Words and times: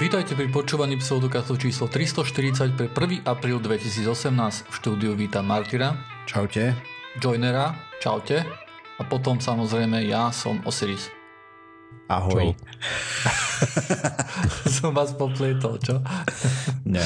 Vítajte 0.00 0.32
pri 0.32 0.48
počúvaní 0.48 0.96
pseudokastu 0.96 1.60
číslo 1.60 1.84
340 1.84 2.72
pre 2.72 2.88
1. 2.88 3.20
apríl 3.20 3.60
2018. 3.60 4.08
V 4.64 4.72
štúdiu 4.72 5.12
vítam 5.12 5.44
Martyra. 5.44 5.92
Čaute. 6.24 6.72
Joinera. 7.20 7.76
Čaute. 8.00 8.48
A 8.96 9.02
potom 9.04 9.44
samozrejme 9.44 10.00
ja 10.08 10.32
som 10.32 10.56
Osiris. 10.64 11.12
Ahoj. 12.08 12.56
som 14.80 14.96
vás 14.96 15.12
poplietol, 15.12 15.76
čo? 15.76 16.00
Nie. 16.88 17.04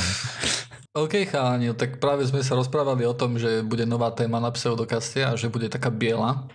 OK, 0.95 1.26
chalani, 1.26 1.74
tak 1.74 1.98
práve 1.98 2.22
sme 2.30 2.46
sa 2.46 2.54
rozprávali 2.54 3.02
o 3.11 3.18
tom, 3.18 3.42
že 3.42 3.66
bude 3.66 3.90
nová 3.90 4.14
téma 4.14 4.38
na 4.38 4.54
pseudokaste 4.54 5.26
a 5.26 5.34
že 5.34 5.50
bude 5.50 5.66
taká 5.66 5.90
biela 5.90 6.46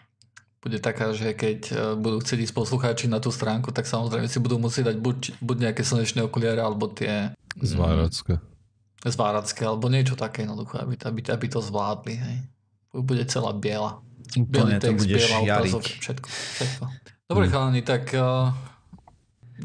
bude 0.59 0.77
taká, 0.83 1.15
že 1.15 1.31
keď 1.31 1.59
e, 1.71 1.73
budú 1.95 2.19
chcieť 2.19 2.39
ísť 2.43 2.55
poslucháči 2.55 3.05
na 3.07 3.23
tú 3.23 3.31
stránku, 3.31 3.71
tak 3.71 3.87
samozrejme 3.87 4.27
si 4.27 4.43
budú 4.43 4.59
musieť 4.59 4.91
dať 4.91 4.97
buď, 4.99 5.19
buď 5.39 5.57
nejaké 5.71 5.87
slnečné 5.87 6.27
okuliare, 6.27 6.59
alebo 6.59 6.91
tie... 6.91 7.31
Zváracké. 7.55 8.43
Mm, 8.43 9.07
zváracké, 9.07 9.61
alebo 9.63 9.87
niečo 9.87 10.19
také 10.19 10.43
jednoduché, 10.43 10.83
aby, 10.83 10.99
aby, 10.99 11.19
aby 11.31 11.45
to 11.47 11.63
zvládli. 11.63 12.15
Hej. 12.19 12.37
Bude 12.91 13.23
celá 13.23 13.55
biela. 13.55 14.03
Bielý 14.35 14.83
text, 14.83 15.07
biela 15.07 15.37
obrazok, 15.41 15.83
všetko, 15.87 16.27
všetko. 16.27 16.83
Dobre, 17.31 17.45
mm. 17.47 17.51
chalani, 17.55 17.81
tak 17.81 18.03
uh, 18.19 18.51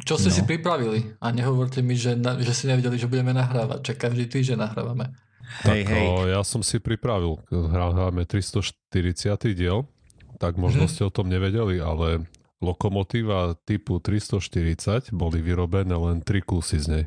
čo 0.07 0.15
ste 0.15 0.31
no. 0.31 0.37
si 0.39 0.43
pripravili? 0.47 1.19
A 1.19 1.35
nehovorte 1.35 1.83
mi, 1.83 1.99
že, 1.99 2.15
na, 2.15 2.39
že 2.39 2.51
si 2.51 2.71
nevedeli, 2.71 2.99
že 2.99 3.11
budeme 3.11 3.35
nahrávať. 3.35 3.83
Čak 3.83 4.11
každý 4.11 4.31
týždeň 4.31 4.59
nahrávame. 4.63 5.11
Hej, 5.67 5.87
tak 5.87 5.95
hej. 5.95 6.07
O, 6.07 6.27
ja 6.27 6.41
som 6.43 6.63
si 6.67 6.83
pripravil. 6.83 7.39
Hráme 7.51 8.27
340. 8.27 8.75
diel 9.55 9.87
tak 10.45 10.61
možno 10.61 10.85
mm-hmm. 10.85 11.01
ste 11.01 11.09
o 11.09 11.15
tom 11.15 11.33
nevedeli, 11.33 11.81
ale 11.81 12.29
lokomotíva 12.61 13.57
typu 13.65 13.97
340 13.97 15.09
boli 15.17 15.41
vyrobené 15.41 15.97
len 15.97 16.21
tri 16.21 16.45
kusy 16.45 16.85
z 16.85 16.87
nej. 16.93 17.05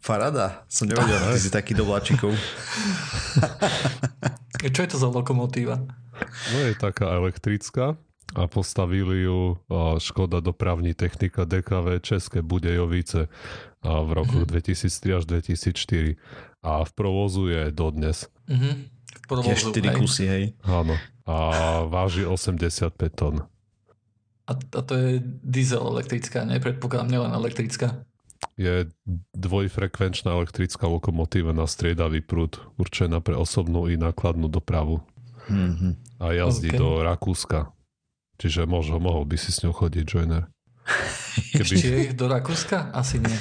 Parada, 0.00 0.64
som 0.68 0.88
nevedel, 0.88 1.20
ty 1.36 1.40
si 1.40 1.52
taký 1.52 1.76
do 1.76 1.84
vláčikov. 1.84 2.32
Čo 4.76 4.80
je 4.80 4.90
to 4.92 4.96
za 4.96 5.08
lokomotíva? 5.12 5.76
No 6.52 6.56
je 6.64 6.76
taká 6.76 7.16
elektrická 7.16 7.96
a 8.36 8.42
postavili 8.44 9.24
ju 9.24 9.56
Škoda 10.00 10.40
dopravní 10.40 10.92
technika 10.96 11.44
DKV 11.44 12.00
České 12.00 12.44
Budejovice 12.44 13.28
v 13.84 14.10
roku 14.12 14.44
mm-hmm. 14.44 14.52
2003 14.56 15.16
až 15.16 15.24
2004 15.24 16.16
a 16.64 16.84
v 16.84 16.90
provozu 16.92 17.48
je 17.48 17.72
dodnes. 17.72 18.28
Mm-hmm. 18.48 18.74
Tiež 19.30 19.60
4 19.72 20.00
kusy, 20.00 20.24
hej. 20.28 20.44
Áno 20.64 20.96
a 21.30 21.36
váži 21.86 22.26
85 22.26 22.98
tón. 23.14 23.46
A, 24.50 24.52
a 24.58 24.80
to 24.82 24.92
je 24.98 25.22
diesel 25.46 25.78
elektrická, 25.78 26.42
ne? 26.42 26.58
Predpokladám, 26.58 27.06
nielen 27.06 27.30
elektrická. 27.30 28.02
Je 28.58 28.90
dvojfrekvenčná 29.36 30.34
elektrická 30.34 30.90
lokomotíva 30.90 31.54
na 31.54 31.70
striedavý 31.70 32.18
prúd, 32.18 32.58
určená 32.74 33.22
pre 33.22 33.38
osobnú 33.38 33.86
i 33.86 33.94
nákladnú 33.94 34.50
dopravu. 34.50 35.06
Mm-hmm. 35.46 35.92
A 36.18 36.34
jazdí 36.34 36.74
okay. 36.74 36.80
do 36.82 36.88
Rakúska. 37.00 37.70
Čiže 38.42 38.66
možno, 38.66 38.98
mohol 38.98 39.28
by 39.28 39.36
si 39.38 39.54
s 39.54 39.62
ňou 39.62 39.76
chodiť, 39.76 40.04
Joiner. 40.04 40.50
Keby... 41.56 41.74
Je 41.78 42.16
do 42.16 42.26
Rakúska? 42.26 42.90
Asi 42.90 43.22
nie. 43.22 43.36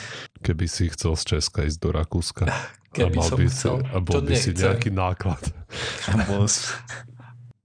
Keby 0.45 0.69
si 0.69 0.93
chcel 0.93 1.17
z 1.17 1.23
Česka 1.35 1.65
ísť 1.65 1.79
do 1.81 1.89
Rakúska. 1.95 2.45
Keby 2.93 3.15
a 3.15 3.17
mal 3.17 3.25
som 3.25 3.37
by 3.39 3.45
chcel. 3.49 3.75
Si, 3.81 3.89
a 3.89 3.97
bol 3.97 4.21
by 4.21 4.35
si 4.37 4.51
nejaký 4.53 4.89
náklad. 4.93 5.41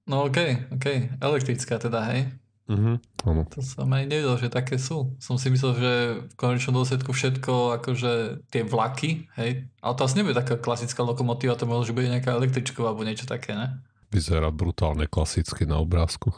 No 0.05 0.29
okej, 0.29 0.69
okay, 0.69 0.77
okej. 0.77 0.97
Okay. 1.09 1.21
Elektrická 1.21 1.81
teda, 1.81 2.05
hej? 2.13 2.29
Mhm, 2.65 2.97
áno. 3.29 3.45
To 3.53 3.61
som 3.61 3.93
aj 3.93 4.09
nevedel, 4.09 4.41
že 4.41 4.49
také 4.49 4.81
sú. 4.81 5.13
Som 5.21 5.37
si 5.37 5.53
myslel, 5.53 5.73
že 5.77 5.93
v 6.33 6.35
konečnom 6.37 6.81
dôsledku 6.81 7.13
všetko, 7.13 7.77
akože 7.81 8.45
tie 8.49 8.65
vlaky, 8.65 9.29
hej? 9.37 9.69
Ale 9.85 9.93
to 9.97 10.05
asi 10.09 10.17
nebude 10.17 10.33
taká 10.33 10.57
klasická 10.57 11.05
lokomotíva, 11.05 11.61
to 11.61 11.69
možno, 11.69 11.93
že 11.93 11.97
bude 11.97 12.09
nejaká 12.09 12.33
električková 12.33 12.93
alebo 12.93 13.05
niečo 13.05 13.29
také, 13.29 13.53
ne? 13.53 13.85
Vyzerá 14.09 14.49
brutálne 14.49 15.05
klasicky 15.05 15.69
na 15.69 15.77
obrázku. 15.77 16.33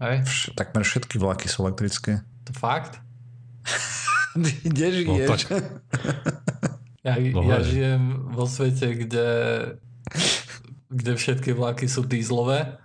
Hej? 0.00 0.24
Vš- 0.24 0.52
takmer 0.56 0.84
všetky 0.84 1.20
vlaky 1.20 1.52
sú 1.52 1.68
elektrické. 1.68 2.24
To 2.48 2.52
fakt? 2.56 2.96
kde 4.64 5.04
žiješ? 5.04 5.28
No, 5.28 5.32
tak... 5.36 5.40
ja, 7.04 7.12
no, 7.20 7.40
ja 7.44 7.58
žijem 7.60 8.32
vo 8.32 8.48
svete, 8.48 9.04
kde 9.04 9.26
kde 10.88 11.18
všetky 11.18 11.52
vlaky 11.52 11.90
sú 11.90 12.06
dízlové 12.06 12.78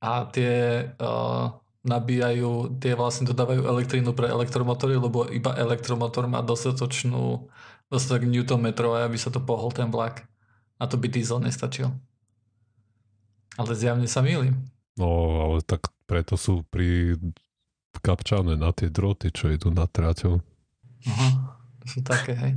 a 0.00 0.28
tie 0.28 0.86
uh, 0.96 1.56
nabíjajú, 1.86 2.82
tie 2.82 2.98
vlastne 2.98 3.30
dodávajú 3.30 3.62
elektrínu 3.62 4.10
pre 4.12 4.26
elektromotory, 4.26 4.98
lebo 4.98 5.24
iba 5.30 5.54
elektromotor 5.54 6.26
má 6.26 6.42
dostatočnú 6.42 7.46
dostatok 7.86 8.26
newtonmetrov, 8.26 8.98
aby 8.98 9.14
sa 9.14 9.30
to 9.30 9.38
pohol 9.38 9.70
ten 9.70 9.88
vlak. 9.94 10.26
A 10.76 10.90
to 10.90 10.98
by 10.98 11.06
diesel 11.08 11.38
nestačil. 11.38 11.94
Ale 13.56 13.72
zjavne 13.72 14.10
sa 14.10 14.20
mýlim. 14.20 14.58
No, 14.98 15.08
ale 15.48 15.64
tak 15.64 15.88
preto 16.04 16.36
sú 16.36 16.66
pri 16.68 17.16
kapčané 18.04 18.60
na 18.60 18.74
tie 18.76 18.92
droty, 18.92 19.32
čo 19.32 19.48
idú 19.48 19.72
na 19.72 19.88
tráťou. 19.88 20.42
Aha, 21.06 21.56
sú 21.88 22.04
také, 22.04 22.36
hej. 22.36 22.52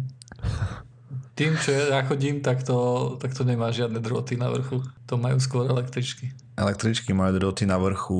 Tým, 1.39 1.55
čo 1.55 1.71
ja 1.71 2.03
chodím, 2.03 2.43
tak 2.43 2.67
to, 2.67 3.15
tak 3.15 3.31
to 3.31 3.47
nemá 3.47 3.71
žiadne 3.71 4.03
droty 4.03 4.35
na 4.35 4.51
vrchu. 4.51 4.83
To 5.07 5.15
majú 5.15 5.39
skôr 5.39 5.71
električky. 5.71 6.35
Električky 6.59 7.15
majú 7.15 7.39
droty 7.39 7.63
na 7.63 7.79
vrchu, 7.79 8.19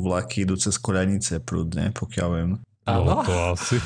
vlaky 0.00 0.48
idú 0.48 0.56
cez 0.56 0.80
koľanice 0.80 1.44
prúdne, 1.44 1.92
pokiaľ 1.92 2.28
viem. 2.32 2.50
No, 2.88 3.20
to 3.20 3.36
asi, 3.52 3.76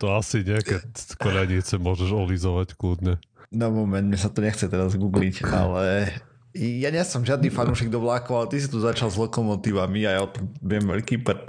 to 0.00 0.12
asi 0.12 0.44
nejaké 0.44 0.84
koľanice 1.16 1.80
môžeš 1.80 2.12
olizovať 2.12 2.76
kľudne. 2.76 3.16
No 3.48 3.72
moment, 3.72 4.04
mi 4.04 4.20
sa 4.20 4.28
to 4.28 4.44
nechce 4.44 4.68
teraz 4.68 4.92
googliť, 4.92 5.48
ale 5.48 6.12
ja 6.52 6.92
nie 6.92 7.04
som 7.08 7.24
žiadny 7.24 7.48
fanúšik 7.48 7.88
do 7.88 8.04
vlákov, 8.04 8.44
ale 8.44 8.46
ty 8.52 8.60
si 8.60 8.68
tu 8.68 8.76
začal 8.76 9.08
s 9.08 9.16
lokomotívami 9.16 10.04
a 10.04 10.10
ja 10.16 10.20
o 10.20 10.28
tom 10.28 10.52
viem 10.60 10.84
veľký 10.84 11.24
prd. 11.24 11.48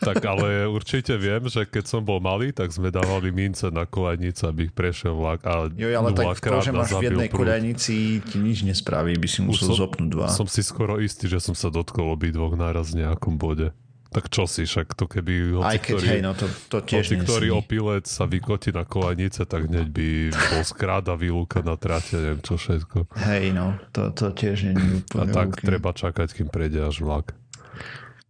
Tak 0.00 0.24
ale 0.24 0.64
určite 0.64 1.12
viem, 1.20 1.44
že 1.46 1.68
keď 1.68 1.84
som 1.84 2.00
bol 2.00 2.24
malý, 2.24 2.56
tak 2.56 2.72
sme 2.72 2.88
dávali 2.88 3.28
mince 3.28 3.68
na 3.68 3.84
kolajnicu, 3.84 4.42
aby 4.48 4.60
ich 4.68 4.74
prešiel 4.74 5.12
vlak. 5.12 5.44
A 5.44 5.68
jo, 5.68 5.88
ale 5.92 6.16
tak 6.16 6.40
to, 6.40 6.58
že 6.64 6.72
máš 6.72 6.96
v 6.96 7.12
jednej 7.12 7.28
kolajnici, 7.28 8.24
ti 8.24 8.36
nič 8.40 8.64
nespraví, 8.64 9.20
by 9.20 9.28
si 9.28 9.44
musel 9.44 9.76
som, 9.76 9.86
zopnúť 9.86 10.08
dva. 10.08 10.26
Som 10.32 10.48
si 10.48 10.64
skoro 10.64 10.96
istý, 10.96 11.28
že 11.28 11.38
som 11.38 11.52
sa 11.52 11.68
dotkol 11.68 12.16
dvoch 12.16 12.56
náraz 12.56 12.96
v 12.96 13.04
nejakom 13.04 13.36
bode. 13.36 13.76
Tak 14.10 14.26
čo 14.26 14.42
si, 14.50 14.66
však 14.66 14.98
to 14.98 15.06
keby 15.06 15.54
hoci, 15.54 15.70
Aj 15.70 15.78
keď, 15.78 15.94
ktorý, 15.94 16.06
hej, 16.10 16.20
no 16.26 16.32
to, 16.34 16.46
to 16.66 16.78
tiež 16.82 17.06
hoci, 17.06 17.16
ktorý 17.22 17.48
opilec 17.54 18.10
sa 18.10 18.26
vykotí 18.26 18.74
na 18.74 18.82
kolajnice, 18.82 19.46
tak 19.46 19.70
hneď 19.70 19.86
by 19.86 20.08
bol 20.34 20.62
skráda 20.66 21.14
výluka 21.14 21.62
na 21.62 21.78
trate, 21.78 22.18
neviem 22.18 22.42
čo 22.42 22.58
všetko. 22.58 23.06
Hej, 23.30 23.54
no, 23.54 23.78
to, 23.94 24.10
to 24.10 24.34
tiež 24.34 24.66
nie 24.66 24.74
je 24.74 24.82
úplne 25.06 25.30
A 25.30 25.30
tak 25.30 25.48
okay. 25.54 25.62
treba 25.62 25.94
čakať, 25.94 26.28
kým 26.34 26.50
prejde 26.50 26.82
až 26.82 27.06
vlak. 27.06 27.38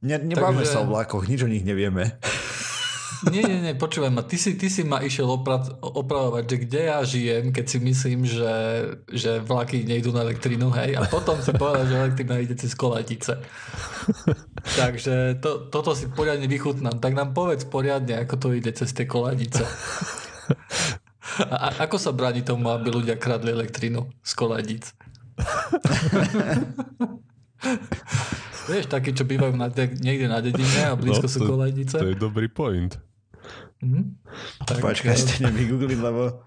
Ne, 0.00 0.16
nebáme 0.16 0.64
Takže... 0.64 0.72
sa 0.72 0.80
o 0.80 0.88
vlakoch, 0.88 1.28
nič 1.28 1.44
o 1.44 1.50
nich 1.50 1.64
nevieme. 1.64 2.16
Nie, 3.28 3.44
nie, 3.44 3.60
nie, 3.60 3.76
počúvaj 3.76 4.08
ma, 4.08 4.24
ty 4.24 4.40
si, 4.40 4.56
ty 4.56 4.72
si 4.72 4.80
ma 4.80 5.04
išiel 5.04 5.28
opra- 5.28 5.76
opravovať, 5.84 6.44
že 6.48 6.56
kde 6.64 6.80
ja 6.88 6.98
žijem, 7.04 7.52
keď 7.52 7.66
si 7.68 7.78
myslím, 7.84 8.24
že, 8.24 8.54
že 9.12 9.44
vlaky 9.44 9.84
nejdú 9.84 10.08
na 10.08 10.24
elektrínu, 10.24 10.72
hej, 10.72 10.96
a 10.96 11.04
potom 11.04 11.36
si 11.44 11.52
povedal, 11.52 11.84
že 11.84 12.00
elektrina 12.00 12.40
ide 12.40 12.56
cez 12.56 12.72
kolatice. 12.72 13.36
Takže 14.80 15.36
to, 15.36 15.68
toto 15.68 15.92
si 15.92 16.08
poriadne 16.08 16.48
vychutnám. 16.48 16.96
Tak 16.96 17.12
nám 17.12 17.36
povedz 17.36 17.68
poriadne, 17.68 18.24
ako 18.24 18.34
to 18.40 18.48
ide 18.56 18.72
cez 18.72 18.88
tie 18.96 19.04
koladice. 19.04 19.68
A 21.40 21.86
ako 21.86 21.96
sa 21.96 22.10
bráni 22.10 22.42
tomu, 22.42 22.68
aby 22.74 22.90
ľudia 22.90 23.14
kradli 23.14 23.54
elektrínu 23.54 24.02
z 24.20 24.32
koladic? 24.34 24.92
Vieš, 28.70 28.86
takí, 28.86 29.10
čo 29.10 29.26
bývajú 29.26 29.58
na 29.58 29.66
de- 29.66 29.98
niekde 29.98 30.30
na 30.30 30.38
dedine 30.38 30.80
a 30.86 30.94
blízko 30.94 31.26
no, 31.26 31.32
sú 31.32 31.38
kolajnice. 31.42 31.96
To 31.98 32.10
je 32.14 32.18
dobrý 32.18 32.46
point. 32.46 32.94
Mm-hmm. 33.82 34.04
Tak, 34.68 34.78
Počkaj, 34.78 35.16
ste 35.18 35.34
nevygoogliť, 35.50 35.98
lebo... 35.98 36.44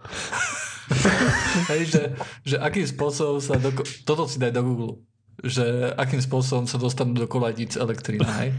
Hej, 1.74 1.82
že, 1.90 2.02
že 2.46 2.56
akým 2.62 2.86
spôsobom 2.88 3.44
sa... 3.44 3.60
Do, 3.60 3.74
toto 4.08 4.30
si 4.30 4.38
daj 4.40 4.54
do 4.56 4.64
Google. 4.64 4.94
Že 5.42 5.98
akým 5.98 6.22
spôsobom 6.22 6.70
sa 6.70 6.78
dostanú 6.78 7.18
do 7.18 7.26
kolajnic 7.26 7.74
elektrína, 7.76 8.30
hej? 8.46 8.54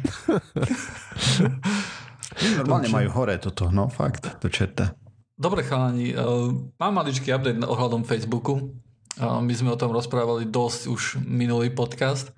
Normálne 2.58 2.90
majú 2.90 3.08
hore 3.14 3.38
toto, 3.38 3.70
no 3.70 3.87
fakt, 3.87 4.26
to 4.43 4.50
čerta. 4.50 4.99
Dobre 5.38 5.62
chalani, 5.62 6.14
uh, 6.14 6.50
mám 6.78 6.93
maličký 6.99 7.31
update 7.31 7.62
ohľadom 7.62 8.02
Facebooku. 8.02 8.75
Uh, 9.14 9.38
my 9.38 9.55
sme 9.55 9.70
o 9.70 9.78
tom 9.78 9.94
rozprávali 9.94 10.50
dosť 10.50 10.81
už 10.90 11.02
minulý 11.22 11.70
podcast 11.70 12.34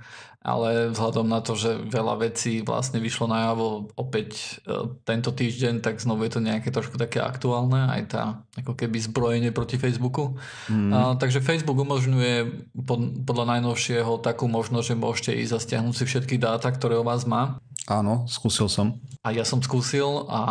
ale 0.46 0.94
vzhľadom 0.94 1.26
na 1.26 1.42
to, 1.42 1.58
že 1.58 1.74
veľa 1.90 2.22
vecí 2.22 2.62
vlastne 2.62 3.02
vyšlo 3.02 3.26
najavo 3.26 3.90
opäť 3.98 4.62
e, 4.62 4.94
tento 5.02 5.34
týždeň, 5.34 5.82
tak 5.82 5.98
znovu 5.98 6.22
je 6.22 6.38
to 6.38 6.40
nejaké 6.40 6.70
trošku 6.70 6.94
také 6.94 7.18
aktuálne, 7.18 7.90
aj 7.90 8.02
tá 8.06 8.22
ako 8.54 8.78
keby 8.78 9.02
zbrojenie 9.02 9.50
proti 9.50 9.74
Facebooku. 9.74 10.38
Mm. 10.70 10.90
A, 10.94 10.98
takže 11.18 11.42
Facebook 11.42 11.82
umožňuje 11.82 12.62
pod, 12.86 13.26
podľa 13.26 13.58
najnovšieho 13.58 14.22
takú 14.22 14.46
možnosť, 14.46 14.86
že 14.86 14.94
môžete 14.94 15.32
ísť 15.34 15.52
a 15.52 15.58
stiahnuť 15.58 15.94
si 15.98 16.04
všetky 16.06 16.38
dáta, 16.38 16.70
ktoré 16.70 16.94
o 16.94 17.02
vás 17.02 17.26
má. 17.26 17.58
Áno, 17.90 18.30
skúsil 18.30 18.70
som. 18.70 19.02
A 19.26 19.34
ja 19.34 19.42
som 19.42 19.58
skúsil 19.58 20.30
a... 20.30 20.42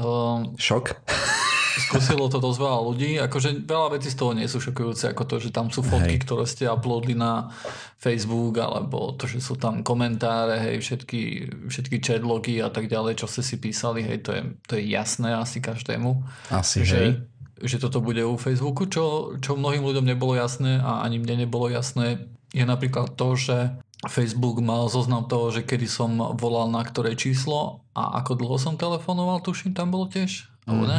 Um, 0.00 0.56
Šok. 0.56 0.96
Skúsilo 1.80 2.30
to 2.30 2.38
dosť 2.38 2.58
veľa 2.60 2.80
ľudí. 2.86 3.10
Akože 3.18 3.66
veľa 3.66 3.98
vecí 3.98 4.12
z 4.12 4.18
toho 4.18 4.32
nie 4.32 4.46
sú 4.46 4.62
šokujúce, 4.62 5.10
ako 5.10 5.22
to, 5.26 5.36
že 5.42 5.50
tam 5.50 5.72
sú 5.72 5.82
fotky, 5.82 6.16
hej. 6.18 6.22
ktoré 6.22 6.44
ste 6.46 6.70
uploadli 6.70 7.18
na 7.18 7.50
Facebook, 7.98 8.60
alebo 8.60 9.16
to, 9.16 9.26
že 9.26 9.42
sú 9.42 9.58
tam 9.58 9.80
komentáre, 9.80 10.60
hej, 10.60 10.76
všetky, 10.84 11.20
všetky 11.72 11.96
chatlogy 11.98 12.60
a 12.60 12.68
tak 12.70 12.86
ďalej, 12.86 13.24
čo 13.24 13.26
ste 13.26 13.42
si 13.42 13.56
písali, 13.58 14.04
hej, 14.04 14.18
to 14.22 14.30
je, 14.36 14.42
to 14.68 14.72
je 14.78 14.82
jasné 14.92 15.34
asi 15.34 15.58
každému. 15.58 16.20
Asi, 16.52 16.84
že, 16.84 16.98
hej. 16.98 17.10
že 17.64 17.76
toto 17.80 18.04
bude 18.04 18.22
u 18.22 18.36
Facebooku, 18.36 18.86
čo, 18.86 19.36
čo 19.40 19.56
mnohým 19.56 19.82
ľuďom 19.82 20.04
nebolo 20.04 20.36
jasné 20.36 20.78
a 20.78 21.02
ani 21.02 21.18
mne 21.18 21.48
nebolo 21.48 21.72
jasné, 21.72 22.28
je 22.54 22.62
napríklad 22.62 23.18
to, 23.18 23.34
že 23.34 23.56
Facebook 24.04 24.60
mal 24.60 24.86
zoznam 24.92 25.24
toho, 25.24 25.48
že 25.50 25.64
kedy 25.64 25.88
som 25.88 26.12
volal 26.36 26.68
na 26.68 26.84
ktoré 26.84 27.16
číslo 27.16 27.82
a 27.96 28.20
ako 28.20 28.36
dlho 28.36 28.56
som 28.60 28.76
telefonoval, 28.76 29.40
tuším, 29.40 29.72
tam 29.72 29.90
bolo 29.90 30.06
tiež, 30.06 30.52
alebo 30.68 30.84
ne? 30.86 30.98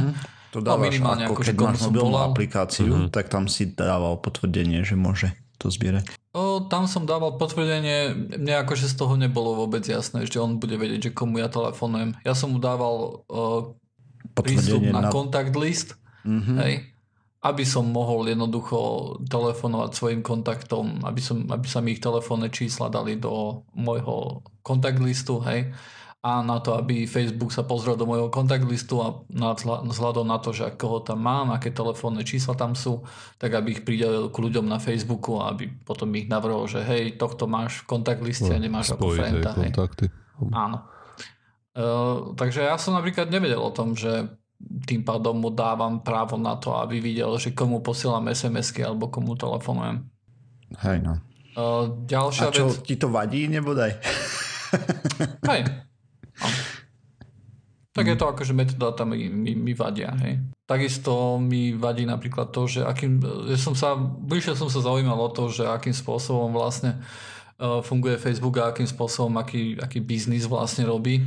To 0.55 0.63
dávaš 0.63 0.79
no, 0.79 0.87
minimálne 0.87 1.23
ako, 1.27 1.35
ako 1.35 1.43
keď 1.51 1.55
máš 1.59 1.79
mobilnú 1.91 2.17
aplikáciu, 2.23 2.87
mm-hmm. 2.87 3.11
tak 3.11 3.27
tam 3.27 3.51
si 3.51 3.75
dával 3.75 4.15
potvrdenie, 4.23 4.87
že 4.87 4.95
môže 4.95 5.35
to 5.59 5.67
zbierať. 5.67 6.07
O, 6.31 6.63
tam 6.71 6.87
som 6.87 7.03
dával 7.03 7.35
potvrdenie, 7.35 8.15
mne 8.39 8.63
akože 8.63 8.87
z 8.87 8.95
toho 8.95 9.19
nebolo 9.19 9.59
vôbec 9.59 9.83
jasné, 9.83 10.23
že 10.23 10.39
on 10.39 10.55
bude 10.55 10.79
vedieť, 10.79 11.11
že 11.11 11.15
komu 11.15 11.43
ja 11.43 11.51
telefonujem. 11.51 12.15
Ja 12.23 12.31
som 12.31 12.55
mu 12.55 12.59
dával 12.63 13.27
o, 13.27 13.75
prístup 14.31 14.79
na, 14.87 15.07
na 15.07 15.11
kontakt 15.11 15.51
list, 15.59 15.99
mm-hmm. 16.23 16.57
hej, 16.63 16.73
aby 17.43 17.63
som 17.67 17.91
mohol 17.91 18.31
jednoducho 18.31 18.79
telefonovať 19.27 19.91
svojim 19.91 20.21
kontaktom, 20.23 21.03
aby, 21.03 21.19
som, 21.19 21.43
aby 21.51 21.67
sa 21.67 21.83
mi 21.83 21.99
ich 21.99 22.03
telefónne 22.03 22.47
čísla 22.47 22.87
dali 22.87 23.19
do 23.19 23.67
môjho 23.75 24.39
kontakt 24.63 25.03
listu, 25.03 25.43
hej 25.43 25.75
a 26.25 26.41
na 26.41 26.57
to, 26.57 26.73
aby 26.73 27.05
Facebook 27.05 27.53
sa 27.53 27.61
pozrel 27.61 27.93
do 27.93 28.09
môjho 28.09 28.33
kontakt 28.33 28.65
listu 28.65 28.97
a 28.97 29.13
vzhľadom 29.85 30.25
na 30.25 30.41
to, 30.41 30.49
že 30.57 30.73
koho 30.73 31.05
tam 31.05 31.21
mám, 31.21 31.53
aké 31.53 31.69
telefónne 31.69 32.25
čísla 32.25 32.57
tam 32.57 32.73
sú, 32.73 33.05
tak 33.37 33.53
aby 33.53 33.77
ich 33.77 33.85
pridelil 33.85 34.33
k 34.33 34.37
ľuďom 34.41 34.65
na 34.65 34.81
Facebooku 34.81 35.37
a 35.37 35.53
aby 35.53 35.69
potom 35.85 36.09
ich 36.17 36.25
navrhol, 36.25 36.65
že 36.65 36.81
hej, 36.81 37.21
tohto 37.21 37.45
máš 37.45 37.85
v 37.85 37.93
kontakt 37.93 38.25
liste 38.25 38.49
no, 38.49 38.57
a 38.57 38.63
nemáš 38.65 38.97
ako 38.97 39.13
frienda. 39.13 39.53
Hej. 39.53 39.69
Kontakty. 39.69 40.05
Áno. 40.49 40.89
Uh, 41.77 42.33
takže 42.33 42.65
ja 42.65 42.81
som 42.81 42.97
napríklad 42.97 43.29
nevedel 43.29 43.61
o 43.61 43.69
tom, 43.69 43.93
že 43.93 44.25
tým 44.89 45.05
pádom 45.05 45.37
mu 45.37 45.53
dávam 45.53 46.01
právo 46.01 46.41
na 46.41 46.57
to, 46.57 46.73
aby 46.73 47.05
videl, 47.05 47.37
že 47.37 47.53
komu 47.53 47.85
posielam 47.85 48.25
SMS-ky 48.25 48.81
alebo 48.81 49.13
komu 49.13 49.37
telefonujem. 49.37 50.09
Hej 50.81 51.05
no. 51.05 51.21
Uh, 51.53 52.01
ďalšia 52.09 52.49
a 52.49 52.55
čo, 52.55 52.73
vec... 52.73 52.81
ti 52.81 52.97
to 52.97 53.13
vadí, 53.13 53.45
nebodaj? 53.45 53.93
Hej, 55.53 55.61
No. 55.69 55.94
Tak 57.95 58.11
je 58.11 58.19
to 58.19 58.27
ako, 58.27 58.43
že 58.43 58.51
metadáta 58.51 59.07
mi, 59.07 59.31
mi, 59.31 59.55
mi 59.55 59.71
vadia. 59.71 60.11
Hej. 60.19 60.43
Takisto 60.67 61.39
mi 61.39 61.71
vadí 61.71 62.03
napríklad 62.03 62.51
to, 62.51 62.67
že 62.67 62.83
akým, 62.83 63.23
že 63.47 63.55
som 63.55 63.71
sa, 63.71 63.95
bližšie 63.95 64.59
som 64.59 64.67
sa 64.67 64.83
zaujímal 64.83 65.15
o 65.15 65.31
to, 65.31 65.47
že 65.47 65.63
akým 65.63 65.95
spôsobom 65.95 66.51
vlastne 66.51 66.99
uh, 66.99 67.79
funguje 67.79 68.19
Facebook 68.19 68.59
a 68.59 68.75
akým 68.75 68.83
spôsobom, 68.83 69.39
aký, 69.39 69.79
aký 69.79 70.03
biznis 70.03 70.43
vlastne 70.43 70.83
robí. 70.83 71.23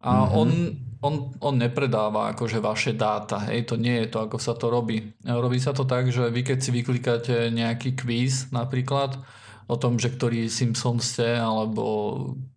A 0.00 0.24
mm-hmm. 0.24 0.40
on, 0.40 0.48
on, 1.04 1.14
on 1.36 1.54
nepredáva 1.60 2.32
akože 2.32 2.64
vaše 2.64 2.96
dáta, 2.96 3.36
hej, 3.52 3.68
to 3.68 3.76
nie 3.76 4.06
je 4.06 4.08
to, 4.08 4.24
ako 4.24 4.40
sa 4.40 4.56
to 4.56 4.72
robí. 4.72 5.12
Robí 5.20 5.60
sa 5.60 5.76
to 5.76 5.84
tak, 5.84 6.08
že 6.08 6.32
vy 6.32 6.40
keď 6.46 6.58
si 6.64 6.70
vyklikáte 6.72 7.52
nejaký 7.52 7.92
quiz 7.92 8.48
napríklad, 8.56 9.20
o 9.66 9.76
tom, 9.76 9.98
že 9.98 10.14
ktorý 10.14 10.46
Simpson 10.46 11.02
ste, 11.02 11.38
alebo 11.38 11.84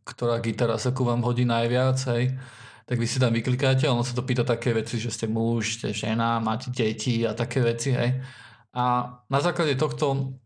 ktorá 0.06 0.38
gitara 0.42 0.78
sa 0.78 0.94
ku 0.94 1.02
vám 1.02 1.26
hodí 1.26 1.42
najviac, 1.46 1.98
hej, 2.14 2.38
tak 2.86 2.98
vy 2.98 3.06
si 3.06 3.22
tam 3.22 3.34
vyklikáte 3.34 3.86
a 3.86 3.94
ono 3.94 4.06
sa 4.06 4.18
to 4.18 4.26
pýta 4.26 4.46
také 4.46 4.74
veci, 4.74 5.02
že 5.02 5.14
ste 5.14 5.30
muž, 5.30 5.78
ste 5.82 5.94
žena, 5.94 6.42
máte 6.42 6.74
deti 6.74 7.26
a 7.26 7.34
také 7.34 7.62
veci, 7.62 7.94
hej. 7.94 8.18
A 8.74 9.14
na 9.26 9.40
základe 9.42 9.74
tohto 9.74 10.38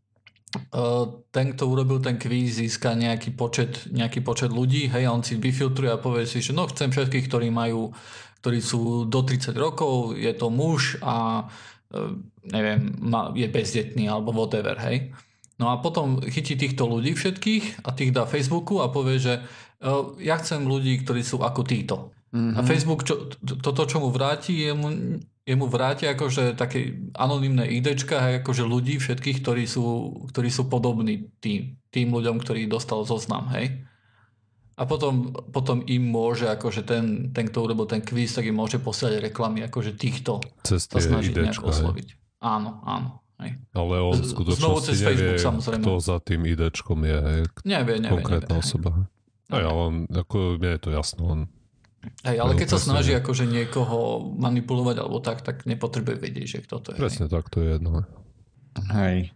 e, 0.56 0.92
ten, 1.32 1.52
kto 1.52 1.64
urobil 1.68 2.00
ten 2.00 2.16
kvíz, 2.16 2.60
získa 2.60 2.96
nejaký 2.96 3.36
počet, 3.36 3.88
nejaký 3.92 4.24
počet 4.24 4.52
ľudí, 4.52 4.88
hej, 4.88 5.08
a 5.08 5.16
on 5.16 5.24
si 5.24 5.36
vyfiltruje 5.36 5.92
a 5.92 6.00
povie 6.00 6.28
si, 6.28 6.40
že 6.40 6.56
no 6.56 6.68
chcem 6.68 6.92
všetkých, 6.92 7.28
ktorí 7.28 7.48
majú, 7.52 7.92
ktorí 8.40 8.60
sú 8.64 9.08
do 9.08 9.20
30 9.24 9.52
rokov, 9.56 10.16
je 10.16 10.32
to 10.36 10.48
muž 10.48 11.00
a 11.04 11.48
e, 11.92 12.24
neviem, 12.48 12.92
je 13.36 13.48
bezdetný 13.52 14.08
alebo 14.08 14.32
whatever, 14.32 14.80
hej. 14.80 15.12
No 15.64 15.72
a 15.72 15.80
potom 15.80 16.20
chytí 16.20 16.60
týchto 16.60 16.84
ľudí 16.84 17.16
všetkých 17.16 17.88
a 17.88 17.96
tých 17.96 18.12
dá 18.12 18.28
Facebooku 18.28 18.84
a 18.84 18.92
povie, 18.92 19.16
že 19.16 19.40
uh, 19.40 20.12
ja 20.20 20.36
chcem 20.36 20.68
ľudí, 20.68 21.00
ktorí 21.08 21.24
sú 21.24 21.40
ako 21.40 21.64
títo. 21.64 22.12
Mm-hmm. 22.36 22.56
A 22.58 22.60
mhm. 22.60 22.68
Facebook 22.68 23.08
čo, 23.08 23.32
toto, 23.64 23.88
čo 23.88 24.04
mu 24.04 24.12
vráti, 24.12 24.60
je 24.60 24.76
mu, 24.76 24.92
je 25.48 25.56
mu 25.56 25.72
vráti 25.72 26.04
akože 26.12 26.60
také 26.60 27.00
anonimné 27.16 27.64
IDčka, 27.80 28.44
akože 28.44 28.68
ľudí 28.68 29.00
všetkých, 29.00 29.40
ktorí 29.40 29.64
sú, 29.64 30.12
ktorí 30.36 30.52
sú 30.52 30.68
podobní 30.68 31.32
tým, 31.40 31.80
tým 31.88 32.12
ľuďom, 32.12 32.44
ktorí 32.44 32.68
dostal 32.68 33.08
zoznam, 33.08 33.48
hej. 33.56 33.88
A 34.74 34.84
potom, 34.90 35.32
potom 35.54 35.86
im 35.86 36.04
môže, 36.04 36.50
akože 36.50 36.84
ten, 36.84 37.30
ten, 37.32 37.46
kto 37.46 37.70
urobil 37.70 37.86
ten 37.86 38.02
quiz, 38.02 38.34
tak 38.36 38.50
im 38.50 38.58
môže 38.58 38.82
posielať 38.82 39.32
reklamy, 39.32 39.64
akože 39.70 39.96
týchto 39.96 40.44
Cez 40.66 40.90
sa 40.90 41.00
snažiť 41.00 41.40
nejak 41.40 41.62
osloviť. 41.62 42.08
Áno, 42.42 42.84
áno. 42.84 43.23
Hej. 43.44 43.52
Ale 43.76 43.96
on 44.00 44.16
v 44.16 44.28
skutočnosti 44.32 44.94
nevie, 44.96 45.36
Facebook, 45.36 45.84
kto 45.84 45.92
za 46.00 46.18
tým 46.24 46.48
IDčkom 46.48 47.00
je. 47.04 47.18
Hej, 47.20 47.42
nevie, 47.68 47.96
nevie. 48.00 48.14
Konkrétna 48.16 48.56
nevie, 48.56 48.64
osoba. 48.64 48.90
Hej. 48.96 49.06
Aj, 49.54 49.64
ale 49.68 49.80
on, 49.84 49.96
ako, 50.08 50.38
mne 50.58 50.70
je 50.74 50.82
to 50.82 50.90
jasné. 50.96 51.22
On, 51.22 51.40
Hej, 52.28 52.38
ale 52.44 52.60
keď 52.60 52.68
sa 52.76 52.80
snaží 52.84 53.16
akože 53.16 53.48
niekoho 53.48 54.28
manipulovať 54.36 54.96
alebo 55.00 55.24
tak, 55.24 55.40
tak 55.40 55.64
nepotrebuje 55.64 56.20
vedieť, 56.20 56.48
že 56.48 56.60
kto 56.68 56.76
to 56.84 56.88
je. 56.92 57.00
Presne 57.00 57.32
tak, 57.32 57.48
to 57.48 57.64
je 57.64 57.80
jedno. 57.80 58.04
Hej. 58.92 59.32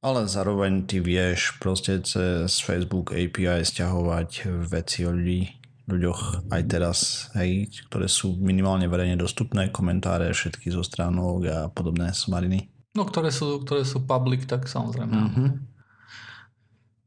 Ale 0.00 0.24
zároveň 0.28 0.88
ty 0.88 1.00
vieš 1.00 1.60
proste 1.60 2.00
cez 2.04 2.56
Facebook 2.60 3.12
API 3.12 3.64
stiahovať 3.64 4.48
veci 4.64 5.04
o 5.04 5.12
ľudí, 5.12 5.60
ľuďoch 5.88 6.48
aj 6.48 6.62
teraz, 6.68 6.98
hej, 7.36 7.68
ktoré 7.88 8.08
sú 8.08 8.36
minimálne 8.40 8.88
verejne 8.88 9.20
dostupné, 9.20 9.68
komentáre 9.68 10.32
všetky 10.32 10.72
zo 10.72 10.80
stránok 10.80 11.40
a 11.48 11.58
podobné 11.68 12.16
smariny. 12.16 12.68
No, 13.00 13.08
ktoré 13.08 13.32
sú, 13.32 13.64
ktoré 13.64 13.88
sú 13.88 14.04
public, 14.04 14.44
tak 14.44 14.68
samozrejme. 14.68 15.08
Mm-hmm. 15.16 15.48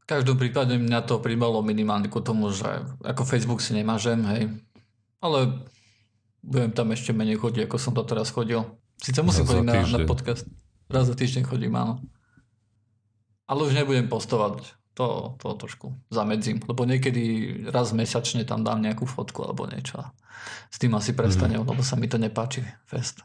V 0.02 0.06
každom 0.10 0.34
prípade 0.34 0.74
mňa 0.74 1.06
to 1.06 1.22
primalo 1.22 1.62
minimálne 1.62 2.10
ku 2.10 2.18
tomu, 2.18 2.50
že 2.50 2.66
ako 3.06 3.22
Facebook 3.22 3.62
si 3.62 3.78
nemažem, 3.78 4.18
hej. 4.26 4.50
Ale 5.22 5.62
budem 6.42 6.74
tam 6.74 6.90
ešte 6.90 7.14
menej 7.14 7.38
chodiť, 7.38 7.70
ako 7.70 7.76
som 7.78 7.94
to 7.94 8.02
teraz 8.02 8.34
chodil. 8.34 8.66
Sice 8.98 9.22
musím 9.22 9.46
chodiť 9.46 9.62
na, 9.62 9.86
na 9.86 10.02
podcast. 10.02 10.42
Raz 10.90 11.06
za 11.06 11.14
týždeň 11.14 11.46
chodím, 11.46 11.78
áno. 11.78 12.02
Ale 13.46 13.62
už 13.62 13.78
nebudem 13.78 14.10
postovať. 14.10 14.74
To, 14.98 15.38
to 15.38 15.54
trošku 15.54 15.94
zamedzím. 16.10 16.58
Lebo 16.66 16.86
niekedy 16.86 17.22
raz 17.70 17.94
mesačne 17.94 18.42
tam 18.42 18.66
dám 18.66 18.82
nejakú 18.82 19.06
fotku 19.06 19.46
alebo 19.46 19.70
niečo. 19.70 20.02
S 20.70 20.78
tým 20.82 20.94
asi 20.98 21.14
prestanem, 21.14 21.62
mm. 21.62 21.70
lebo 21.70 21.86
sa 21.86 21.94
mi 21.94 22.10
to 22.10 22.18
nepáči. 22.18 22.66
Fest. 22.82 23.22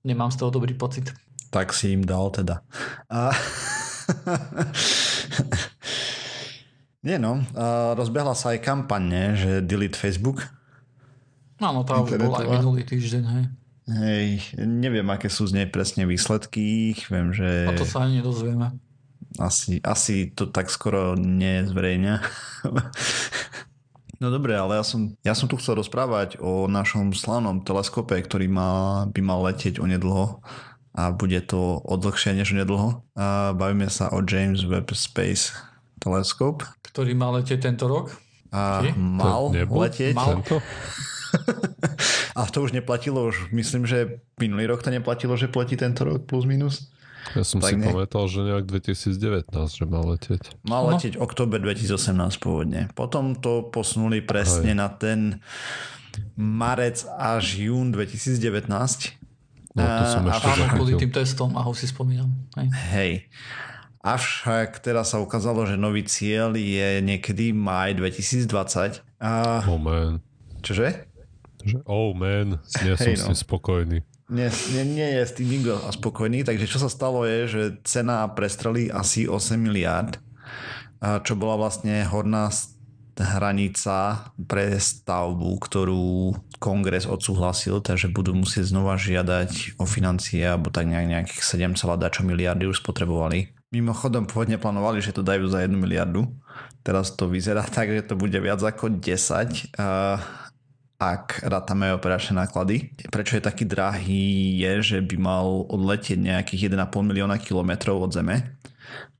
Nemám 0.00 0.32
z 0.32 0.40
toho 0.40 0.48
dobrý 0.48 0.72
pocit 0.76 1.12
tak 1.54 1.70
si 1.70 1.94
im 1.94 2.02
dal 2.02 2.34
teda. 2.34 2.66
A... 3.06 3.30
Nie 7.06 7.20
no, 7.20 7.44
a 7.54 7.94
rozbehla 7.94 8.34
sa 8.34 8.56
aj 8.56 8.64
kampaň, 8.64 9.36
že 9.38 9.50
delete 9.62 9.94
Facebook. 9.94 10.42
Áno, 11.62 11.86
tá 11.86 12.00
už 12.02 12.18
bola 12.18 12.42
aj 12.42 12.48
minulý 12.58 12.82
týždeň, 12.82 13.22
hej. 13.22 13.44
Hej, 13.84 14.56
neviem, 14.64 15.04
aké 15.12 15.28
sú 15.28 15.44
z 15.44 15.60
nej 15.60 15.68
presne 15.68 16.08
výsledky. 16.08 16.96
Viem, 16.96 17.36
že... 17.36 17.68
A 17.68 17.76
to 17.76 17.84
sa 17.84 18.08
ani 18.08 18.24
nedozvieme. 18.24 18.72
Asi, 19.36 19.84
asi 19.84 20.32
to 20.32 20.48
tak 20.48 20.72
skoro 20.72 21.12
nezverejňa. 21.20 22.14
no 24.24 24.26
dobre, 24.32 24.56
ale 24.56 24.80
ja 24.80 24.84
som, 24.88 25.12
ja 25.20 25.36
som 25.36 25.44
tu 25.44 25.60
chcel 25.60 25.76
rozprávať 25.76 26.40
o 26.40 26.64
našom 26.64 27.12
slanom 27.12 27.60
teleskope, 27.60 28.16
ktorý 28.16 28.48
má, 28.48 29.04
by 29.12 29.20
mal 29.20 29.44
letieť 29.44 29.76
onedlho 29.76 30.40
a 30.94 31.10
bude 31.10 31.42
to 31.42 31.82
odlhšie 31.82 32.38
než 32.38 32.54
nedlho. 32.54 33.02
A 33.18 33.50
bavíme 33.50 33.90
sa 33.90 34.14
o 34.14 34.22
James 34.22 34.62
Webb 34.62 34.94
Space 34.94 35.50
Telescope. 35.98 36.62
Ktorý 36.86 37.18
mal 37.18 37.34
letieť 37.42 37.66
tento 37.66 37.90
rok? 37.90 38.14
A 38.54 38.86
Či? 38.86 38.94
mal 38.94 39.50
letieť. 39.50 40.14
Mal. 40.14 40.38
Tento? 40.38 40.62
a 42.38 42.46
to 42.46 42.62
už 42.62 42.70
neplatilo, 42.70 43.26
už 43.26 43.50
myslím, 43.50 43.90
že 43.90 44.22
minulý 44.38 44.70
rok 44.70 44.86
to 44.86 44.94
neplatilo, 44.94 45.34
že 45.34 45.50
platí 45.50 45.74
tento 45.74 46.06
rok 46.06 46.22
plus 46.30 46.46
minus. 46.46 46.94
Ja 47.34 47.42
som 47.42 47.58
tak 47.58 47.74
si 47.74 47.82
ne... 47.82 47.90
pamätal, 47.90 48.30
že 48.30 48.46
nejak 48.46 48.68
2019, 48.70 49.50
že 49.50 49.84
mal 49.88 50.04
letieť. 50.14 50.42
Mal 50.62 50.82
no. 50.86 50.88
letieť 50.94 51.18
október 51.18 51.58
2018 51.58 52.14
pôvodne. 52.38 52.86
Potom 52.94 53.34
to 53.34 53.66
posunuli 53.72 54.22
presne 54.22 54.76
Aj. 54.76 54.78
na 54.78 54.88
ten 54.92 55.42
marec 56.38 57.02
až 57.18 57.58
jún 57.58 57.90
2019 57.90 59.23
No, 59.74 59.82
to 59.82 60.04
som 60.06 60.22
ešte 60.30 60.46
áno, 60.54 60.64
kvôli 60.70 60.92
tým 60.94 61.10
testom, 61.10 61.50
aho 61.58 61.74
si 61.74 61.90
spomínam. 61.90 62.30
Hej. 62.54 62.68
Hej. 62.94 63.12
Avšak 64.06 64.78
teraz 64.78 65.10
sa 65.10 65.18
ukázalo, 65.18 65.66
že 65.66 65.74
nový 65.74 66.06
cieľ 66.06 66.54
je 66.54 67.02
niekedy 67.02 67.50
maj 67.50 67.98
2020. 67.98 69.02
A... 69.18 69.64
Oh 69.66 69.80
man. 69.80 70.22
Čože? 70.62 71.10
Že, 71.64 71.80
oh 71.88 72.14
man, 72.14 72.60
nie 72.84 72.94
som 72.94 73.08
hey, 73.08 73.16
no. 73.18 73.26
si 73.32 73.34
spokojný. 73.40 73.98
Nie, 74.28 74.48
nie, 74.72 74.84
nie 74.88 75.08
je 75.20 75.22
s 75.24 75.32
tým 75.36 75.48
nikto 75.52 75.76
spokojný, 75.90 76.44
takže 76.44 76.70
čo 76.70 76.78
sa 76.80 76.88
stalo 76.88 77.28
je, 77.28 77.40
že 77.44 77.62
cena 77.84 78.24
prestrelí 78.30 78.88
asi 78.88 79.28
8 79.28 79.56
miliard, 79.60 80.16
čo 81.24 81.36
bola 81.36 81.60
vlastne 81.60 82.04
horná 82.08 82.48
hranica 83.18 84.30
pre 84.34 84.74
stavbu, 84.74 85.58
ktorú 85.62 86.34
kongres 86.58 87.06
odsúhlasil, 87.06 87.78
takže 87.84 88.10
budú 88.10 88.34
musieť 88.34 88.74
znova 88.74 88.98
žiadať 88.98 89.78
o 89.78 89.84
financie, 89.86 90.42
alebo 90.42 90.72
tak 90.72 90.90
nejak 90.90 91.06
nejakých 91.06 91.42
7, 91.74 91.78
dačo 92.00 92.26
miliardy 92.26 92.66
už 92.66 92.82
spotrebovali. 92.82 93.54
Mimochodom 93.74 94.26
pôvodne 94.30 94.58
plánovali, 94.58 95.02
že 95.02 95.14
to 95.14 95.26
dajú 95.26 95.50
za 95.50 95.66
1 95.66 95.74
miliardu. 95.74 96.30
Teraz 96.82 97.14
to 97.14 97.30
vyzerá 97.30 97.66
tak, 97.76 97.90
že 97.90 98.02
to 98.06 98.14
bude 98.18 98.34
viac 98.38 98.62
ako 98.62 98.98
10, 98.98 99.74
ak 100.94 101.44
rátame 101.44 101.90
operačné 101.92 102.38
náklady. 102.38 102.94
Prečo 103.10 103.36
je 103.36 103.42
taký 103.44 103.66
drahý 103.66 104.56
je, 104.62 104.94
že 104.94 104.98
by 105.02 105.16
mal 105.18 105.66
odletieť 105.68 106.16
nejakých 106.16 106.72
1,5 106.72 107.10
milióna 107.10 107.36
kilometrov 107.42 107.98
od 107.98 108.14
Zeme 108.14 108.56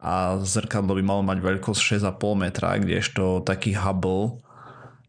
a 0.01 0.39
zrkadlo 0.43 0.99
by 0.99 1.03
malo 1.03 1.23
mať 1.25 1.39
veľkosť 1.41 2.01
6,5 2.01 2.43
metra, 2.45 2.77
kdežto 2.77 3.41
taký 3.45 3.73
Hubble 3.75 4.45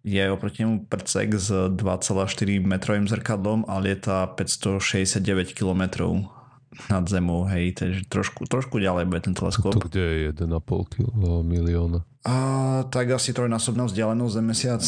je 0.05 0.21
oproti 0.29 0.62
nemu 0.62 0.85
prcek 0.85 1.33
s 1.33 1.50
2,4 1.50 2.62
metrovým 2.62 3.09
zrkadlom 3.09 3.65
a 3.65 3.81
lieta 3.81 4.29
569 4.38 5.57
km 5.57 5.81
nad 6.91 7.07
zemou, 7.07 7.47
hej, 7.47 7.74
takže 7.74 8.05
trošku, 8.05 8.45
trošku 8.45 8.77
ďalej 8.77 9.07
bude 9.07 9.21
ten 9.25 9.33
teleskop. 9.33 9.74
To 9.74 9.88
kde 9.88 10.29
je 10.29 10.45
1,5 10.45 11.09
milióna? 11.41 12.05
A, 12.27 12.35
tak 12.91 13.09
asi 13.15 13.33
trojnásobná 13.33 13.88
vzdialenosť 13.88 14.33
za 14.33 14.41
mesiac. 14.43 14.83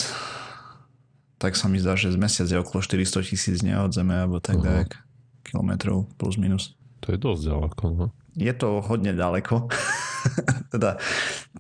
Tak 1.38 1.54
sa 1.54 1.70
mi 1.70 1.78
zdá, 1.82 1.94
že 1.94 2.14
z 2.14 2.18
mesiac 2.18 2.50
je 2.50 2.58
okolo 2.60 2.82
400 2.82 3.30
tisíc 3.30 3.58
nie 3.62 3.78
od 3.78 3.94
Zeme, 3.94 4.26
alebo 4.26 4.42
tak, 4.42 4.62
tak 4.62 5.02
kilometrov 5.46 6.10
plus 6.18 6.36
minus. 6.36 6.76
To 7.06 7.14
je 7.14 7.18
dosť 7.18 7.42
ďaleko, 7.48 7.84
no? 7.94 8.06
Je 8.38 8.54
to 8.54 8.86
hodne 8.86 9.18
ďaleko. 9.18 9.68
teda 10.74 11.02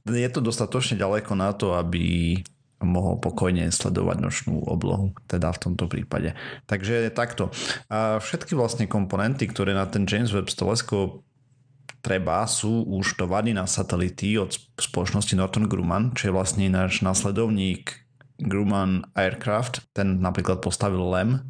je 0.05 0.29
to 0.29 0.39
dostatočne 0.39 0.95
ďaleko 1.01 1.33
na 1.33 1.51
to, 1.57 1.73
aby 1.73 2.37
mohol 2.77 3.17
pokojne 3.17 3.73
sledovať 3.73 4.17
nočnú 4.21 4.61
oblohu, 4.69 5.17
teda 5.25 5.49
v 5.49 5.61
tomto 5.65 5.89
prípade. 5.89 6.37
Takže 6.69 7.09
takto. 7.09 7.49
A 7.89 8.21
všetky 8.21 8.53
vlastne 8.53 8.85
komponenty, 8.85 9.49
ktoré 9.49 9.73
na 9.73 9.89
ten 9.89 10.05
James 10.05 10.29
Webb 10.29 10.53
teleskop 10.53 11.25
treba, 12.05 12.45
sú 12.45 12.85
už 12.85 13.17
tovarní 13.17 13.57
na 13.57 13.65
satelity 13.65 14.37
od 14.37 14.53
spoločnosti 14.77 15.33
Norton 15.33 15.65
Grumman, 15.65 16.13
čo 16.13 16.29
je 16.29 16.35
vlastne 16.37 16.69
náš 16.69 17.01
následovník 17.01 18.05
Grumman 18.37 19.09
Aircraft. 19.17 19.89
Ten 19.97 20.21
napríklad 20.21 20.61
postavil 20.61 21.01
LEM, 21.01 21.41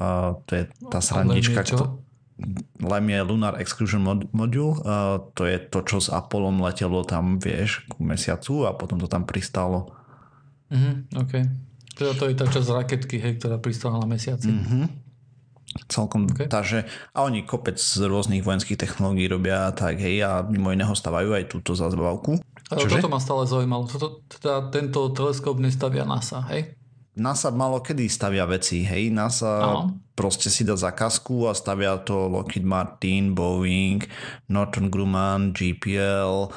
a 0.00 0.40
to 0.48 0.56
je 0.56 0.64
tá 0.88 1.04
srandička, 1.04 1.68
kto, 1.68 2.00
LEM 2.82 3.06
je 3.10 3.20
Lunar 3.22 3.54
Exclusion 3.60 4.02
Module, 4.34 4.74
uh, 4.82 5.22
to 5.32 5.46
je 5.46 5.56
to, 5.58 5.80
čo 5.86 6.02
s 6.02 6.08
Apollom 6.10 6.58
letelo 6.60 7.06
tam, 7.06 7.38
vieš, 7.38 7.86
ku 7.86 8.02
mesiacu 8.02 8.66
a 8.66 8.74
potom 8.74 8.98
to 8.98 9.06
tam 9.06 9.24
pristalo. 9.24 9.94
Mhm, 10.72 10.92
OK. 11.16 11.32
Teda 11.92 12.12
to 12.16 12.24
je 12.26 12.34
tá 12.34 12.48
časť 12.48 12.68
raketky, 12.72 13.20
hej, 13.20 13.36
ktorá 13.38 13.60
pristala 13.60 14.00
na 14.00 14.08
mesiaci. 14.08 14.50
Mhm. 14.50 14.80
Celkom, 15.88 16.28
okay. 16.28 16.52
takže 16.52 16.84
a 17.16 17.24
oni 17.24 17.48
kopec 17.48 17.80
z 17.80 18.04
rôznych 18.04 18.44
vojenských 18.44 18.76
technológií 18.76 19.24
robia 19.24 19.72
tak, 19.72 19.96
hej, 19.96 20.20
a 20.20 20.44
mimo 20.44 20.68
iného 20.68 20.92
stavajú 20.92 21.32
aj 21.32 21.48
túto 21.48 21.72
zazbavku. 21.72 22.44
Čože? 22.68 23.00
Toto 23.00 23.08
ma 23.08 23.20
stále 23.20 23.48
zaujímalo. 23.48 23.88
Toto, 23.88 24.20
teda, 24.28 24.68
tento 24.68 25.08
teleskop 25.12 25.56
nestavia 25.56 26.04
NASA, 26.04 26.44
hej? 26.52 26.76
NASA 27.12 27.52
malo 27.52 27.84
kedy 27.84 28.08
stavia 28.08 28.48
veci, 28.48 28.88
hej, 28.88 29.12
NASA 29.12 29.52
Aha. 29.60 29.92
proste 30.16 30.48
si 30.48 30.64
dá 30.64 30.72
zakazku 30.72 31.44
a 31.44 31.52
stavia 31.52 32.00
to 32.00 32.16
Lockheed 32.32 32.64
Martin, 32.64 33.36
Boeing, 33.36 34.00
Norton 34.48 34.88
Grumman, 34.88 35.52
GPL 35.52 36.48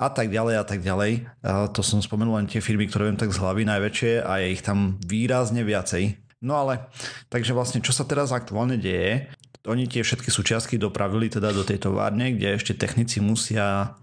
a 0.00 0.08
tak 0.08 0.32
ďalej 0.32 0.54
a 0.56 0.64
tak 0.64 0.80
ďalej. 0.80 1.28
A 1.44 1.68
to 1.68 1.84
som 1.84 2.00
spomenul 2.00 2.40
len 2.40 2.48
tie 2.48 2.64
firmy, 2.64 2.88
ktoré 2.88 3.12
viem 3.12 3.20
tak 3.20 3.36
z 3.36 3.38
hlavy 3.44 3.68
najväčšie 3.68 4.24
a 4.24 4.40
je 4.40 4.46
ich 4.56 4.64
tam 4.64 4.96
výrazne 5.04 5.60
viacej. 5.60 6.16
No 6.40 6.56
ale, 6.56 6.88
takže 7.28 7.52
vlastne 7.52 7.84
čo 7.84 7.92
sa 7.92 8.08
teraz 8.08 8.32
aktuálne 8.32 8.80
deje, 8.80 9.28
oni 9.62 9.86
tie 9.86 10.02
všetky 10.02 10.26
súčiastky 10.32 10.74
dopravili 10.74 11.30
teda 11.30 11.54
do 11.54 11.62
tej 11.62 11.84
továrne, 11.86 12.34
kde 12.34 12.58
ešte 12.58 12.74
technici 12.74 13.22
musia 13.22 13.94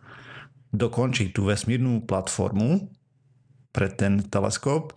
dokončiť 0.72 1.36
tú 1.36 1.50
vesmírnu 1.50 2.06
platformu 2.06 2.94
pre 3.74 3.90
ten 3.90 4.24
teleskop 4.24 4.96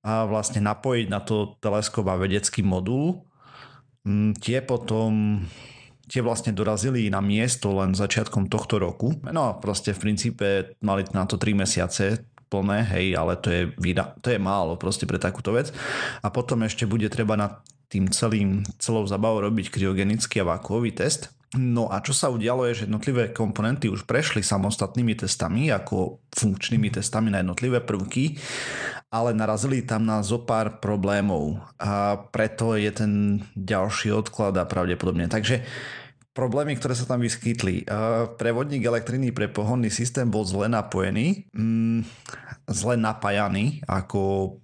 a 0.00 0.24
vlastne 0.24 0.64
napojiť 0.64 1.06
na 1.12 1.20
to 1.20 1.56
teleskop 1.60 2.08
a 2.08 2.16
vedecký 2.16 2.64
modul. 2.64 3.24
Mm, 4.08 4.32
tie 4.40 4.64
potom 4.64 5.44
tie 6.10 6.26
vlastne 6.26 6.50
dorazili 6.50 7.06
na 7.06 7.22
miesto 7.22 7.70
len 7.70 7.94
začiatkom 7.94 8.50
tohto 8.50 8.82
roku. 8.82 9.14
No 9.22 9.62
proste 9.62 9.94
v 9.94 10.10
princípe 10.10 10.74
mali 10.82 11.06
na 11.14 11.22
to 11.22 11.38
3 11.38 11.54
mesiace 11.54 12.26
plné, 12.50 12.82
hej, 12.82 13.14
ale 13.14 13.38
to 13.38 13.48
je, 13.54 13.62
to 14.18 14.28
je 14.34 14.38
málo 14.42 14.74
proste 14.74 15.06
pre 15.06 15.22
takúto 15.22 15.54
vec. 15.54 15.70
A 16.18 16.34
potom 16.34 16.66
ešte 16.66 16.82
bude 16.82 17.06
treba 17.06 17.38
na 17.38 17.62
tým 17.86 18.10
celým, 18.10 18.66
celou 18.82 19.06
zabavou 19.06 19.46
robiť 19.46 19.70
kryogenický 19.70 20.42
a 20.42 20.58
vákuový 20.58 20.90
test. 20.90 21.30
No 21.58 21.90
a 21.90 21.98
čo 21.98 22.14
sa 22.14 22.30
udialo 22.30 22.62
je, 22.70 22.82
že 22.82 22.86
jednotlivé 22.86 23.34
komponenty 23.34 23.90
už 23.90 24.06
prešli 24.06 24.38
samostatnými 24.38 25.18
testami, 25.18 25.66
ako 25.74 26.22
funkčnými 26.30 26.94
testami 26.94 27.34
na 27.34 27.42
jednotlivé 27.42 27.82
prvky, 27.82 28.38
ale 29.10 29.34
narazili 29.34 29.82
tam 29.82 30.06
na 30.06 30.22
zo 30.22 30.46
pár 30.46 30.78
problémov 30.78 31.58
a 31.82 32.22
preto 32.30 32.78
je 32.78 32.94
ten 32.94 33.42
ďalší 33.58 34.14
odklad 34.14 34.54
a 34.62 34.70
pravdepodobne. 34.70 35.26
Takže 35.26 35.66
problémy, 36.30 36.78
ktoré 36.78 36.94
sa 36.94 37.10
tam 37.10 37.18
vyskytli. 37.18 37.82
Prevodník 38.38 38.86
elektriny 38.86 39.34
pre 39.34 39.50
pohonný 39.50 39.90
systém 39.90 40.30
bol 40.30 40.46
zle 40.46 40.70
napojený, 40.70 41.50
mm, 41.50 42.06
zle 42.70 42.94
napájaný 42.94 43.82
ako 43.90 44.54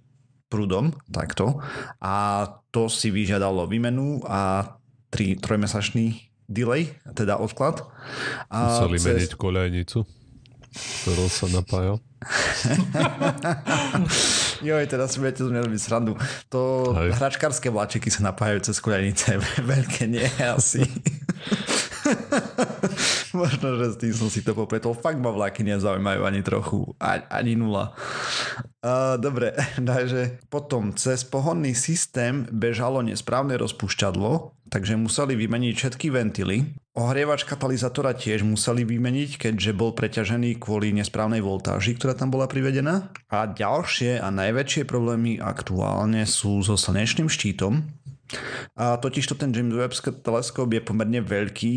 prúdom, 0.47 0.95
takto. 1.11 1.59
A 1.99 2.47
to 2.71 2.87
si 2.87 3.11
vyžiadalo 3.11 3.67
výmenu 3.67 4.23
a 4.23 4.71
tri, 5.11 5.35
trojmesačný 5.35 6.26
delay, 6.47 6.95
teda 7.13 7.37
odklad. 7.37 7.83
A 8.47 8.81
Museli 8.81 8.97
cez... 8.97 9.05
meniť 9.05 9.31
koľajnicu, 9.35 9.99
ktorou 11.03 11.27
sa 11.27 11.51
napájal. 11.51 11.99
Joj, 14.65 14.89
teraz 14.89 15.13
si 15.13 15.21
budete 15.21 15.45
z 15.45 15.53
mňa 15.53 15.61
robiť 15.69 15.81
srandu. 15.81 16.17
To 16.49 16.91
Aj. 16.97 17.13
hračkárske 17.13 17.69
vláčiky 17.69 18.09
sa 18.09 18.33
napájajú 18.33 18.73
cez 18.73 18.81
koľajnice, 18.81 19.37
veľké 19.71 20.09
nie 20.09 20.25
asi. 20.41 20.81
Možno, 23.37 23.77
že 23.77 23.93
s 23.93 23.97
tým 24.01 24.13
som 24.15 24.29
si 24.31 24.41
to 24.41 24.57
popretol. 24.57 24.97
Fakt 24.97 25.21
ma 25.21 25.29
vlaky 25.29 25.61
nezaujímajú 25.61 26.25
ani 26.25 26.41
trochu. 26.41 26.95
Ani 27.03 27.53
nula. 27.53 27.93
Uh, 28.81 29.19
dobre, 29.19 29.53
takže 29.77 30.41
potom 30.49 30.95
cez 30.95 31.27
pohonný 31.27 31.77
systém 31.77 32.47
bežalo 32.49 33.05
nesprávne 33.05 33.59
rozpúšťadlo, 33.59 34.56
takže 34.67 34.99
museli 34.99 35.33
vymeniť 35.39 35.73
všetky 35.75 36.07
ventily. 36.11 36.75
Ohrievač 36.97 37.45
katalizátora 37.45 38.17
tiež 38.17 38.41
museli 38.41 38.81
vymeniť, 38.81 39.37
keďže 39.37 39.71
bol 39.77 39.93
preťažený 39.93 40.57
kvôli 40.57 40.91
nesprávnej 40.97 41.45
voltáži, 41.45 41.93
ktorá 41.93 42.17
tam 42.17 42.33
bola 42.33 42.49
privedená. 42.49 43.13
A 43.29 43.45
ďalšie 43.45 44.17
a 44.17 44.27
najväčšie 44.33 44.89
problémy 44.89 45.37
aktuálne 45.37 46.25
sú 46.25 46.65
so 46.65 46.73
slnečným 46.73 47.29
štítom, 47.29 47.85
a 48.75 48.99
totiž 48.99 49.23
to 49.23 49.39
ten 49.39 49.55
James 49.55 49.71
Webb 49.71 49.95
teleskop 50.19 50.67
je 50.75 50.81
pomerne 50.83 51.23
veľký 51.23 51.75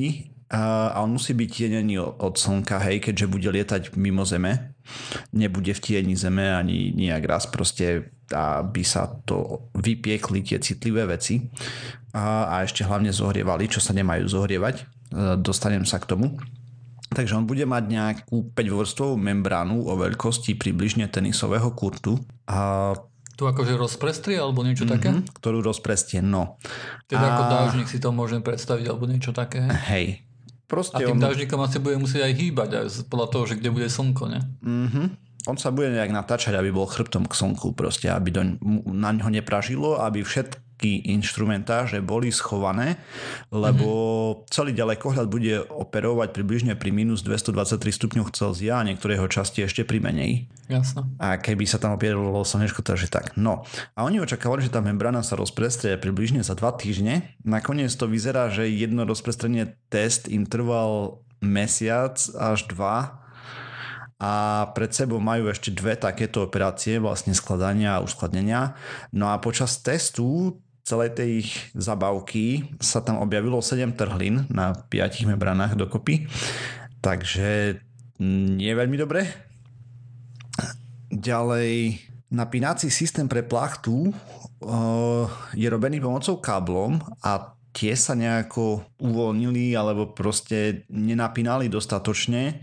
a 0.51 0.99
on 0.99 1.15
musí 1.15 1.31
byť 1.31 1.47
tienený 1.47 2.03
od 2.03 2.35
slnka, 2.35 2.83
hej, 2.83 2.99
keďže 2.99 3.31
bude 3.31 3.49
lietať 3.55 3.95
mimo 3.95 4.27
Zeme. 4.27 4.75
Nebude 5.31 5.71
v 5.71 5.81
tieni 5.81 6.19
Zeme 6.19 6.51
ani 6.51 6.91
nejak 6.91 7.23
raz 7.23 7.47
proste 7.47 8.11
aby 8.31 8.83
sa 8.87 9.11
to 9.27 9.71
vypiekli 9.75 10.47
tie 10.47 10.63
citlivé 10.63 11.07
veci 11.07 11.51
a, 12.15 12.47
a 12.47 12.55
ešte 12.63 12.87
hlavne 12.87 13.11
zohrievali, 13.11 13.67
čo 13.67 13.83
sa 13.83 13.91
nemajú 13.91 14.27
zohrievať. 14.31 14.77
E, 14.79 14.85
dostanem 15.39 15.83
sa 15.83 15.99
k 15.99 16.15
tomu. 16.15 16.39
Takže 17.11 17.35
on 17.35 17.43
bude 17.43 17.67
mať 17.67 17.91
nejakú 17.91 18.55
5-vrstvovú 18.55 19.19
membránu 19.19 19.83
o 19.83 19.99
veľkosti 19.99 20.55
približne 20.55 21.11
tenisového 21.11 21.75
kurtu 21.75 22.23
a 22.47 22.95
tu 23.35 23.49
akože 23.49 23.73
rozprestrie 23.73 24.37
alebo 24.37 24.61
niečo 24.61 24.85
mm-hmm, 24.85 25.01
také? 25.01 25.11
Ktorú 25.41 25.65
rozprestie, 25.65 26.21
no. 26.21 26.61
Teda 27.09 27.25
a... 27.25 27.31
ako 27.35 27.43
dážnik 27.49 27.89
si 27.89 27.97
to 27.97 28.13
môžem 28.13 28.45
predstaviť 28.45 28.85
alebo 28.93 29.09
niečo 29.09 29.33
také? 29.33 29.65
Hej. 29.91 30.29
Proste 30.71 31.03
a 31.03 31.03
tým 31.03 31.19
on... 31.19 31.27
dážnikom 31.27 31.59
asi 31.59 31.83
bude 31.83 31.99
musieť 31.99 32.31
aj 32.31 32.33
hýbať 32.39 32.71
aj 32.79 32.87
podľa 33.11 33.29
toho, 33.35 33.45
že 33.51 33.59
kde 33.59 33.75
bude 33.75 33.91
slnko, 33.91 34.25
ne? 34.31 34.41
Mm-hmm. 34.63 35.07
On 35.51 35.57
sa 35.59 35.75
bude 35.75 35.91
nejak 35.91 36.15
natáčať, 36.15 36.55
aby 36.55 36.71
bol 36.71 36.87
chrbtom 36.87 37.27
k 37.27 37.35
slnku 37.35 37.75
proste, 37.75 38.07
aby 38.07 38.31
do, 38.31 38.43
na 38.87 39.11
ňo 39.11 39.35
nepražilo, 39.35 39.99
aby 39.99 40.23
všet, 40.23 40.63
všetky 40.81 41.13
inštrumentáže 41.13 42.01
boli 42.01 42.33
schované, 42.33 42.97
lebo 43.53 43.85
mm-hmm. 43.85 44.49
celý 44.49 44.73
ďalekohľad 44.73 45.29
bude 45.29 45.61
operovať 45.69 46.33
približne 46.33 46.73
pri 46.73 46.89
minus 46.89 47.21
223 47.21 47.77
stupňoch 47.93 48.33
Celzia 48.33 48.81
a 48.81 48.87
niektoré 48.89 49.21
jeho 49.21 49.29
časti 49.29 49.61
ešte 49.69 49.85
pri 49.85 50.01
menej. 50.01 50.49
Jasno. 50.73 51.05
A 51.21 51.37
keby 51.37 51.69
sa 51.69 51.77
tam 51.77 52.01
opieralo 52.01 52.41
slnečko, 52.41 52.81
takže 52.81 53.13
tak. 53.13 53.37
No. 53.37 53.69
A 53.93 54.09
oni 54.09 54.25
očakávali, 54.25 54.65
že 54.65 54.73
tá 54.73 54.81
membrana 54.81 55.21
sa 55.21 55.37
rozprestrie 55.37 56.01
približne 56.01 56.41
za 56.41 56.57
dva 56.57 56.73
týždne. 56.73 57.37
Nakoniec 57.45 57.93
to 57.93 58.09
vyzerá, 58.09 58.49
že 58.49 58.73
jedno 58.73 59.05
rozprestrenie 59.05 59.77
test 59.93 60.33
im 60.33 60.49
trval 60.49 61.21
mesiac 61.45 62.17
až 62.41 62.65
dva 62.73 63.21
a 64.21 64.69
pred 64.77 64.93
sebou 64.93 65.17
majú 65.17 65.49
ešte 65.49 65.73
dve 65.73 65.97
takéto 65.97 66.45
operácie, 66.45 67.01
vlastne 67.01 67.33
skladania 67.33 67.97
a 67.97 68.05
uskladnenia. 68.05 68.77
No 69.17 69.33
a 69.33 69.41
počas 69.41 69.81
testu 69.81 70.61
celej 70.91 71.15
tej 71.15 71.47
ich 71.47 71.51
zabavky 71.79 72.67
sa 72.83 72.99
tam 72.99 73.23
objavilo 73.23 73.63
7 73.63 73.95
trhlín 73.95 74.51
na 74.51 74.75
5 74.75 75.31
membranách 75.31 75.79
dokopy. 75.79 76.27
Takže 76.99 77.79
nie 78.27 78.75
je 78.75 78.77
veľmi 78.77 78.99
dobre. 78.99 79.31
Ďalej, 81.15 82.03
napínací 82.35 82.91
systém 82.91 83.31
pre 83.31 83.47
plachtu 83.47 84.11
je 85.55 85.67
robený 85.71 86.03
pomocou 86.03 86.43
káblom 86.43 86.99
a 87.23 87.55
tie 87.71 87.95
sa 87.95 88.19
nejako 88.19 88.83
uvoľnili 88.99 89.79
alebo 89.79 90.11
proste 90.11 90.85
nenapínali 90.91 91.71
dostatočne 91.71 92.61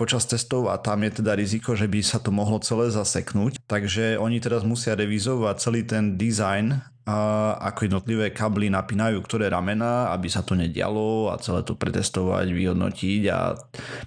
počas 0.00 0.24
testov 0.24 0.72
a 0.72 0.80
tam 0.80 1.04
je 1.04 1.20
teda 1.20 1.36
riziko, 1.36 1.76
že 1.76 1.84
by 1.84 2.00
sa 2.00 2.16
to 2.16 2.32
mohlo 2.32 2.56
celé 2.64 2.88
zaseknúť. 2.88 3.60
Takže 3.68 4.16
oni 4.16 4.40
teraz 4.40 4.64
musia 4.64 4.96
revizovať 4.96 5.56
celý 5.60 5.84
ten 5.84 6.16
design, 6.16 6.80
ako 7.04 7.84
jednotlivé 7.84 8.32
kably 8.32 8.72
napínajú 8.72 9.20
ktoré 9.20 9.52
ramena, 9.52 10.08
aby 10.16 10.32
sa 10.32 10.40
to 10.40 10.56
nedialo 10.56 11.28
a 11.28 11.36
celé 11.36 11.60
to 11.60 11.76
pretestovať, 11.76 12.48
vyhodnotiť 12.48 13.22
a 13.28 13.52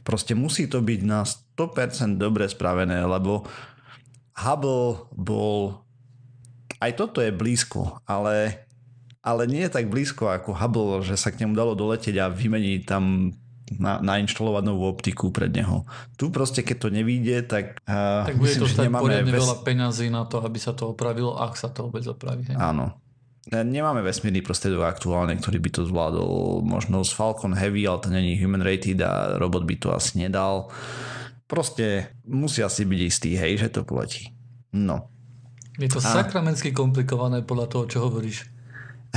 proste 0.01 0.33
musí 0.33 0.65
to 0.65 0.81
byť 0.81 1.01
na 1.05 1.21
100% 1.21 2.17
dobre 2.17 2.49
spravené, 2.49 3.05
lebo 3.05 3.45
Hubble 4.37 5.09
bol 5.13 5.85
aj 6.77 6.93
toto 6.93 7.21
je 7.21 7.33
blízko, 7.33 8.01
ale 8.05 8.65
ale 9.25 9.43
nie 9.43 9.65
je 9.65 9.75
tak 9.75 9.91
blízko 9.91 10.31
ako 10.31 10.55
Hubble, 10.55 11.03
že 11.03 11.19
sa 11.19 11.29
k 11.33 11.43
nemu 11.43 11.53
dalo 11.53 11.73
doletieť 11.75 12.15
a 12.21 12.33
vymeniť 12.33 12.81
tam 12.87 13.33
na, 13.75 14.00
nainštalovať 14.00 14.63
novú 14.63 14.88
optiku 14.88 15.29
pred 15.36 15.51
neho. 15.51 15.83
Tu 16.15 16.31
proste, 16.31 16.63
keď 16.63 16.77
to 16.77 16.89
nevíde, 16.91 17.43
tak, 17.43 17.83
uh, 17.83 18.24
tak 18.24 18.39
bude 18.39 18.55
myslím, 18.55 18.63
to 18.63 18.67
stať 18.71 18.88
poriadne 18.95 19.31
ves... 19.36 19.43
veľa 19.43 19.57
peňazí 19.67 20.07
na 20.07 20.24
to, 20.24 20.39
aby 20.39 20.59
sa 20.59 20.71
to 20.71 20.95
opravilo, 20.95 21.36
ak 21.36 21.59
sa 21.59 21.67
to 21.67 21.91
vôbec 21.91 22.07
opraví. 22.07 22.47
Hej? 22.47 22.55
Áno. 22.55 22.95
Nemáme 23.47 24.03
vesmírny 24.03 24.43
prostriedok 24.43 24.83
aktuálne, 24.83 25.31
ktorý 25.39 25.63
by 25.63 25.69
to 25.71 25.88
zvládol. 25.88 26.59
Možno 26.67 27.00
z 27.07 27.15
Falcon 27.15 27.55
Heavy, 27.55 27.88
ale 27.88 28.03
to 28.03 28.12
není 28.12 28.36
human 28.36 28.59
rated 28.59 29.00
a 29.00 29.39
robot 29.39 29.63
by 29.63 29.75
to 29.79 29.95
asi 29.95 30.19
nedal. 30.19 30.67
Proste 31.47 32.12
musia 32.27 32.67
si 32.67 32.83
byť 32.83 33.00
istý, 33.07 33.39
hej, 33.39 33.55
že 33.55 33.71
to 33.71 33.88
poletí. 33.88 34.36
No. 34.75 35.07
Je 35.79 35.88
to 35.88 36.03
a... 36.03 36.12
sakramensky 36.19 36.75
komplikované 36.75 37.39
podľa 37.39 37.67
toho, 37.71 37.83
čo 37.88 37.97
hovoríš. 38.03 38.51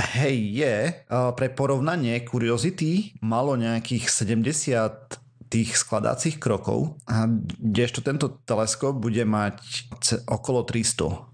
Hej, 0.01 0.35
je. 0.57 0.75
Pre 1.11 1.47
porovnanie 1.53 2.25
Curiosity 2.25 3.13
malo 3.21 3.53
nejakých 3.53 4.09
70 4.09 5.21
tých 5.51 5.75
skladacích 5.75 6.39
krokov, 6.39 6.95
a 7.11 7.27
kdežto 7.59 7.99
tento 7.99 8.39
teleskop 8.47 8.95
bude 8.95 9.21
mať 9.27 9.59
okolo 10.25 10.63
300 10.63 11.27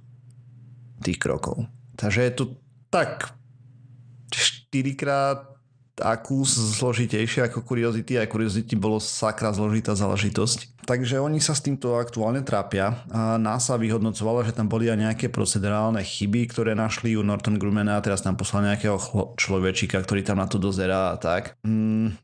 tých 1.06 1.20
krokov. 1.22 1.70
Takže 1.96 2.26
je 2.26 2.34
to 2.34 2.44
tak 2.90 3.38
4 4.34 4.74
krát 4.98 5.57
akú 5.98 6.46
zložitejšie 6.46 7.50
ako 7.50 7.66
Curiosity. 7.66 8.22
Aj 8.22 8.30
Curiosity 8.30 8.78
bolo 8.78 9.02
sakra 9.02 9.50
zložitá 9.54 9.98
záležitosť. 9.98 10.88
Takže 10.88 11.20
oni 11.20 11.44
sa 11.44 11.52
s 11.52 11.66
týmto 11.66 12.00
aktuálne 12.00 12.48
trápia. 12.48 13.04
A 13.12 13.36
NASA 13.36 13.76
vyhodnocovala, 13.76 14.48
že 14.48 14.56
tam 14.56 14.72
boli 14.72 14.88
aj 14.88 15.04
nejaké 15.04 15.28
procedurálne 15.28 16.00
chyby, 16.00 16.48
ktoré 16.48 16.78
našli 16.78 17.20
u 17.20 17.26
Norton 17.26 17.60
Grumena 17.60 18.00
a 18.00 18.04
teraz 18.06 18.24
tam 18.24 18.40
poslali 18.40 18.72
nejakého 18.72 18.96
človečika, 19.36 20.00
ktorý 20.00 20.24
tam 20.24 20.40
na 20.40 20.48
to 20.48 20.56
dozerá 20.56 21.12
a 21.12 21.20
tak. 21.20 21.60
Mm, 21.68 22.16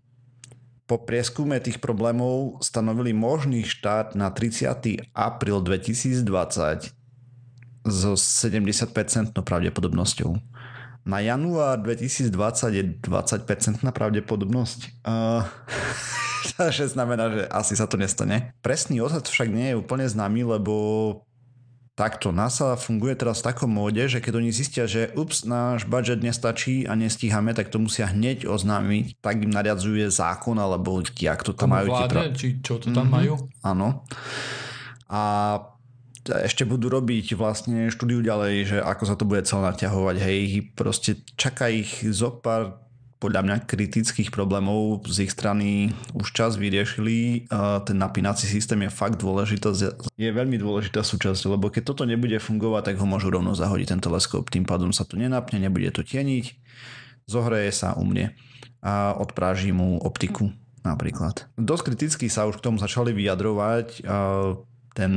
po 0.87 1.01
prieskume 1.03 1.59
tých 1.59 1.83
problémov 1.83 2.63
stanovili 2.63 3.11
možný 3.11 3.67
štát 3.67 4.15
na 4.15 4.31
30. 4.31 5.11
apríl 5.11 5.59
2020 5.59 6.23
so 7.83 8.15
70% 8.15 9.35
pravdepodobnosťou. 9.35 10.39
Na 11.03 11.19
január 11.19 11.83
2020 11.83 12.31
je 12.79 12.83
20% 13.03 13.83
pravdepodobnosť. 13.83 15.03
Uh, 15.03 15.43
takže 16.59 16.87
znamená, 16.87 17.27
že 17.27 17.41
asi 17.51 17.75
sa 17.75 17.91
to 17.91 17.99
nestane. 17.99 18.55
Presný 18.63 19.03
odhad 19.03 19.27
však 19.27 19.51
nie 19.51 19.75
je 19.75 19.79
úplne 19.79 20.07
známy, 20.07 20.47
lebo 20.47 20.73
takto 21.93 22.33
NASA 22.33 22.73
funguje 22.73 23.13
teraz 23.13 23.43
v 23.43 23.53
takom 23.53 23.69
móde, 23.69 24.07
že 24.09 24.17
keď 24.17 24.33
oni 24.41 24.49
zistia, 24.49 24.89
že 24.89 25.13
ups, 25.13 25.45
náš 25.45 25.85
budget 25.85 26.25
nestačí 26.25 26.89
a 26.89 26.97
nestíhame, 26.97 27.53
tak 27.53 27.69
to 27.69 27.77
musia 27.77 28.09
hneď 28.09 28.49
oznámiť. 28.49 29.21
Tak 29.21 29.45
im 29.45 29.53
nariadzuje 29.53 30.09
zákon, 30.09 30.57
alebo 30.57 31.03
jak 31.03 31.43
to 31.45 31.53
tam 31.53 31.75
majú. 31.75 31.93
Vládne, 31.93 32.09
pra... 32.09 32.21
či 32.33 32.63
čo 32.65 32.81
to 32.81 32.89
tam 32.89 33.11
mm-hmm, 33.11 33.13
majú? 33.13 33.33
Áno. 33.61 34.07
A 35.11 35.21
ešte 36.27 36.63
budú 36.63 36.87
robiť 36.87 37.35
vlastne 37.35 37.91
štúdiu 37.91 38.23
ďalej, 38.23 38.53
že 38.71 38.77
ako 38.79 39.03
sa 39.03 39.15
to 39.19 39.27
bude 39.27 39.43
celé 39.43 39.75
naťahovať. 39.75 40.15
Hej, 40.19 40.71
proste 40.75 41.19
čaká 41.35 41.67
ich 41.67 42.03
zo 42.03 42.31
pár 42.31 42.79
podľa 43.23 43.39
mňa 43.47 43.55
kritických 43.63 44.35
problémov 44.35 45.07
z 45.07 45.23
ich 45.23 45.31
strany 45.31 45.95
už 46.11 46.35
čas 46.35 46.59
vyriešili. 46.59 47.47
Ten 47.87 47.95
napínací 47.95 48.51
systém 48.51 48.83
je 48.83 48.91
fakt 48.91 49.15
dôležitá, 49.15 49.71
je 50.19 50.27
veľmi 50.27 50.59
dôležitá 50.59 51.07
súčasť, 51.07 51.47
lebo 51.47 51.71
keď 51.71 51.95
toto 51.95 52.03
nebude 52.03 52.35
fungovať, 52.35 52.91
tak 52.91 52.95
ho 52.99 53.07
môžu 53.07 53.31
rovno 53.31 53.55
zahodiť 53.55 53.95
ten 53.95 54.03
teleskop. 54.03 54.51
Tým 54.51 54.67
pádom 54.67 54.91
sa 54.91 55.07
to 55.07 55.15
nenapne, 55.15 55.55
nebude 55.55 55.87
to 55.95 56.03
tieniť, 56.03 56.51
zohreje 57.23 57.71
sa 57.71 57.95
u 57.95 58.03
mne 58.03 58.35
a 58.83 59.15
odpráži 59.15 59.71
mu 59.71 60.03
optiku 60.03 60.51
napríklad. 60.83 61.47
Dosť 61.55 61.95
kriticky 61.95 62.27
sa 62.27 62.43
už 62.43 62.59
k 62.59 62.65
tomu 62.67 62.75
začali 62.75 63.15
vyjadrovať 63.15 64.03
ten 64.99 65.13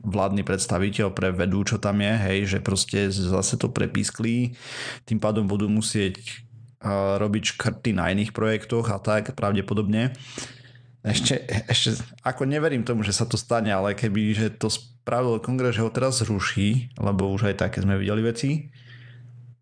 vládny 0.00 0.42
predstaviteľ 0.42 1.12
pre 1.12 1.30
vedu, 1.32 1.64
čo 1.64 1.76
tam 1.76 2.00
je, 2.00 2.14
hej, 2.16 2.38
že 2.56 2.58
proste 2.64 3.12
zase 3.12 3.60
to 3.60 3.68
prepískli, 3.68 4.56
tým 5.04 5.20
pádom 5.20 5.44
budú 5.44 5.68
musieť 5.68 6.20
uh, 6.80 7.20
robiť 7.20 7.56
škrty 7.56 7.96
na 7.96 8.08
iných 8.12 8.32
projektoch 8.32 8.88
a 8.88 8.98
tak 8.98 9.36
pravdepodobne. 9.36 10.16
Ešte, 11.00 11.40
ešte, 11.68 11.96
ako 12.20 12.44
neverím 12.44 12.84
tomu, 12.84 13.00
že 13.00 13.16
sa 13.16 13.24
to 13.24 13.40
stane, 13.40 13.72
ale 13.72 13.96
keby, 13.96 14.36
že 14.36 14.52
to 14.52 14.68
spravil 14.68 15.40
kongres, 15.40 15.80
že 15.80 15.84
ho 15.84 15.88
teraz 15.88 16.20
zruší, 16.20 16.92
lebo 17.00 17.32
už 17.32 17.52
aj 17.52 17.56
také 17.56 17.80
sme 17.80 17.96
videli 17.96 18.20
veci, 18.20 18.50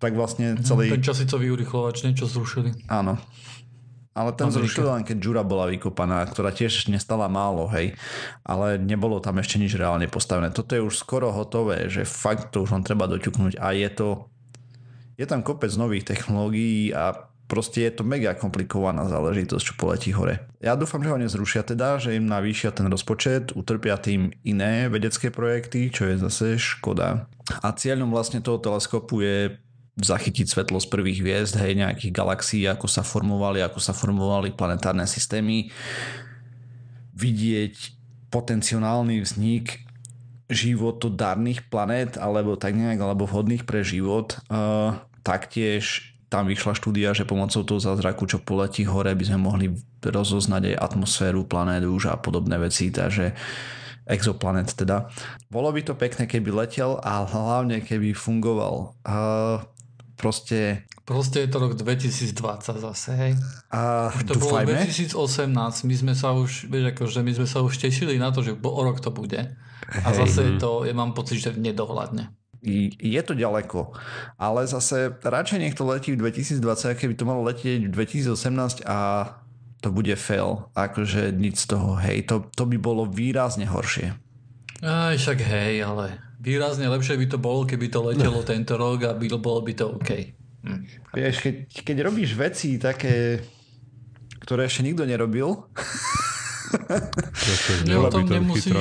tak 0.03 0.19
vlastne 0.19 0.59
celý... 0.63 0.91
Ten 0.91 1.03
časicový 1.03 1.51
urychlovač 1.55 2.07
niečo 2.07 2.27
zrušili. 2.27 2.87
Áno, 2.91 3.19
ale 4.17 4.35
ten 4.35 4.51
zrušil 4.51 4.89
len 4.89 5.07
keď 5.07 5.17
Jura 5.21 5.43
bola 5.47 5.71
vykopaná, 5.71 6.27
ktorá 6.27 6.51
tiež 6.51 6.91
nestala 6.91 7.31
málo, 7.31 7.71
hej. 7.71 7.95
Ale 8.43 8.81
nebolo 8.81 9.23
tam 9.23 9.39
ešte 9.39 9.61
nič 9.63 9.79
reálne 9.79 10.11
postavené. 10.11 10.51
Toto 10.51 10.75
je 10.75 10.83
už 10.83 10.99
skoro 10.99 11.31
hotové, 11.31 11.87
že 11.87 12.03
fakt 12.03 12.51
to 12.51 12.67
už 12.67 12.75
len 12.75 12.83
treba 12.83 13.07
doťuknúť 13.07 13.61
a 13.61 13.77
je 13.77 13.89
to... 13.93 14.09
Je 15.19 15.27
tam 15.27 15.43
kopec 15.43 15.75
nových 15.75 16.07
technológií 16.07 16.95
a 16.95 17.29
proste 17.51 17.83
je 17.83 17.91
to 17.91 18.07
mega 18.07 18.37
komplikovaná 18.39 19.09
záležitosť, 19.11 19.65
čo 19.65 19.75
poletí 19.75 20.15
hore. 20.15 20.47
Ja 20.63 20.79
dúfam, 20.79 21.03
že 21.03 21.11
ho 21.11 21.19
nezrušia 21.19 21.67
teda, 21.67 21.99
že 21.99 22.15
im 22.15 22.29
navýšia 22.29 22.71
ten 22.71 22.87
rozpočet, 22.87 23.57
utrpia 23.57 23.99
tým 23.99 24.31
iné 24.47 24.87
vedecké 24.87 25.35
projekty, 25.35 25.91
čo 25.91 26.07
je 26.07 26.23
zase 26.23 26.61
škoda. 26.61 27.27
A 27.65 27.69
cieľom 27.75 28.13
vlastne 28.13 28.45
toho 28.45 28.63
teleskopu 28.63 29.25
je 29.25 29.59
zachytiť 29.99 30.47
svetlo 30.47 30.79
z 30.79 30.87
prvých 30.87 31.19
hviezd, 31.21 31.59
hej, 31.59 31.75
nejakých 31.75 32.15
galaxií, 32.15 32.65
ako 32.71 32.87
sa 32.87 33.03
formovali, 33.03 33.61
ako 33.63 33.83
sa 33.83 33.91
formovali 33.91 34.55
planetárne 34.55 35.05
systémy, 35.05 35.75
vidieť 37.19 37.75
potenciálny 38.31 39.19
vznik 39.25 39.83
životodárnych 40.49 41.69
planét, 41.69 42.17
alebo 42.17 42.57
tak 42.57 42.73
nejak, 42.73 43.01
alebo 43.03 43.29
vhodných 43.29 43.69
pre 43.69 43.85
život. 43.85 44.41
Uh, 44.49 44.97
taktiež 45.21 46.15
tam 46.33 46.49
vyšla 46.49 46.77
štúdia, 46.77 47.13
že 47.13 47.29
pomocou 47.29 47.65
toho 47.65 47.81
zázraku, 47.81 48.25
čo 48.29 48.41
poletí 48.41 48.85
hore, 48.85 49.13
by 49.13 49.25
sme 49.29 49.39
mohli 49.41 49.67
rozoznať 50.05 50.73
aj 50.73 50.81
atmosféru 50.93 51.45
planét 51.45 51.85
už 51.85 52.13
a 52.13 52.17
podobné 52.17 52.57
veci, 52.61 52.89
takže 52.93 53.33
exoplanet 54.09 54.73
teda. 54.73 55.13
Bolo 55.53 55.69
by 55.69 55.85
to 55.85 55.93
pekné, 55.93 56.25
keby 56.25 56.49
letel 56.53 56.97
a 57.05 57.29
hlavne 57.29 57.85
keby 57.85 58.17
fungoval. 58.17 58.97
Uh, 59.05 59.61
proste... 60.19 60.83
Proste 61.07 61.47
je 61.47 61.49
to 61.49 61.63
rok 61.63 61.73
2020 61.79 62.35
zase, 62.83 63.11
hej. 63.17 63.33
A 63.73 64.13
už 64.13 64.29
to 64.29 64.35
dúfajme. 64.37 64.69
bolo 64.69 64.85
2018, 64.85 65.89
my 65.89 65.95
sme 65.95 66.13
sa 66.19 66.37
už, 66.37 66.69
vieš, 66.69 66.93
akože 66.93 67.21
my 67.25 67.33
sme 67.33 67.47
sa 67.49 67.59
už 67.65 67.79
tešili 67.79 68.21
na 68.21 68.35
to, 68.35 68.45
že 68.45 68.59
o 68.59 68.83
rok 68.83 69.01
to 69.01 69.09
bude. 69.09 69.39
A 69.89 70.09
hej. 70.13 70.17
zase 70.21 70.61
to, 70.61 70.85
ja 70.85 70.93
mám 70.93 71.17
pocit, 71.17 71.41
že 71.41 71.57
nedohľadne. 71.57 72.29
je 72.99 73.23
to 73.23 73.39
ďaleko, 73.39 73.95
ale 74.35 74.67
zase 74.67 75.15
radšej 75.23 75.59
nech 75.63 75.79
to 75.79 75.87
letí 75.87 76.13
v 76.13 76.21
2020, 76.21 76.99
keby 76.99 77.15
to 77.15 77.25
malo 77.25 77.47
letieť 77.47 77.87
v 77.87 77.95
2018 77.95 78.83
a 78.83 78.99
to 79.79 79.95
bude 79.95 80.11
fail, 80.19 80.67
akože 80.75 81.31
nič 81.31 81.65
z 81.65 81.67
toho, 81.71 81.95
hej, 82.03 82.27
to, 82.27 82.51
to 82.59 82.67
by 82.67 82.77
bolo 82.77 83.07
výrazne 83.07 83.71
horšie. 83.71 84.11
Aj 84.83 85.15
však 85.15 85.39
hej, 85.39 85.87
ale 85.87 86.28
výrazne 86.39 86.87
lepšie 86.87 87.19
by 87.19 87.27
to 87.27 87.39
bolo, 87.39 87.67
keby 87.67 87.91
to 87.91 88.01
letelo 88.03 88.41
tento 88.51 88.79
rok 88.79 88.99
a 89.05 89.13
bolo 89.15 89.61
by 89.63 89.73
to 89.75 89.99
OK. 89.99 90.11
Hm. 90.65 90.81
Vieš, 91.15 91.37
keď, 91.43 91.55
keď 91.87 91.97
robíš 92.03 92.35
veci 92.35 92.79
také, 92.83 93.43
ktoré 94.43 94.67
ešte 94.67 94.83
nikto 94.83 95.07
nerobil, 95.07 95.69
ja, 97.87 98.09
to 98.15 98.23
nemusíš... 98.27 98.75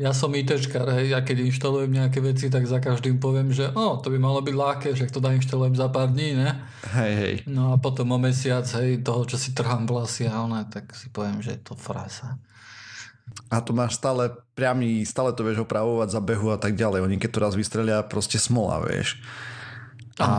Ja 0.00 0.10
som 0.16 0.34
ITčkar, 0.34 0.88
hej, 0.98 1.14
ja 1.14 1.20
keď 1.22 1.46
inštalujem 1.46 1.92
nejaké 1.92 2.18
veci, 2.24 2.50
tak 2.50 2.66
za 2.66 2.82
každým 2.82 3.22
poviem, 3.22 3.52
že 3.54 3.70
o, 3.70 4.00
to 4.00 4.10
by 4.10 4.18
malo 4.18 4.40
byť 4.42 4.56
ľahké, 4.56 4.88
že 4.98 5.06
to 5.12 5.22
inštalujem 5.22 5.78
za 5.78 5.92
pár 5.92 6.10
dní, 6.10 6.34
ne? 6.34 6.64
Hej, 6.96 7.12
hej. 7.14 7.34
No 7.46 7.70
a 7.70 7.78
potom 7.78 8.10
o 8.10 8.18
mesiac, 8.18 8.66
hej, 8.82 9.04
toho, 9.04 9.28
čo 9.28 9.38
si 9.38 9.54
trhám 9.54 9.86
vlasy 9.86 10.26
a 10.26 10.42
ona, 10.42 10.66
tak 10.66 10.90
si 10.96 11.12
poviem, 11.12 11.44
že 11.44 11.54
je 11.54 11.60
to 11.62 11.76
frasa. 11.76 12.40
A 13.52 13.60
to 13.60 13.72
máš 13.76 13.96
stále 14.00 14.32
priamy, 14.56 15.04
stále 15.04 15.32
to 15.32 15.44
vieš 15.44 15.64
opravovať 15.64 16.08
za 16.12 16.20
behu 16.20 16.52
a 16.52 16.58
tak 16.60 16.76
ďalej. 16.76 17.04
Oni 17.04 17.16
keď 17.16 17.30
to 17.32 17.44
raz 17.44 17.54
vystrelia, 17.56 18.04
proste 18.04 18.36
smola, 18.36 18.80
vieš. 18.84 19.20
A 20.20 20.30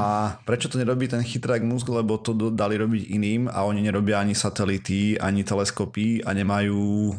prečo 0.45 0.69
to 0.69 0.77
nerobí 0.77 1.09
ten 1.09 1.25
chytrák 1.25 1.65
musk, 1.65 1.89
lebo 1.89 2.21
to 2.21 2.53
dali 2.53 2.77
robiť 2.77 3.09
iným 3.09 3.49
a 3.49 3.65
oni 3.65 3.81
nerobia 3.81 4.21
ani 4.21 4.37
satelity, 4.37 5.17
ani 5.17 5.41
teleskopy 5.41 6.21
a 6.21 6.29
nemajú 6.33 7.13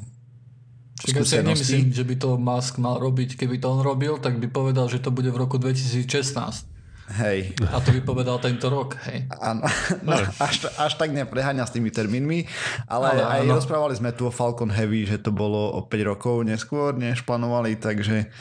Čiže 1.05 1.37
ja 1.37 1.45
nemyslím, 1.45 1.93
že 1.93 2.07
by 2.07 2.15
to 2.17 2.41
Musk 2.41 2.81
mal 2.81 2.97
robiť. 2.97 3.37
Keby 3.37 3.61
to 3.61 3.67
on 3.77 3.85
robil, 3.85 4.17
tak 4.17 4.41
by 4.41 4.49
povedal, 4.49 4.89
že 4.89 5.05
to 5.05 5.13
bude 5.13 5.29
v 5.29 5.37
roku 5.37 5.61
2016. 5.61 6.74
Hej. 7.05 7.53
A 7.69 7.85
to 7.85 7.93
by 7.93 8.01
povedal 8.01 8.41
tento 8.41 8.73
rok, 8.73 8.97
hej. 9.05 9.29
Áno, 9.37 9.61
no, 10.01 10.17
až, 10.41 10.73
až 10.81 10.93
tak 10.97 11.13
nepreháňa 11.13 11.69
s 11.69 11.77
tými 11.77 11.93
termínmi, 11.93 12.49
ale, 12.89 13.13
ale 13.13 13.23
aj 13.23 13.41
áno. 13.45 13.53
rozprávali 13.61 13.93
sme 13.93 14.17
tu 14.17 14.25
o 14.25 14.33
Falcon 14.33 14.73
Heavy, 14.73 15.05
že 15.05 15.21
to 15.21 15.29
bolo 15.29 15.77
o 15.77 15.85
5 15.85 16.11
rokov 16.11 16.49
neskôr, 16.49 16.97
než 16.97 17.21
plánovali, 17.29 17.77
takže... 17.77 18.33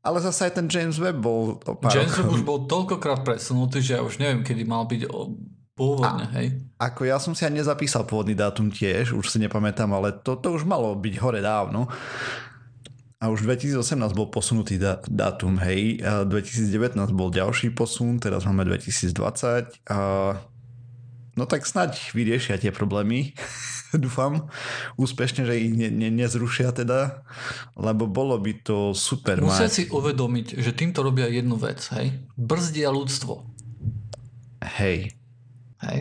Ale 0.00 0.18
zase 0.18 0.48
aj 0.48 0.52
ten 0.56 0.66
James 0.66 0.96
Webb 0.96 1.20
bol 1.20 1.60
o 1.60 1.74
pár 1.76 1.92
James 1.92 2.10
Webb 2.16 2.32
už 2.32 2.42
bol 2.42 2.64
toľkokrát 2.64 3.20
presunutý, 3.22 3.84
že 3.84 3.94
ja 3.94 4.02
už 4.02 4.16
neviem, 4.18 4.40
kedy 4.40 4.64
mal 4.64 4.88
byť 4.88 5.06
Pôvodne, 5.80 6.28
a, 6.28 6.32
hej. 6.36 6.60
Ako 6.76 7.08
ja 7.08 7.16
som 7.16 7.32
si 7.32 7.40
aj 7.48 7.56
nezapísal 7.56 8.04
pôvodný 8.04 8.36
dátum 8.36 8.68
tiež, 8.68 9.16
už 9.16 9.32
si 9.32 9.40
nepamätám, 9.40 9.88
ale 9.96 10.12
to, 10.12 10.36
to 10.36 10.52
už 10.52 10.68
malo 10.68 10.92
byť 10.92 11.14
hore 11.16 11.40
dávno. 11.40 11.88
A 13.20 13.28
už 13.28 13.44
2018 13.44 14.16
bol 14.16 14.32
posunutý 14.32 14.80
dátum, 15.04 15.60
hej. 15.60 16.00
A 16.00 16.24
2019 16.24 16.96
bol 17.12 17.28
ďalší 17.28 17.68
posun, 17.76 18.16
teraz 18.16 18.48
máme 18.48 18.64
2020. 18.64 19.92
A 19.92 19.98
no 21.36 21.44
tak 21.44 21.68
snaď 21.68 22.00
vyriešia 22.16 22.56
tie 22.56 22.72
problémy. 22.72 23.36
Dúfam 23.92 24.48
úspešne, 24.96 25.44
že 25.44 25.52
ich 25.60 25.74
ne, 25.76 25.92
ne, 25.92 26.08
nezrušia 26.08 26.72
teda, 26.72 27.26
lebo 27.74 28.06
bolo 28.06 28.38
by 28.38 28.62
to 28.62 28.96
super 28.96 29.42
Musia 29.42 29.66
mať. 29.66 29.74
si 29.74 29.82
uvedomiť, 29.90 30.62
že 30.62 30.72
týmto 30.72 31.02
robia 31.02 31.26
jednu 31.28 31.60
vec, 31.60 31.82
hej. 31.92 32.24
Brzdia 32.40 32.88
ľudstvo. 32.88 33.44
Hej. 34.80 35.12
Hej? 35.84 35.98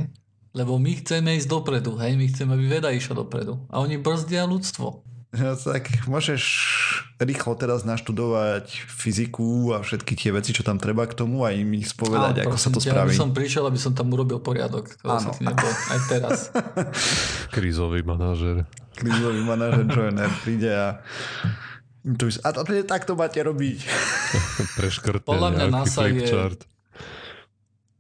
Lebo 0.55 0.79
my 0.79 0.91
chceme 1.03 1.35
ísť 1.35 1.49
dopredu, 1.51 1.99
hej? 1.99 2.15
My 2.15 2.31
chceme, 2.31 2.55
aby 2.55 2.79
veda 2.79 2.93
išla 2.93 3.27
dopredu. 3.27 3.59
A 3.67 3.83
oni 3.83 3.99
brzdia 3.99 4.47
ľudstvo. 4.47 5.09
No, 5.29 5.53
tak 5.53 6.09
môžeš 6.09 6.41
rýchlo 7.19 7.53
teraz 7.59 7.83
naštudovať 7.83 8.87
fyziku 8.87 9.75
a 9.75 9.83
všetky 9.83 10.15
tie 10.15 10.31
veci, 10.31 10.55
čo 10.55 10.63
tam 10.63 10.79
treba 10.79 11.03
k 11.03 11.13
tomu 11.13 11.43
a 11.43 11.51
im 11.51 11.67
ich 11.75 11.91
spovedať, 11.91 12.47
ako 12.47 12.57
sa 12.57 12.69
to 12.71 12.79
ťa, 12.79 12.95
spraví. 12.95 13.11
Ja 13.11 13.19
som 13.19 13.31
prišiel, 13.35 13.63
aby 13.67 13.79
som 13.79 13.91
tam 13.91 14.07
urobil 14.15 14.39
poriadok. 14.39 14.95
Áno. 15.03 15.35
Nebol, 15.43 15.73
aj 15.91 15.99
teraz. 16.07 16.37
Krízový 17.55 18.07
manažer. 18.07 18.63
Krízový 18.95 19.43
manažer 19.43 19.83
Joiner 19.85 20.31
príde 20.41 20.71
a 20.71 20.87
a 22.47 22.49
to, 22.55 22.63
tak 22.87 23.03
to 23.03 23.13
máte 23.19 23.43
robiť. 23.43 23.79
Preškrtne 24.79 25.27
Podľa 25.27 25.49
mňa 25.51 25.65
NASA 25.67 26.07
je, 26.07 26.23
chart 26.23 26.63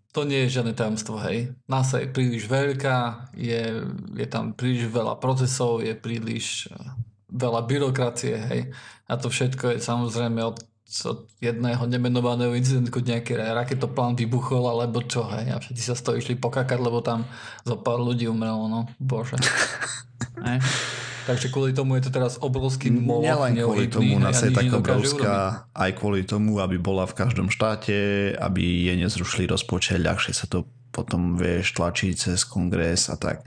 to 0.09 0.25
nie 0.25 0.49
je 0.49 0.59
žiadne 0.59 0.73
tajomstvo, 0.73 1.21
hej. 1.21 1.53
NASA 1.69 2.01
je 2.01 2.09
príliš 2.09 2.49
veľká, 2.49 3.29
je, 3.37 3.85
je 4.17 4.27
tam 4.27 4.57
príliš 4.57 4.89
veľa 4.89 5.21
procesov, 5.21 5.85
je 5.85 5.93
príliš 5.93 6.65
veľa 7.29 7.61
byrokracie, 7.65 8.35
hej. 8.35 8.61
A 9.09 9.17
to 9.17 9.29
všetko 9.29 9.73
je 9.73 9.77
samozrejme 9.81 10.41
od, 10.41 10.61
od 11.05 11.19
jedného 11.41 11.81
nemenovaného 11.85 12.53
incidentu 12.53 13.01
nejaký 13.01 13.37
raketoplán 13.37 14.17
vybuchol, 14.17 14.69
alebo 14.69 15.01
čo, 15.05 15.25
hej. 15.33 15.53
A 15.53 15.57
všetci 15.57 15.81
sa 15.81 15.95
z 15.97 16.03
toho 16.05 16.15
išli 16.17 16.35
pokakať, 16.37 16.77
lebo 16.81 17.01
tam 17.01 17.25
zo 17.65 17.77
pár 17.79 18.01
ľudí 18.01 18.25
umrelo, 18.29 18.67
no. 18.67 18.89
Bože. 18.97 19.37
hej. 20.47 20.59
Takže 21.29 21.53
kvôli 21.53 21.77
tomu 21.77 21.93
je 22.01 22.09
to 22.09 22.11
teraz 22.17 22.41
obrovský 22.41 22.89
moloch 22.89 23.21
Nielen 23.21 23.53
kvôli 23.53 23.85
tomu, 23.85 24.17
nás 24.17 24.41
je 24.41 24.49
tak 24.49 24.65
obrovská, 24.73 25.69
aj 25.77 25.91
kvôli 25.93 26.25
tomu, 26.25 26.57
aby 26.57 26.81
bola 26.81 27.05
v 27.05 27.13
každom 27.13 27.53
štáte, 27.53 28.33
aby 28.33 28.89
je 28.89 28.93
nezrušili 28.97 29.45
rozpočet, 29.45 30.01
ľahšie 30.01 30.33
sa 30.33 30.49
to 30.49 30.65
potom 30.89 31.37
vieš 31.37 31.77
tlačiť 31.77 32.13
cez 32.17 32.41
kongres 32.49 33.13
a 33.13 33.15
tak. 33.21 33.45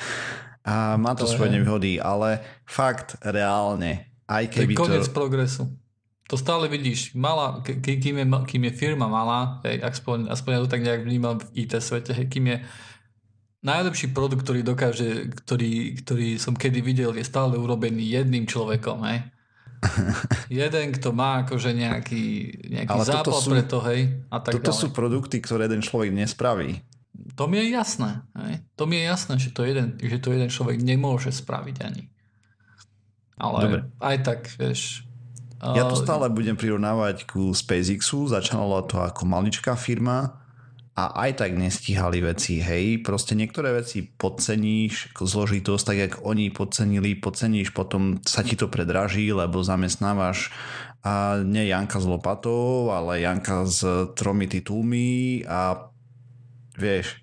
A 0.62 0.94
má 0.94 1.18
to, 1.18 1.27
to 1.27 1.35
svoje 1.35 1.51
je. 1.51 1.55
nevýhody, 1.59 1.92
ale 1.98 2.38
fakt 2.62 3.18
reálne, 3.22 4.07
aj 4.31 4.44
keby 4.46 4.79
to... 4.79 4.94
Je 4.94 5.11
progresu. 5.11 5.66
To 6.31 6.40
stále 6.40 6.64
vidíš, 6.70 7.12
malá, 7.12 7.61
kým 7.66 8.16
je, 8.22 8.27
kým 8.46 8.62
je 8.70 8.72
firma 8.72 9.05
malá, 9.05 9.61
hej, 9.68 9.85
aspoň, 9.85 10.33
aspoň 10.33 10.51
ja 10.55 10.61
to 10.64 10.72
tak 10.72 10.81
nejak 10.81 11.03
vnímam 11.05 11.37
v 11.37 11.66
IT 11.66 11.77
svete, 11.77 12.16
hej, 12.16 12.31
kým 12.31 12.57
je 12.57 12.57
najlepší 13.62 14.16
produkt, 14.16 14.46
ktorý 14.46 14.64
dokáže, 14.64 15.29
ktorý, 15.44 15.98
ktorý 16.01 16.29
som 16.40 16.57
kedy 16.57 16.81
videl, 16.81 17.12
je 17.12 17.27
stále 17.27 17.59
urobený 17.59 18.16
jedným 18.16 18.46
človekom, 18.48 19.03
hej. 19.07 19.29
Jeden, 20.62 20.94
kto 20.94 21.11
má 21.11 21.42
akože 21.42 21.75
nejaký, 21.75 22.25
nejaký 22.70 22.92
Ale 22.96 23.05
zápal 23.05 23.38
sú, 23.42 23.51
pre 23.51 23.62
to, 23.66 23.79
hej, 23.83 24.01
a 24.31 24.38
tak 24.38 24.57
Toto 24.57 24.70
ďalej. 24.70 24.81
sú 24.81 24.87
produkty, 24.94 25.37
ktoré 25.42 25.66
jeden 25.66 25.83
človek 25.83 26.14
nespraví. 26.14 26.81
To 27.38 27.44
mi 27.46 27.62
je 27.62 27.70
jasné, 27.70 28.22
hej. 28.35 28.62
To 28.76 28.85
mi 28.85 28.98
je 28.98 29.04
jasné, 29.06 29.35
že 29.38 29.50
to 29.54 29.62
jeden, 29.62 29.98
že 29.98 30.18
to 30.18 30.35
jeden 30.35 30.50
človek 30.50 30.82
nemôže 30.82 31.30
spraviť 31.30 31.76
ani. 31.82 32.11
Ale 33.38 33.58
Dobre. 33.62 33.80
aj 33.98 34.16
tak, 34.22 34.40
vieš, 34.58 35.06
ja 35.62 35.87
to 35.87 35.94
stále 35.94 36.26
budem 36.26 36.58
prirovnávať 36.58 37.22
ku 37.22 37.54
SpaceXu. 37.54 38.26
Začalo 38.26 38.82
to 38.82 38.98
ako 38.98 39.30
maličká 39.30 39.78
firma, 39.78 40.42
a 40.92 41.24
aj 41.24 41.40
tak 41.40 41.56
nestíhali 41.56 42.20
veci, 42.20 42.61
hej, 42.61 43.00
proste 43.00 43.32
niektoré 43.32 43.72
veci 43.72 44.04
podceníš, 44.04 45.16
zložitosť, 45.16 45.85
tak 45.88 45.96
jak 45.96 46.12
oni 46.20 46.52
podcenili, 46.52 47.16
podceníš, 47.16 47.72
potom 47.72 48.20
sa 48.20 48.44
ti 48.44 48.61
to 48.61 48.68
predraží, 48.68 49.32
lebo 49.32 49.64
zamestnávaš 49.64 50.52
a 51.00 51.40
nie 51.40 51.72
Janka 51.72 51.96
s 51.96 52.04
lopatou, 52.04 52.92
ale 52.92 53.24
Janka 53.24 53.64
s 53.64 53.80
tromi 54.12 54.44
titulmi 54.44 55.42
a 55.48 55.91
vieš, 56.76 57.20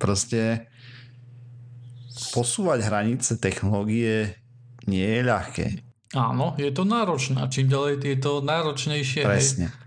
proste 0.00 0.68
posúvať 2.32 2.84
hranice 2.86 3.36
technológie 3.36 4.36
nie 4.88 5.04
je 5.04 5.22
ľahké. 5.24 5.66
Áno, 6.14 6.54
je 6.56 6.70
to 6.70 6.86
náročné. 6.86 7.42
Čím 7.50 7.66
ďalej 7.68 7.92
je 8.00 8.18
to 8.22 8.32
náročnejšie. 8.40 9.22
Presne. 9.26 9.68
Hej 9.68 9.86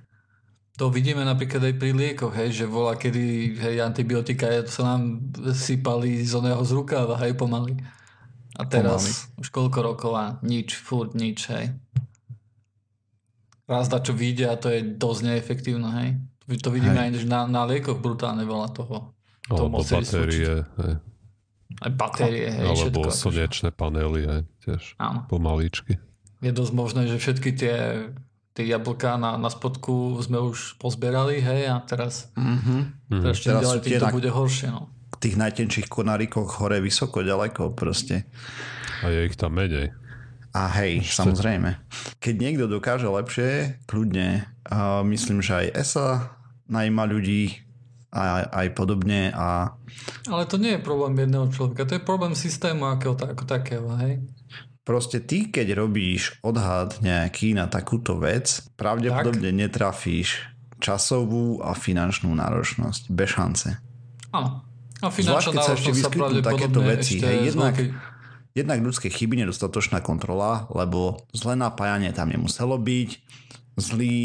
to 0.79 0.87
vidíme 0.87 1.27
napríklad 1.27 1.59
aj 1.59 1.75
pri 1.75 1.91
liekoch, 1.91 2.31
hej, 2.31 2.63
že 2.63 2.63
volá, 2.63 2.95
kedy 2.95 3.51
hej, 3.59 3.83
antibiotika 3.83 4.47
sa 4.63 4.95
nám 4.95 5.27
sypali 5.51 6.23
z 6.23 6.39
oného 6.39 6.63
z 6.63 6.71
rukáva, 6.71 7.19
hej, 7.19 7.35
pomaly. 7.35 7.75
A 8.55 8.63
teraz 8.63 9.03
pomaly. 9.03 9.43
už 9.43 9.47
koľko 9.51 9.79
rokov 9.83 10.11
a 10.15 10.25
nič, 10.39 10.79
furt 10.79 11.19
nič, 11.19 11.51
hej. 11.51 11.75
Raz 13.67 13.91
da 13.91 13.99
čo 13.99 14.15
vyjde 14.15 14.47
a 14.47 14.55
to 14.55 14.71
je 14.71 14.79
dosť 14.95 15.21
neefektívne, 15.27 15.89
hej. 15.99 16.09
To 16.49 16.73
vidíme 16.73 16.97
hej. 16.97 17.21
aj 17.21 17.29
na, 17.29 17.45
na 17.45 17.61
liekoch 17.69 18.01
brutálne 18.01 18.41
veľa 18.41 18.73
toho. 18.73 19.13
Alebo 19.49 19.85
batérie, 19.85 20.65
hej. 20.65 20.93
Aj 21.79 21.91
batérie, 21.93 22.49
hej, 22.49 22.65
Alebo 22.65 23.05
všetko, 23.05 23.09
slnečné 23.13 23.69
panely, 23.69 24.25
hej, 24.25 24.41
tiež. 24.65 24.97
Áno. 24.97 25.29
Pomaličky. 25.29 26.01
Je 26.41 26.49
dosť 26.49 26.73
možné, 26.73 27.01
že 27.05 27.21
všetky 27.21 27.49
tie 27.53 27.75
tie 28.59 28.67
jablká 28.75 29.15
na, 29.15 29.39
na 29.39 29.47
spodku 29.47 30.19
sme 30.19 30.43
už 30.43 30.75
pozberali, 30.83 31.39
hej, 31.39 31.71
a 31.71 31.79
teraz, 31.79 32.27
mm-hmm. 32.35 32.81
teraz 33.23 33.39
teraz 33.39 33.63
ďalej 33.63 33.79
to 33.87 34.03
na, 34.03 34.11
bude 34.11 34.29
horšie, 34.35 34.67
no. 34.67 34.91
tých 35.23 35.39
najtenších 35.39 35.87
konárikoch 35.87 36.59
hore 36.59 36.83
vysoko, 36.83 37.23
ďaleko 37.23 37.71
proste. 37.71 38.27
A 38.99 39.15
je 39.15 39.31
ich 39.31 39.39
tam 39.39 39.55
menej. 39.55 39.95
A 40.51 40.67
hej, 40.81 41.05
Ešte. 41.05 41.23
samozrejme. 41.23 41.79
Keď 42.19 42.35
niekto 42.35 42.65
dokáže 42.67 43.07
lepšie, 43.07 43.79
kľudne. 43.87 44.49
A 44.67 45.05
myslím, 45.07 45.39
že 45.39 45.55
aj 45.55 45.67
ESA 45.77 46.09
najíma 46.69 47.03
ľudí 47.09 47.65
a 48.09 48.49
aj 48.49 48.67
podobne. 48.73 49.29
A... 49.33 49.73
Ale 50.25 50.43
to 50.49 50.57
nie 50.57 50.77
je 50.77 50.81
problém 50.81 51.13
jedného 51.17 51.49
človeka, 51.53 51.85
to 51.85 51.97
je 51.97 52.03
problém 52.05 52.33
systému 52.33 52.89
ako, 52.89 53.17
ako 53.17 53.43
takého, 53.45 53.89
hej? 54.01 54.21
Proste 54.81 55.21
ty, 55.21 55.53
keď 55.53 55.77
robíš 55.77 56.41
odhad 56.41 56.97
nejaký 57.05 57.53
na 57.53 57.69
takúto 57.69 58.17
vec, 58.17 58.65
pravdepodobne 58.73 59.53
tak. 59.53 59.59
netrafíš 59.61 60.49
časovú 60.81 61.61
a 61.61 61.77
finančnú 61.77 62.33
náročnosť. 62.33 63.13
Bez 63.13 63.29
šance. 63.29 63.69
Áno. 64.33 64.65
A 64.99 65.07
finančná 65.13 65.53
Zvlášť, 65.53 65.53
keď 65.53 65.61
sa 65.61 65.75
ešte 65.77 65.91
vyskytnú 65.93 66.37
takéto 66.41 66.79
veci. 66.81 67.21
Hej, 67.21 67.53
jednak, 67.53 67.75
jednak 68.57 68.79
ľudské 68.81 69.07
chyby, 69.13 69.45
nedostatočná 69.45 70.01
kontrola, 70.01 70.65
lebo 70.73 71.21
zlé 71.31 71.53
napájanie 71.53 72.09
tam 72.11 72.33
nemuselo 72.33 72.75
byť, 72.81 73.09
zlý 73.77 74.17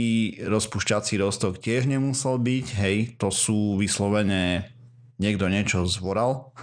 rozpušťací 0.45 1.21
rostok 1.21 1.61
tiež 1.61 1.91
nemusel 1.91 2.41
byť, 2.41 2.67
hej, 2.81 2.97
to 3.19 3.29
sú 3.29 3.77
vyslovene 3.77 4.71
niekto 5.19 5.47
niečo 5.51 5.85
zvoral. 5.85 6.55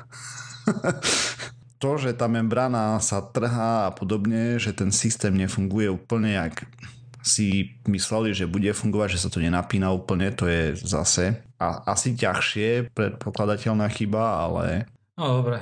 to, 1.81 1.97
že 1.97 2.13
tá 2.13 2.29
membrana 2.29 3.01
sa 3.01 3.25
trhá 3.25 3.89
a 3.89 3.95
podobne, 3.95 4.61
že 4.61 4.75
ten 4.75 4.93
systém 4.93 5.33
nefunguje 5.33 5.89
úplne, 5.89 6.37
jak 6.37 6.65
si 7.21 7.77
mysleli, 7.85 8.33
že 8.33 8.49
bude 8.49 8.69
fungovať, 8.73 9.17
že 9.17 9.21
sa 9.25 9.29
to 9.29 9.41
nenapína 9.41 9.93
úplne, 9.93 10.33
to 10.33 10.49
je 10.49 10.73
zase 10.77 11.37
a 11.61 11.85
asi 11.85 12.17
ťažšie 12.17 12.93
predpokladateľná 12.97 13.85
chyba, 13.93 14.49
ale... 14.49 14.89
No 15.13 15.41
dobre. 15.41 15.61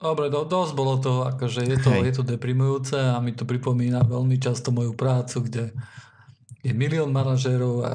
Dobre, 0.00 0.32
do, 0.32 0.48
dosť 0.48 0.72
bolo 0.72 0.96
toho, 0.96 1.28
akože 1.28 1.60
je 1.68 1.76
to, 1.76 1.92
je 2.00 2.12
to 2.16 2.24
deprimujúce 2.24 2.96
a 2.96 3.20
mi 3.20 3.36
to 3.36 3.44
pripomína 3.44 4.00
veľmi 4.08 4.40
často 4.40 4.72
moju 4.72 4.96
prácu, 4.96 5.44
kde 5.44 5.76
je 6.60 6.72
milión 6.76 7.10
manažérov 7.12 7.74
a 7.84 7.92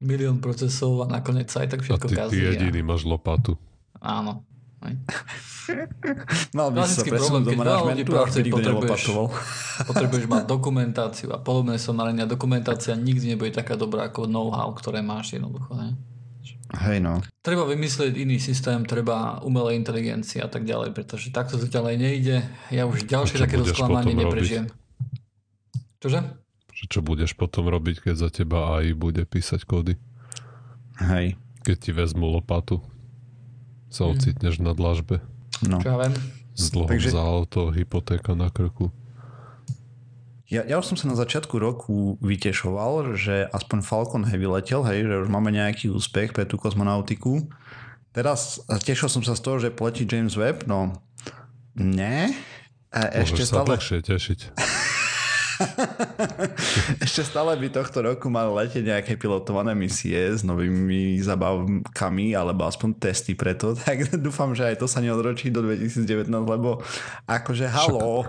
milión 0.00 0.40
procesov 0.40 1.04
a 1.04 1.06
nakoniec 1.06 1.52
sa 1.52 1.62
aj 1.62 1.76
tak 1.76 1.80
všetko 1.84 2.08
kazí. 2.08 2.18
A 2.18 2.32
ty, 2.32 2.36
ty 2.36 2.46
jediný 2.56 2.80
a... 2.82 2.86
máš 2.94 3.02
lopatu. 3.04 3.54
Áno. 4.00 4.48
Mal 6.56 6.68
by 6.72 6.88
sa 6.88 7.04
presunúť 7.04 7.52
do 7.52 7.52
manažmentu 7.52 8.16
a 8.16 8.24
vtedy 8.24 8.48
potrebuješ, 8.48 9.12
potrebuješ 9.92 10.24
mať 10.24 10.44
dokumentáciu 10.48 11.28
a 11.36 11.38
podobné 11.38 11.76
somarenia. 11.76 12.24
Dokumentácia 12.24 12.96
nikdy 12.96 13.36
nebude 13.36 13.52
taká 13.52 13.76
dobrá 13.76 14.08
ako 14.08 14.24
know-how, 14.24 14.72
ktoré 14.72 15.04
máš 15.04 15.36
jednoducho. 15.36 15.76
Ne? 15.76 16.00
Hej 16.70 17.02
no. 17.02 17.20
Treba 17.44 17.66
vymyslieť 17.66 18.14
iný 18.14 18.40
systém, 18.40 18.86
treba 18.86 19.42
umelé 19.42 19.76
inteligencie 19.76 20.40
a 20.40 20.48
tak 20.48 20.64
ďalej, 20.64 20.96
pretože 20.96 21.34
takto 21.34 21.58
to 21.60 21.66
ďalej 21.68 21.94
nejde. 21.98 22.36
Ja 22.72 22.88
už 22.88 23.04
ďalšie 23.04 23.36
takéto 23.36 23.68
sklamanie 23.68 24.16
neprežijem. 24.16 24.70
Čože? 26.00 26.39
Čo 26.88 27.04
budeš 27.04 27.36
potom 27.36 27.68
robiť, 27.68 28.08
keď 28.08 28.14
za 28.16 28.28
teba 28.32 28.80
aj 28.80 28.96
bude 28.96 29.22
písať 29.28 29.68
kódy? 29.68 29.94
Hej. 31.00 31.36
Keď 31.60 31.76
ti 31.76 31.90
vezmu 31.92 32.24
lopatu, 32.24 32.80
sa 33.92 34.06
mhm. 34.06 34.10
ocitneš 34.16 34.54
mm. 34.60 34.64
na 34.64 34.72
dlažbe. 34.72 35.16
No. 35.66 35.82
Čo 35.82 35.88
ja 35.92 35.98
viem. 36.06 36.14
S 36.56 36.72
dlhom 36.72 36.88
Takže... 36.88 37.10
za 37.12 37.22
auto, 37.22 37.60
hypotéka 37.74 38.32
na 38.32 38.48
krku. 38.48 38.88
Ja, 40.50 40.66
ja 40.66 40.82
už 40.82 40.94
som 40.94 40.96
sa 40.98 41.06
na 41.06 41.14
začiatku 41.14 41.62
roku 41.62 42.18
vytešoval, 42.18 43.14
že 43.14 43.46
aspoň 43.54 43.86
Falcon 43.86 44.26
Heavy 44.26 44.50
letel, 44.50 44.82
hej, 44.82 45.06
že 45.06 45.14
už 45.22 45.28
máme 45.30 45.54
nejaký 45.54 45.94
úspech 45.94 46.34
pre 46.34 46.42
tú 46.42 46.58
kozmonautiku. 46.58 47.46
Teraz 48.10 48.58
tešil 48.82 49.06
som 49.06 49.22
sa 49.22 49.38
z 49.38 49.42
toho, 49.46 49.56
že 49.62 49.70
poletí 49.70 50.02
James 50.10 50.34
Webb, 50.34 50.66
no 50.66 50.98
ne. 51.78 52.34
A 52.90 53.22
ešte 53.22 53.46
Môžeš 53.46 53.46
stále... 53.46 53.62
sa 53.62 53.70
dlhšie 53.70 53.98
tešiť. 54.02 54.40
Ešte 57.04 57.22
stále 57.26 57.56
by 57.56 57.68
tohto 57.70 58.00
roku 58.00 58.32
mali 58.32 58.50
letieť 58.50 58.84
nejaké 58.84 59.12
pilotované 59.20 59.76
misie 59.76 60.16
s 60.16 60.40
novými 60.42 61.20
zabavkami 61.20 62.32
alebo 62.32 62.66
aspoň 62.66 62.96
testy 62.96 63.36
preto, 63.36 63.76
tak 63.84 64.08
dúfam, 64.18 64.52
že 64.56 64.72
aj 64.72 64.80
to 64.80 64.86
sa 64.88 65.04
neodročí 65.04 65.52
do 65.52 65.64
2019, 65.64 66.28
lebo 66.32 66.80
akože 67.28 67.66
halo. 67.68 68.26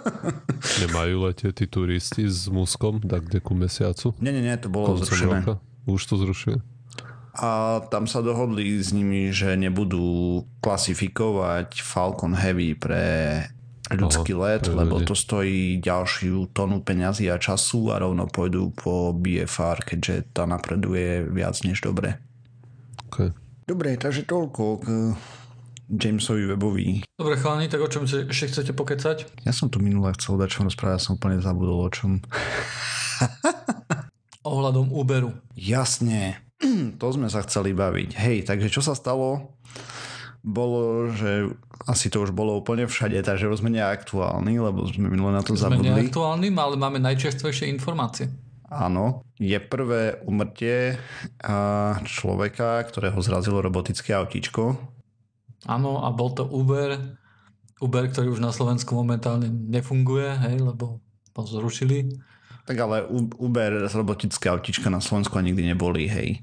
Nemajú 0.82 1.14
letieť 1.28 1.52
tí 1.52 1.66
turisti 1.68 2.24
s 2.26 2.48
Muskom 2.48 3.02
tak 3.04 3.28
ku 3.44 3.52
mesiacu? 3.52 4.16
Nie, 4.18 4.32
nie, 4.32 4.42
nie, 4.42 4.56
to 4.56 4.72
bolo 4.72 4.96
zrušené. 4.98 5.44
Roka? 5.44 5.54
Už 5.86 6.02
to 6.08 6.18
zrušili? 6.18 6.58
a 7.36 7.80
tam 7.92 8.08
sa 8.08 8.24
dohodli 8.24 8.80
s 8.80 8.96
nimi, 8.96 9.28
že 9.28 9.60
nebudú 9.60 10.40
klasifikovať 10.64 11.84
Falcon 11.84 12.32
Heavy 12.32 12.72
pre 12.72 13.04
ľudský 13.94 14.34
let, 14.34 14.66
lebo 14.66 14.98
to 15.06 15.14
stojí 15.14 15.78
ďalšiu 15.78 16.50
tonu 16.50 16.82
peňazí 16.82 17.30
a 17.30 17.38
času 17.38 17.94
a 17.94 18.02
rovno 18.02 18.26
pôjdu 18.26 18.74
po 18.74 19.14
BFR, 19.14 19.86
keďže 19.86 20.34
tá 20.34 20.42
napreduje 20.42 21.22
viac 21.30 21.54
než 21.62 21.86
dobre. 21.86 22.18
Okay. 23.10 23.30
Dobre, 23.66 23.94
takže 23.98 24.26
toľko 24.26 24.62
k 24.82 24.86
Jamesovi 25.86 26.50
Webovi. 26.50 27.06
Dobre 27.14 27.38
chalani, 27.38 27.70
tak 27.70 27.82
o 27.82 27.90
čom 27.90 28.10
si 28.10 28.26
ešte 28.26 28.58
chcete 28.58 28.72
pokecať? 28.74 29.46
Ja 29.46 29.54
som 29.54 29.70
tu 29.70 29.78
minule 29.78 30.10
chcel 30.18 30.34
dať 30.34 30.48
čo 30.50 30.60
rozprávať, 30.66 31.00
som 31.02 31.14
úplne 31.14 31.38
zabudol 31.38 31.86
o 31.86 31.90
čom. 31.90 32.18
Ohľadom 34.50 34.90
Uberu. 34.90 35.30
Jasne, 35.54 36.42
to 37.00 37.06
sme 37.14 37.30
sa 37.30 37.42
chceli 37.46 37.70
baviť. 37.70 38.18
Hej, 38.18 38.50
takže 38.50 38.70
čo 38.70 38.82
sa 38.82 38.98
stalo? 38.98 39.54
Bolo, 40.46 41.10
že 41.10 41.50
asi 41.90 42.06
to 42.06 42.22
už 42.22 42.30
bolo 42.30 42.54
úplne 42.54 42.86
všade, 42.86 43.18
takže 43.18 43.50
sme 43.58 43.74
neaktuálni, 43.74 44.62
lebo 44.62 44.86
sme 44.86 45.10
minule 45.10 45.34
na 45.34 45.42
to 45.42 45.58
sme 45.58 45.74
zabudli. 45.74 45.90
Sme 45.90 46.06
neaktuálni, 46.06 46.48
ale 46.54 46.78
máme 46.78 47.02
najčerstvejšie 47.02 47.66
informácie. 47.74 48.30
Áno, 48.70 49.26
je 49.42 49.58
prvé 49.58 50.22
umrtie 50.22 51.02
človeka, 52.06 52.82
ktorého 52.86 53.18
zrazilo 53.18 53.58
robotické 53.58 54.14
autíčko. 54.14 54.78
Áno, 55.66 56.06
a 56.06 56.14
bol 56.14 56.30
to 56.30 56.46
Uber, 56.46 57.18
Uber, 57.82 58.04
ktorý 58.06 58.38
už 58.38 58.38
na 58.38 58.54
Slovensku 58.54 58.94
momentálne 58.94 59.50
nefunguje, 59.50 60.30
hej, 60.46 60.62
lebo 60.62 61.02
ho 61.34 61.42
zrušili. 61.42 62.06
Tak 62.66 62.78
ale 62.78 63.06
Uber, 63.38 63.86
robotické 63.90 64.50
autíčka 64.50 64.90
na 64.90 65.02
Slovensku 65.02 65.34
nikdy 65.38 65.74
neboli, 65.74 66.06
hej. 66.06 66.42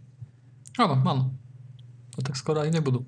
Áno, 0.76 1.00
áno. 1.04 1.24
No 2.14 2.20
tak 2.22 2.38
skoro 2.38 2.62
aj 2.62 2.70
nebudú. 2.70 3.04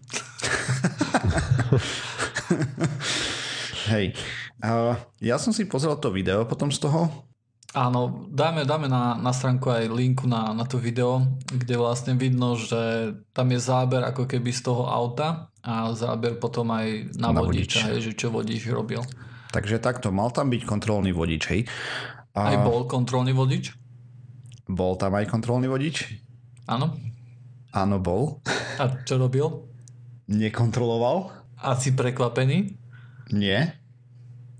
Hej. 3.91 4.17
Uh, 4.63 4.97
ja 5.21 5.37
som 5.37 5.53
si 5.53 5.67
pozrel 5.69 5.93
to 6.01 6.09
video 6.09 6.47
potom 6.47 6.73
z 6.73 6.81
toho. 6.81 7.11
Áno, 7.75 8.31
dáme, 8.31 8.63
dáme 8.63 8.87
na, 8.87 9.19
na 9.19 9.35
stránku 9.35 9.67
aj 9.67 9.91
linku 9.91 10.31
na, 10.31 10.55
na 10.55 10.63
to 10.63 10.79
video, 10.79 11.27
kde 11.43 11.75
vlastne 11.75 12.15
vidno, 12.15 12.55
že 12.55 13.11
tam 13.35 13.51
je 13.51 13.59
záber 13.59 13.99
ako 13.99 14.31
keby 14.31 14.55
z 14.55 14.63
toho 14.63 14.87
auta 14.87 15.51
a 15.59 15.91
záber 15.91 16.39
potom 16.39 16.71
aj 16.71 17.19
na, 17.19 17.35
na 17.35 17.43
vodiča, 17.43 17.91
vodič. 17.91 17.99
že 17.99 18.11
čo 18.15 18.31
vodič 18.31 18.63
robil. 18.71 19.03
Takže 19.51 19.83
takto, 19.83 20.07
mal 20.15 20.31
tam 20.31 20.47
byť 20.55 20.63
kontrolný 20.63 21.11
vodič, 21.11 21.43
hej? 21.51 21.61
A... 22.31 22.55
Aj 22.55 22.57
bol 22.63 22.87
kontrolný 22.87 23.35
vodič? 23.35 23.75
Bol 24.71 24.95
tam 24.95 25.19
aj 25.19 25.27
kontrolný 25.27 25.67
vodič? 25.67 26.15
Áno. 26.71 26.95
Áno, 27.75 27.99
bol. 27.99 28.39
A 28.79 29.03
čo 29.03 29.19
robil? 29.19 29.51
Nekontroloval. 30.25 31.29
A 31.61 31.77
si 31.77 31.93
prekvapený? 31.93 32.75
Nie. 33.31 33.77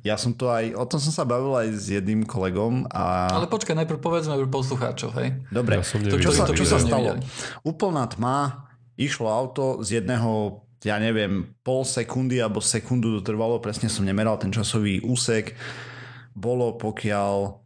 Ja 0.05 0.21
som 0.21 0.37
to 0.37 0.53
aj, 0.53 0.77
o 0.77 0.85
tom 0.85 1.01
som 1.01 1.09
sa 1.09 1.25
bavil 1.25 1.49
aj 1.57 1.67
s 1.73 1.89
jedným 1.89 2.29
kolegom 2.29 2.85
a... 2.93 3.25
Ale 3.33 3.49
počkaj, 3.49 3.73
najprv 3.73 3.97
povedzme 3.97 4.37
pre 4.37 4.49
poslucháčov, 4.53 5.17
hej? 5.17 5.41
Dobre, 5.49 5.81
ja 5.81 5.85
to, 5.85 6.21
čo, 6.21 6.29
sa, 6.29 6.45
čo 6.45 6.61
sa 6.61 6.77
stalo? 6.77 7.17
Úplná 7.65 8.05
tma, 8.13 8.69
išlo 9.01 9.25
auto 9.25 9.81
z 9.81 10.01
jedného, 10.01 10.61
ja 10.85 11.01
neviem, 11.01 11.49
pol 11.65 11.81
sekundy 11.81 12.37
alebo 12.37 12.61
sekundu 12.61 13.17
to 13.17 13.33
trvalo, 13.33 13.57
presne 13.57 13.89
som 13.89 14.05
nemeral 14.05 14.37
ten 14.37 14.53
časový 14.53 15.01
úsek. 15.01 15.57
Bolo, 16.37 16.77
pokiaľ 16.77 17.57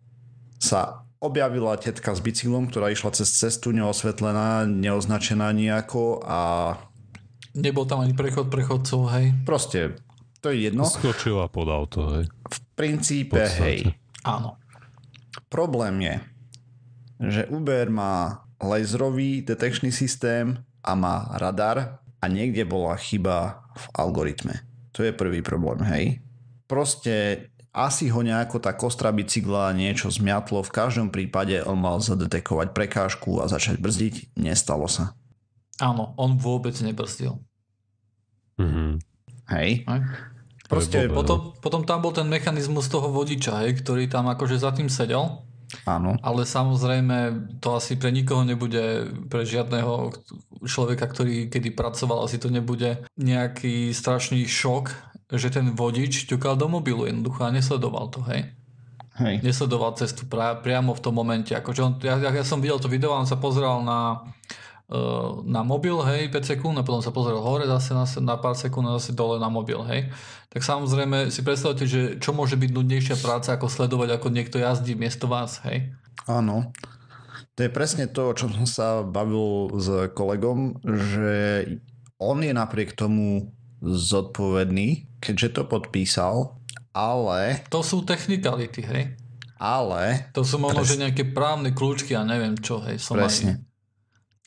sa 0.64 1.04
objavila 1.20 1.76
tetka 1.76 2.16
s 2.16 2.24
bicyklom, 2.24 2.72
ktorá 2.72 2.88
išla 2.88 3.20
cez 3.20 3.36
cestu 3.36 3.76
neosvetlená, 3.76 4.64
neoznačená 4.64 5.52
nejako 5.52 6.24
a... 6.24 6.40
Nebol 7.58 7.86
tam 7.90 8.06
ani 8.06 8.14
prechod 8.14 8.52
prechodcov, 8.52 9.10
hej? 9.18 9.34
Proste, 9.46 9.98
to 10.44 10.54
je 10.54 10.70
jedno. 10.70 10.86
Skočila 10.86 11.50
pod 11.50 11.68
auto, 11.70 12.10
hej? 12.20 12.26
V 12.30 12.58
princípe, 12.78 13.42
hej. 13.60 13.98
Áno. 14.22 14.60
Problém 15.50 15.96
je, 16.04 16.16
že 17.20 17.42
Uber 17.50 17.90
má 17.90 18.46
laserový 18.62 19.42
detekčný 19.42 19.90
systém 19.90 20.62
a 20.84 20.92
má 20.94 21.32
radar 21.40 22.04
a 22.20 22.26
niekde 22.28 22.68
bola 22.68 22.96
chyba 23.00 23.66
v 23.76 23.86
algoritme. 23.96 24.56
To 24.94 25.06
je 25.06 25.16
prvý 25.16 25.40
problém, 25.40 25.80
hej? 25.88 26.06
Proste 26.68 27.48
asi 27.70 28.10
ho 28.10 28.20
nejako 28.26 28.60
tá 28.60 28.74
kostra 28.74 29.14
bicykla 29.14 29.72
niečo 29.78 30.10
zmiatlo, 30.10 30.66
v 30.66 30.74
každom 30.74 31.08
prípade 31.14 31.62
on 31.64 31.80
mal 31.80 32.02
zadetekovať 32.02 32.74
prekážku 32.74 33.40
a 33.40 33.48
začať 33.48 33.78
brzdiť, 33.78 34.36
nestalo 34.36 34.90
sa. 34.90 35.14
Áno, 35.80 36.14
on 36.20 36.36
vôbec 36.36 36.76
nebrzdil. 36.84 37.40
Mm-hmm. 38.60 38.92
Hej. 39.56 39.70
Hej. 39.88 40.02
Proste... 40.70 41.10
Potom, 41.10 41.58
potom 41.58 41.82
tam 41.82 42.04
bol 42.06 42.14
ten 42.14 42.30
mechanizmus 42.30 42.92
toho 42.92 43.10
vodiča, 43.10 43.66
hej, 43.66 43.82
ktorý 43.82 44.06
tam 44.06 44.30
akože 44.30 44.60
za 44.62 44.70
tým 44.76 44.92
sedel. 44.92 45.42
Áno. 45.86 46.18
Ale 46.22 46.46
samozrejme 46.46 47.18
to 47.62 47.78
asi 47.78 47.98
pre 47.98 48.14
nikoho 48.14 48.46
nebude, 48.46 49.10
pre 49.30 49.46
žiadneho 49.46 50.14
človeka, 50.66 51.10
ktorý 51.10 51.50
kedy 51.50 51.74
pracoval, 51.74 52.26
asi 52.26 52.42
to 52.42 52.54
nebude 52.54 53.06
nejaký 53.18 53.94
strašný 53.94 54.46
šok, 54.46 54.94
že 55.30 55.50
ten 55.54 55.74
vodič 55.78 56.26
ťukal 56.26 56.58
do 56.58 56.70
mobilu 56.70 57.06
jednoducho 57.06 57.46
a 57.46 57.54
nesledoval 57.54 58.10
to, 58.10 58.22
hej. 58.30 58.50
Hej. 59.22 59.46
Nesledoval 59.46 59.94
cestu 60.00 60.26
pra, 60.26 60.58
priamo 60.58 60.96
v 60.96 61.04
tom 61.04 61.14
momente. 61.18 61.52
Akože 61.52 61.82
on, 61.86 61.94
ja, 62.02 62.18
ja, 62.18 62.42
som 62.42 62.64
videl 62.64 62.82
to 62.82 62.90
video, 62.90 63.14
on 63.14 63.30
sa 63.30 63.38
pozeral 63.38 63.84
na, 63.86 64.26
uh, 64.26 64.40
na 65.46 65.62
mobil, 65.62 65.94
hej, 66.02 66.34
5 66.34 66.58
sekúnd 66.58 66.76
a 66.82 66.86
potom 66.86 67.06
sa 67.06 67.14
pozrel 67.14 67.38
hore 67.38 67.70
zase 67.70 67.94
na, 67.94 68.10
na 68.26 68.36
pár 68.42 68.58
sekúnd 68.58 68.90
a 68.90 68.98
zase 68.98 69.14
dole 69.14 69.38
na 69.38 69.46
mobil, 69.46 69.78
hej. 69.86 70.10
Tak 70.50 70.66
samozrejme 70.66 71.30
si 71.30 71.46
predstavte, 71.46 71.86
že 71.86 72.18
čo 72.18 72.34
môže 72.34 72.58
byť 72.58 72.74
nudnejšia 72.74 73.22
práca 73.22 73.54
ako 73.54 73.70
sledovať, 73.70 74.18
ako 74.18 74.34
niekto 74.34 74.58
jazdí 74.58 74.98
miesto 74.98 75.30
vás, 75.30 75.62
hej. 75.70 75.94
Áno. 76.26 76.74
To 77.54 77.60
je 77.62 77.70
presne 77.70 78.10
to, 78.10 78.34
o 78.34 78.38
čom 78.38 78.50
som 78.50 78.66
sa 78.66 78.88
bavil 79.06 79.70
s 79.78 80.10
kolegom, 80.18 80.82
že 80.82 81.38
on 82.18 82.42
je 82.42 82.50
napriek 82.50 82.98
tomu 82.98 83.54
zodpovedný, 83.86 85.06
keďže 85.22 85.62
to 85.62 85.62
podpísal, 85.70 86.58
ale... 86.98 87.62
To 87.70 87.86
sú 87.86 88.02
technikality, 88.02 88.82
hej? 88.82 89.04
Ale... 89.62 90.34
To 90.34 90.42
sú 90.42 90.58
možno, 90.58 90.82
pres... 90.82 90.98
že 90.98 91.04
nejaké 91.04 91.30
právne 91.30 91.78
kľúčky 91.78 92.18
a 92.18 92.26
neviem 92.26 92.58
čo, 92.58 92.82
hej. 92.82 92.98
Som 92.98 93.22
Presne. 93.22 93.62
Aj... 93.62 93.69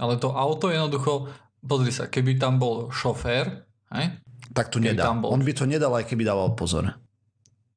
Ale 0.03 0.19
to 0.19 0.35
auto 0.35 0.67
jednoducho, 0.67 1.31
pozri 1.62 1.95
sa, 1.95 2.11
keby 2.11 2.43
tam 2.43 2.59
bol 2.59 2.91
šofér, 2.91 3.62
hej? 3.95 4.19
Tak 4.51 4.75
to 4.75 4.83
nedá. 4.83 5.15
Bol... 5.15 5.31
On 5.31 5.47
by 5.47 5.53
to 5.55 5.65
nedal, 5.65 5.95
aj 5.95 6.11
keby 6.11 6.27
dával 6.27 6.59
pozor. 6.59 6.99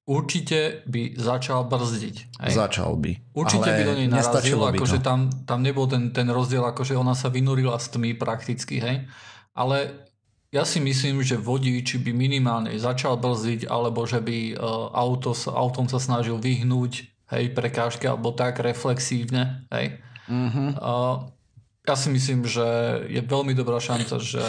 Určite 0.05 0.85
by 0.85 1.17
začal 1.17 1.65
brzdiť. 1.65 2.41
Hej? 2.45 2.51
Začal 2.53 2.93
by. 2.97 3.33
Určite 3.33 3.69
ale 3.69 3.77
by 3.77 3.83
do 3.85 3.93
nej 3.97 4.09
narazil, 4.09 4.61
akože 4.61 5.01
tam, 5.01 5.29
tam 5.49 5.65
nebol 5.65 5.89
ten, 5.89 6.13
ten 6.13 6.29
rozdiel, 6.29 6.61
akože 6.61 6.97
ona 6.97 7.17
sa 7.17 7.29
vynurila 7.29 7.77
z 7.77 7.97
tmy 7.97 8.17
prakticky, 8.17 8.81
hej. 8.81 9.05
Ale 9.57 10.05
ja 10.53 10.61
si 10.61 10.77
myslím, 10.77 11.25
že 11.25 11.41
vodič 11.41 11.97
by 12.01 12.13
minimálne 12.13 12.77
začal 12.77 13.17
brzdiť, 13.17 13.65
alebo 13.65 14.05
že 14.05 14.21
by 14.21 14.53
uh, 14.53 14.93
auto, 14.93 15.33
autom 15.49 15.89
sa 15.89 15.97
snažil 15.97 16.37
vyhnúť 16.37 17.09
hej, 17.33 17.53
prekážke, 17.57 18.05
alebo 18.05 18.29
tak 18.29 18.61
reflexívne. 18.61 19.65
Hej. 19.73 20.05
Mm-hmm. 20.29 20.67
Uh, 20.77 21.33
ja 21.85 21.95
si 21.95 22.09
myslím, 22.09 22.43
že 22.49 22.65
je 23.07 23.21
veľmi 23.21 23.53
dobrá 23.53 23.77
šanca, 23.77 24.17
že, 24.17 24.43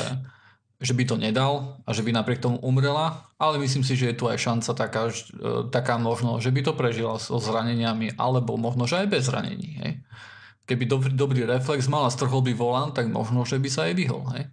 že 0.80 0.92
by 0.96 1.04
to 1.04 1.16
nedal 1.20 1.80
a 1.84 1.92
že 1.92 2.00
by 2.00 2.16
napriek 2.16 2.40
tomu 2.40 2.56
umrela, 2.64 3.28
ale 3.36 3.60
myslím 3.60 3.84
si, 3.84 3.94
že 3.94 4.12
je 4.12 4.18
tu 4.18 4.24
aj 4.26 4.40
šanca 4.40 4.70
taká, 4.72 5.12
uh, 5.12 5.68
taká 5.68 6.00
možno, 6.00 6.40
že 6.40 6.48
by 6.48 6.60
to 6.64 6.72
prežila 6.72 7.20
so 7.20 7.36
zraneniami, 7.36 8.16
alebo 8.16 8.56
možno, 8.56 8.88
že 8.88 9.04
aj 9.04 9.08
bez 9.12 9.28
zranení. 9.28 9.70
Hej. 9.84 9.92
Keby 10.66 10.84
dobrý, 10.88 11.12
dobrý 11.14 11.40
reflex 11.46 11.86
mal 11.86 12.08
a 12.08 12.10
strhol 12.10 12.42
by 12.42 12.56
volant, 12.56 12.90
tak 12.96 13.06
možno, 13.06 13.46
že 13.46 13.60
by 13.60 13.68
sa 13.70 13.86
aj 13.86 13.94
vyhol. 13.94 14.24
Hej. 14.34 14.50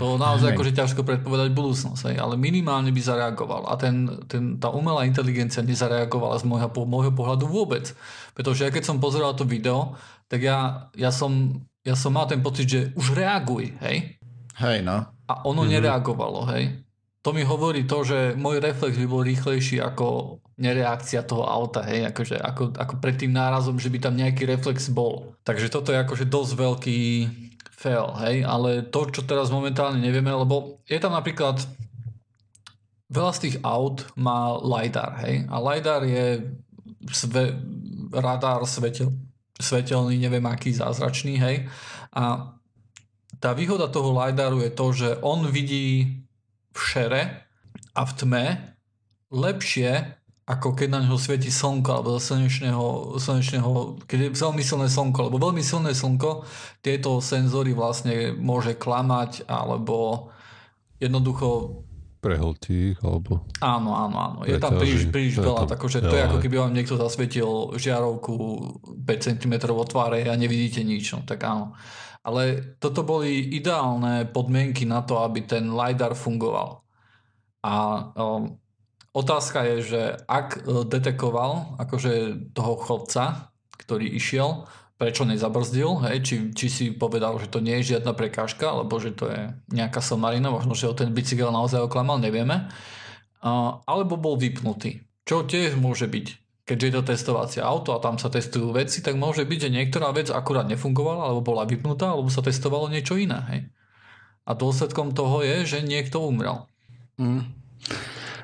To 0.00 0.16
naozaj 0.16 0.56
akože 0.56 0.72
ťažko 0.72 1.04
predpovedať 1.04 1.52
budúcnosť, 1.52 2.08
hej, 2.08 2.16
ale 2.16 2.40
minimálne 2.40 2.88
by 2.88 3.00
zareagoval. 3.04 3.68
A 3.68 3.76
ten, 3.76 4.08
ten, 4.24 4.56
tá 4.56 4.72
umelá 4.72 5.04
inteligencia 5.04 5.60
nezareagovala 5.60 6.40
z 6.40 6.48
môjho, 6.48 6.72
môjho 6.88 7.12
pohľadu 7.12 7.44
vôbec. 7.44 7.92
Pretože 8.32 8.64
ja 8.64 8.72
keď 8.72 8.88
som 8.88 9.04
pozeral 9.04 9.36
to 9.36 9.44
video, 9.44 10.00
tak 10.32 10.40
ja, 10.40 10.88
ja, 10.96 11.12
som, 11.12 11.60
ja 11.84 11.94
som 11.96 12.12
mal 12.12 12.28
ten 12.28 12.44
pocit, 12.44 12.66
že 12.68 12.80
už 12.96 13.16
reaguj, 13.16 13.72
hej? 13.80 14.20
Hej, 14.60 14.84
no. 14.84 15.08
A 15.28 15.32
ono 15.48 15.64
mm-hmm. 15.64 15.72
nereagovalo, 15.72 16.40
hej? 16.52 16.84
To 17.20 17.36
mi 17.36 17.44
hovorí 17.44 17.84
to, 17.84 18.00
že 18.00 18.32
môj 18.32 18.64
reflex 18.64 18.96
by 18.96 19.06
bol 19.08 19.20
rýchlejší 19.20 19.76
ako 19.84 20.40
nereakcia 20.60 21.24
toho 21.24 21.44
auta, 21.44 21.84
hej, 21.84 22.08
akože, 22.12 22.36
ako, 22.36 22.76
ako 22.76 22.94
pred 23.00 23.16
tým 23.16 23.32
nárazom, 23.32 23.76
že 23.76 23.92
by 23.92 23.98
tam 24.00 24.16
nejaký 24.16 24.44
reflex 24.48 24.92
bol. 24.92 25.36
Takže 25.44 25.72
toto 25.72 25.92
je 25.92 26.00
akože 26.00 26.28
dosť 26.28 26.52
veľký 26.56 27.00
fail, 27.72 28.12
hej, 28.24 28.44
ale 28.44 28.84
to, 28.88 29.08
čo 29.08 29.24
teraz 29.24 29.48
momentálne 29.48 30.00
nevieme, 30.00 30.28
lebo 30.28 30.80
je 30.84 31.00
tam 31.00 31.16
napríklad 31.16 31.64
veľa 33.08 33.32
z 33.32 33.40
tých 33.48 33.56
aut 33.64 34.04
má 34.20 34.56
LiDAR, 34.60 35.16
hej, 35.24 35.48
a 35.48 35.56
LiDAR 35.56 36.04
je 36.04 36.44
sve, 37.08 37.56
radar 38.12 38.64
svetel, 38.68 39.16
svetelný, 39.60 40.16
neviem 40.18 40.44
aký 40.48 40.74
zázračný, 40.74 41.36
hej, 41.38 41.56
a 42.10 42.56
tá 43.40 43.50
výhoda 43.56 43.88
toho 43.88 44.12
LiDARu 44.12 44.60
je 44.60 44.72
to, 44.74 44.86
že 44.92 45.08
on 45.22 45.46
vidí 45.48 46.20
v 46.74 46.78
šere 46.80 47.22
a 47.94 48.00
v 48.04 48.12
tme 48.18 48.44
lepšie 49.30 50.20
ako 50.50 50.74
keď 50.74 50.88
na 50.90 51.00
ňo 51.06 51.14
svieti 51.14 51.46
slnko 51.46 51.90
alebo 51.94 52.18
slnečného, 52.18 53.14
slnečného, 53.22 54.02
keď 54.10 54.18
je 54.18 54.30
veľmi 54.34 54.62
silné 54.66 54.90
slnko, 54.90 55.30
lebo 55.30 55.38
veľmi 55.38 55.62
silné 55.62 55.94
slnko 55.94 56.42
tieto 56.82 57.22
senzory 57.22 57.70
vlastne 57.70 58.34
môže 58.34 58.74
klamať 58.74 59.46
alebo 59.46 60.26
jednoducho 60.98 61.86
prehltí 62.20 62.94
alebo... 63.00 63.48
Áno, 63.64 63.96
áno, 63.96 64.16
áno. 64.16 64.38
Je 64.44 64.60
tam 64.60 64.76
príliš, 64.76 65.08
príliš 65.08 65.40
veľa, 65.40 65.64
takže 65.66 66.04
to 66.04 66.14
je 66.14 66.26
ako 66.28 66.38
keby 66.38 66.56
vám 66.60 66.76
niekto 66.76 67.00
zasvietil 67.00 67.74
žiarovku 67.80 68.32
5 69.00 69.28
cm 69.34 69.54
vo 69.72 69.84
tváre 69.88 70.22
a 70.28 70.36
nevidíte 70.36 70.84
nič, 70.84 71.16
no 71.16 71.24
tak 71.24 71.40
áno. 71.42 71.72
Ale 72.20 72.76
toto 72.76 73.00
boli 73.00 73.56
ideálne 73.56 74.28
podmienky 74.28 74.84
na 74.84 75.00
to, 75.00 75.24
aby 75.24 75.48
ten 75.48 75.72
LiDAR 75.72 76.12
fungoval. 76.12 76.84
A 77.64 77.72
um, 78.12 78.60
Otázka 79.10 79.66
je, 79.66 79.76
že 79.82 80.02
ak 80.30 80.62
e, 80.62 80.86
detekoval 80.86 81.74
akože 81.82 82.46
toho 82.54 82.78
chodca, 82.78 83.50
ktorý 83.74 84.06
išiel, 84.06 84.70
prečo 85.00 85.24
nezabrzdil, 85.24 86.04
hej, 86.04 86.20
či, 86.20 86.34
či 86.52 86.66
si 86.68 86.84
povedal, 86.92 87.40
že 87.40 87.48
to 87.48 87.64
nie 87.64 87.80
je 87.80 87.96
žiadna 87.96 88.12
prekážka, 88.12 88.68
alebo 88.68 89.00
že 89.00 89.16
to 89.16 89.32
je 89.32 89.56
nejaká 89.72 90.04
somarina, 90.04 90.52
možno, 90.52 90.76
že 90.76 90.84
ho 90.84 90.92
ten 90.92 91.08
bicykel 91.16 91.48
naozaj 91.48 91.88
oklamal, 91.88 92.20
nevieme. 92.20 92.68
A, 93.40 93.80
alebo 93.88 94.20
bol 94.20 94.36
vypnutý, 94.36 95.00
čo 95.24 95.48
tiež 95.48 95.80
môže 95.80 96.04
byť. 96.04 96.26
Keďže 96.68 96.84
je 96.84 96.94
to 96.94 97.02
testovacie 97.02 97.60
auto 97.64 97.96
a 97.96 98.04
tam 98.04 98.20
sa 98.20 98.28
testujú 98.28 98.76
veci, 98.76 99.00
tak 99.00 99.16
môže 99.16 99.48
byť, 99.48 99.58
že 99.58 99.70
niektorá 99.72 100.12
vec 100.12 100.28
akurát 100.28 100.68
nefungovala, 100.68 101.32
alebo 101.32 101.56
bola 101.56 101.64
vypnutá, 101.64 102.12
alebo 102.12 102.28
sa 102.28 102.44
testovalo 102.44 102.92
niečo 102.92 103.16
iné. 103.16 103.40
Hej. 103.48 103.60
A 104.44 104.52
dôsledkom 104.52 105.16
toho 105.16 105.40
je, 105.40 105.64
že 105.64 105.78
niekto 105.80 106.20
umrel. 106.20 106.68
Mm. 107.16 107.48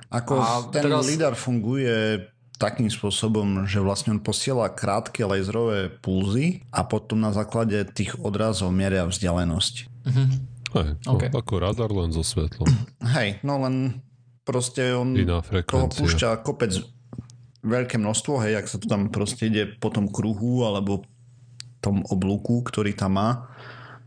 Ako 0.09 0.41
a 0.41 0.73
ten 0.73 0.89
teraz... 0.89 1.05
LIDAR 1.05 1.37
funguje 1.37 2.25
takým 2.57 2.89
spôsobom, 2.89 3.69
že 3.69 3.81
vlastne 3.85 4.17
on 4.17 4.21
posiela 4.21 4.73
krátke 4.73 5.25
laserové 5.25 5.93
pulzy 6.01 6.65
a 6.73 6.85
potom 6.85 7.21
na 7.21 7.31
základe 7.33 7.85
tých 7.93 8.17
odrazov 8.21 8.73
meria 8.73 9.05
vzdialenosť. 9.05 9.75
Uh-huh. 10.09 10.29
Hej, 10.77 10.89
okay. 11.09 11.29
ako 11.33 11.55
radar 11.61 11.91
len 11.93 12.13
so 12.13 12.25
svetlom. 12.25 12.69
Hej, 13.17 13.41
no 13.45 13.61
len 13.63 14.01
proste 14.45 14.93
on 14.93 15.17
toho 15.67 15.87
púšťa 15.89 16.41
kopec 16.45 16.73
veľké 17.67 17.99
množstvo, 17.99 18.39
hej, 18.47 18.63
ak 18.63 18.67
sa 18.71 18.79
to 18.79 18.87
tam 18.87 19.11
proste 19.11 19.51
ide 19.51 19.67
po 19.83 19.91
tom 19.91 20.07
kruhu 20.07 20.63
alebo 20.63 21.03
tom 21.83 22.07
oblúku, 22.07 22.63
ktorý 22.63 22.95
tam 22.95 23.19
má 23.19 23.51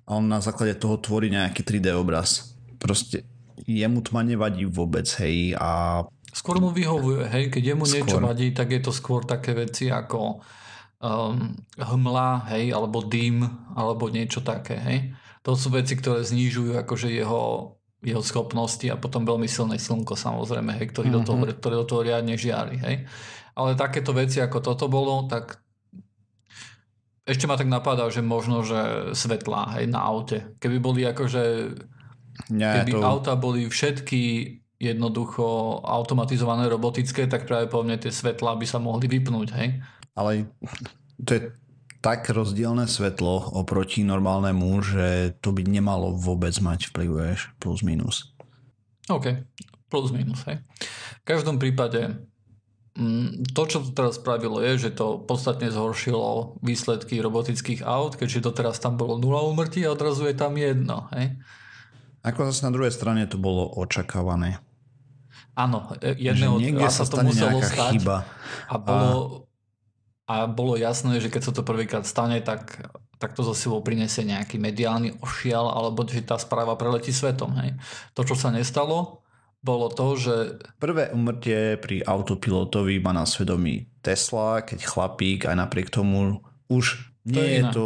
a 0.07 0.15
on 0.15 0.25
na 0.25 0.39
základe 0.39 0.79
toho 0.79 0.95
tvorí 0.97 1.27
nejaký 1.29 1.61
3D 1.61 1.91
obraz. 1.93 2.55
Proste 2.79 3.27
jemu 3.67 3.99
tma 4.01 4.23
nevadí 4.23 4.63
vôbec, 4.65 5.05
hej, 5.21 5.53
a... 5.59 6.01
Skôr 6.29 6.61
mu 6.61 6.69
vyhovuje, 6.69 7.25
hej, 7.25 7.49
keď 7.49 7.73
jemu 7.73 7.83
skôr. 7.85 7.95
niečo 8.01 8.17
vadí, 8.21 8.53
tak 8.53 8.69
je 8.69 8.81
to 8.81 8.93
skôr 8.93 9.25
také 9.25 9.57
veci 9.57 9.89
ako 9.89 10.39
um, 11.01 11.53
hmla, 11.77 12.53
hej, 12.53 12.69
alebo 12.73 13.01
dým, 13.01 13.41
alebo 13.73 14.11
niečo 14.13 14.45
také, 14.45 14.77
hej. 14.77 14.99
To 15.41 15.57
sú 15.57 15.73
veci, 15.73 15.97
ktoré 15.97 16.21
znižujú 16.21 16.77
akože 16.85 17.09
jeho, 17.09 17.73
jeho 18.03 18.21
schopnosti 18.21 18.85
a 18.91 18.99
potom 18.99 19.25
veľmi 19.25 19.49
silné 19.49 19.81
slnko 19.81 20.13
samozrejme, 20.13 20.77
hej, 20.77 20.93
ktorý 20.93 21.09
mm-hmm. 21.09 21.25
do 21.25 21.27
toho, 21.27 21.37
mhm. 21.39 21.57
ktoré 21.57 21.73
do 21.75 21.87
toho 21.87 22.01
riadne 22.05 22.35
žiari, 22.37 22.77
hej. 22.77 22.95
Ale 23.57 23.75
takéto 23.75 24.13
veci 24.15 24.39
ako 24.39 24.61
toto 24.61 24.85
bolo, 24.87 25.25
tak 25.27 25.59
ešte 27.29 27.45
ma 27.45 27.59
tak 27.59 27.69
napadá, 27.69 28.09
že 28.09 28.25
možno, 28.25 28.65
že 28.65 29.13
svetlá 29.13 29.77
hej, 29.77 29.85
na 29.85 30.01
aute. 30.01 30.57
Keby 30.57 30.77
boli 30.81 31.01
akože 31.05 31.43
nie, 32.47 32.65
Keby 32.65 32.95
to... 32.95 33.03
auta 33.03 33.35
boli 33.35 33.67
všetky 33.67 34.21
jednoducho 34.79 35.79
automatizované, 35.83 36.71
robotické, 36.71 37.27
tak 37.27 37.43
práve 37.43 37.67
po 37.67 37.83
mne 37.83 37.99
tie 37.99 38.09
svetlá 38.09 38.55
by 38.55 38.63
sa 38.63 38.79
mohli 38.79 39.11
vypnúť, 39.11 39.47
hej? 39.59 39.83
Ale 40.15 40.47
to 41.19 41.29
je 41.35 41.41
tak 41.99 42.31
rozdielne 42.31 42.87
svetlo 42.87 43.59
oproti 43.59 44.07
normálnemu, 44.07 44.69
že 44.79 45.07
to 45.43 45.51
by 45.51 45.67
nemalo 45.67 46.15
vôbec 46.15 46.55
mať 46.63 46.95
vplyv, 46.95 47.09
vieš, 47.11 47.51
plus 47.59 47.83
minus. 47.83 48.31
OK, 49.11 49.43
plus 49.91 50.15
minus, 50.15 50.47
hej. 50.47 50.63
V 51.19 51.23
každom 51.27 51.59
prípade 51.59 52.15
mm, 52.95 53.51
to, 53.51 53.61
čo 53.67 53.83
to 53.83 53.91
teraz 53.91 54.15
spravilo, 54.15 54.63
je, 54.63 54.87
že 54.87 54.95
to 54.95 55.19
podstatne 55.27 55.67
zhoršilo 55.67 56.55
výsledky 56.63 57.19
robotických 57.19 57.83
aut, 57.83 58.15
keďže 58.15 58.47
doteraz 58.47 58.79
tam 58.79 58.95
bolo 58.95 59.19
0 59.19 59.51
umrtí 59.51 59.83
a 59.83 59.91
odrazu 59.91 60.23
je 60.31 60.39
tam 60.39 60.55
jedno. 60.55 61.11
Hej? 61.11 61.35
Ako 62.23 62.47
zase 62.47 62.63
na 62.63 62.71
druhej 62.71 62.95
strane 62.95 63.27
to 63.27 63.35
bolo 63.35 63.67
očakávané. 63.75 64.68
Áno, 65.59 65.91
e, 65.99 66.15
jedného 66.15 66.55
niekde 66.55 66.87
sa 66.87 67.03
to 67.03 67.19
muselo 67.19 67.59
stať. 67.59 67.99
Chyba. 67.99 68.23
A 68.71 68.75
bolo, 68.79 69.43
a... 70.23 70.47
a 70.47 70.47
bolo 70.47 70.79
jasné, 70.79 71.19
že 71.19 71.27
keď 71.27 71.41
sa 71.43 71.51
to 71.51 71.67
prvýkrát 71.67 72.07
stane, 72.07 72.39
tak, 72.39 72.79
tak 73.19 73.35
to 73.35 73.43
zo 73.43 73.51
sebou 73.51 73.83
prinesie 73.83 74.23
nejaký 74.23 74.55
mediálny 74.55 75.19
ošial, 75.19 75.67
alebo 75.67 76.07
že 76.07 76.23
tá 76.23 76.39
správa 76.39 76.79
preletí 76.79 77.11
svetom. 77.11 77.51
Hej. 77.59 77.75
To, 78.15 78.23
čo 78.23 78.39
sa 78.39 78.55
nestalo, 78.55 79.19
bolo 79.59 79.91
to, 79.91 80.15
že... 80.15 80.35
Prvé 80.79 81.11
umrtie 81.11 81.75
pri 81.75 82.07
autopilotovi 82.07 83.03
má 83.03 83.11
na 83.11 83.27
svedomí 83.27 83.91
Tesla, 83.99 84.63
keď 84.63 84.87
chlapík 84.87 85.43
aj 85.43 85.55
napriek 85.59 85.91
tomu 85.91 86.39
už 86.71 87.11
nie 87.27 87.43
je, 87.43 87.51
je 87.59 87.63
to... 87.75 87.85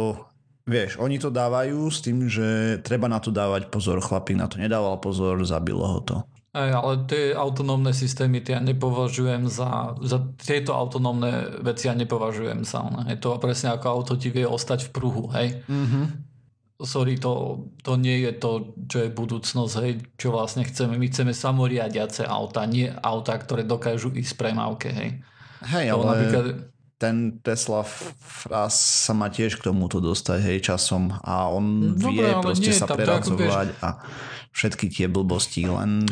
Vieš, 0.64 0.96
oni 0.96 1.20
to 1.20 1.28
dávajú 1.28 1.90
s 1.92 2.00
tým, 2.00 2.24
že 2.30 2.80
treba 2.80 3.04
na 3.04 3.20
to 3.20 3.28
dávať 3.28 3.68
pozor. 3.68 4.00
Chlapík 4.00 4.38
na 4.38 4.48
to 4.48 4.56
nedával 4.56 4.96
pozor, 4.96 5.36
zabilo 5.44 5.84
ho 5.84 6.00
to. 6.00 6.16
Aj, 6.54 6.70
ale 6.70 7.02
tie 7.10 7.34
autonómne 7.34 7.90
systémy 7.90 8.38
tie 8.38 8.54
ja 8.54 8.62
nepovažujem 8.62 9.50
za, 9.50 9.98
za 9.98 10.22
tieto 10.38 10.70
autonómne 10.78 11.58
veci 11.66 11.90
ja 11.90 11.98
nepovažujem 11.98 12.62
za 12.62 12.86
ne. 12.94 13.10
Je 13.10 13.18
to 13.18 13.34
presne 13.42 13.74
ako 13.74 13.86
auto 13.90 14.14
ti 14.14 14.30
vie 14.30 14.46
ostať 14.46 14.86
v 14.86 14.90
pruhu, 14.94 15.34
hej. 15.34 15.66
Mm-hmm. 15.66 16.04
Sorry, 16.78 17.18
to, 17.18 17.66
to 17.82 17.98
nie 17.98 18.22
je 18.22 18.38
to, 18.38 18.70
čo 18.86 19.02
je 19.02 19.10
budúcnosť, 19.10 19.74
hej, 19.82 19.92
čo 20.14 20.30
vlastne 20.30 20.62
chceme. 20.62 20.94
My 20.94 21.10
chceme 21.10 21.34
samoriadiace 21.34 22.22
auta, 22.22 22.70
nie 22.70 22.86
auta, 22.86 23.34
ktoré 23.34 23.66
dokážu 23.66 24.14
ísť 24.14 24.38
premávke, 24.38 24.94
hej. 24.94 25.10
Hej, 25.66 25.86
ale 25.90 26.02
napríklad... 26.06 26.44
ten 27.02 27.42
Tesla 27.42 27.82
Fras 27.82 28.78
sa 28.78 29.10
má 29.10 29.26
tiež 29.26 29.58
k 29.58 29.74
tomuto 29.74 29.98
dostať, 29.98 30.38
hej, 30.38 30.70
časom 30.70 31.18
a 31.18 31.50
on 31.50 31.98
Dobre, 31.98 32.30
vie 32.30 32.30
proste 32.38 32.70
nie, 32.70 32.78
sa 32.78 32.86
preradzovať 32.86 33.74
a 33.82 34.06
všetky 34.54 34.86
tie 34.86 35.10
blbosti, 35.10 35.66
len 35.66 36.06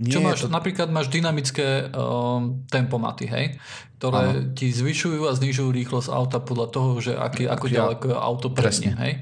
nie 0.00 0.12
Čo 0.12 0.20
máš, 0.24 0.40
to... 0.44 0.48
napríklad 0.48 0.88
máš 0.88 1.12
dynamické 1.12 1.92
um, 1.92 2.64
tempomaty, 2.66 3.28
hej, 3.28 3.60
ktoré 4.00 4.24
ano. 4.34 4.56
ti 4.56 4.72
zvyšujú 4.72 5.28
a 5.28 5.36
znižujú 5.36 5.68
rýchlosť 5.68 6.08
auta 6.08 6.38
podľa 6.40 6.68
toho, 6.72 6.90
že 6.98 7.12
aký, 7.14 7.44
ako 7.46 7.66
ja, 7.68 7.74
ďaleko 7.84 8.06
auto 8.16 8.48
predne, 8.50 8.96
hej. 8.98 9.12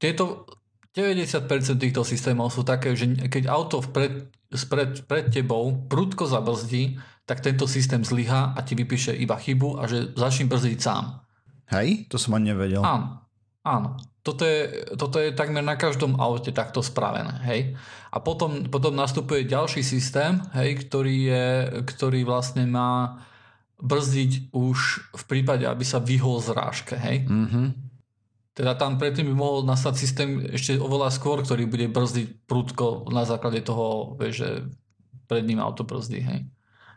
Tieto 0.00 0.48
90% 0.94 1.48
týchto 1.78 2.02
systémov 2.06 2.54
sú 2.54 2.62
také, 2.62 2.94
že 2.94 3.10
keď 3.26 3.50
auto 3.50 3.82
vpred, 3.82 4.30
spred, 4.54 5.02
pred 5.10 5.26
tebou 5.30 5.74
prudko 5.90 6.30
zabrzdí, 6.30 6.98
tak 7.24 7.40
tento 7.40 7.64
systém 7.64 8.04
zlyha 8.04 8.52
a 8.52 8.60
ti 8.62 8.76
vypíše 8.76 9.16
iba 9.16 9.34
chybu 9.34 9.80
a 9.80 9.88
že 9.88 10.12
začni 10.14 10.44
brzdiť 10.44 10.78
sám. 10.78 11.24
Hej, 11.72 12.06
to 12.12 12.20
som 12.20 12.36
ani 12.36 12.52
nevedel. 12.52 12.84
Áno, 12.84 13.23
áno. 13.64 13.96
Toto 14.24 14.48
je, 14.48 14.88
toto 14.96 15.20
je 15.20 15.36
takmer 15.36 15.60
na 15.60 15.76
každom 15.76 16.16
aute 16.16 16.48
takto 16.48 16.80
spravené. 16.80 17.44
Hej? 17.44 17.60
A 18.08 18.24
potom, 18.24 18.64
potom 18.72 18.96
nastupuje 18.96 19.44
ďalší 19.44 19.84
systém, 19.84 20.40
hej, 20.56 20.80
ktorý, 20.86 21.16
je, 21.28 21.46
ktorý 21.84 22.24
vlastne 22.24 22.64
má 22.64 23.20
brzdiť 23.84 24.54
už 24.54 24.78
v 25.12 25.22
prípade, 25.28 25.68
aby 25.68 25.84
sa 25.84 26.00
vyhol 26.00 26.40
zrážke. 26.40 26.96
Hej? 26.96 27.28
Mm-hmm. 27.28 27.66
Teda 28.54 28.72
tam 28.78 28.96
predtým 28.96 29.28
by 29.28 29.34
mohol 29.36 29.66
nastať 29.68 29.94
systém 29.98 30.40
ešte 30.46 30.80
oveľa 30.80 31.12
skôr, 31.12 31.44
ktorý 31.44 31.68
bude 31.68 31.90
brzdiť 31.90 32.48
prúdko 32.48 33.10
na 33.12 33.28
základe 33.28 33.60
toho, 33.60 34.16
že 34.30 34.72
pred 35.28 35.44
ním 35.44 35.60
auto 35.60 35.84
brzdí. 35.84 36.22
Hej? 36.22 36.48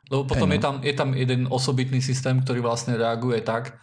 Lebo 0.08 0.24
potom 0.24 0.48
hey, 0.48 0.56
no. 0.56 0.56
je, 0.56 0.62
tam, 0.64 0.76
je 0.80 0.94
tam 0.96 1.10
jeden 1.12 1.42
osobitný 1.52 2.00
systém, 2.00 2.40
ktorý 2.40 2.64
vlastne 2.64 2.96
reaguje 2.96 3.44
tak, 3.44 3.76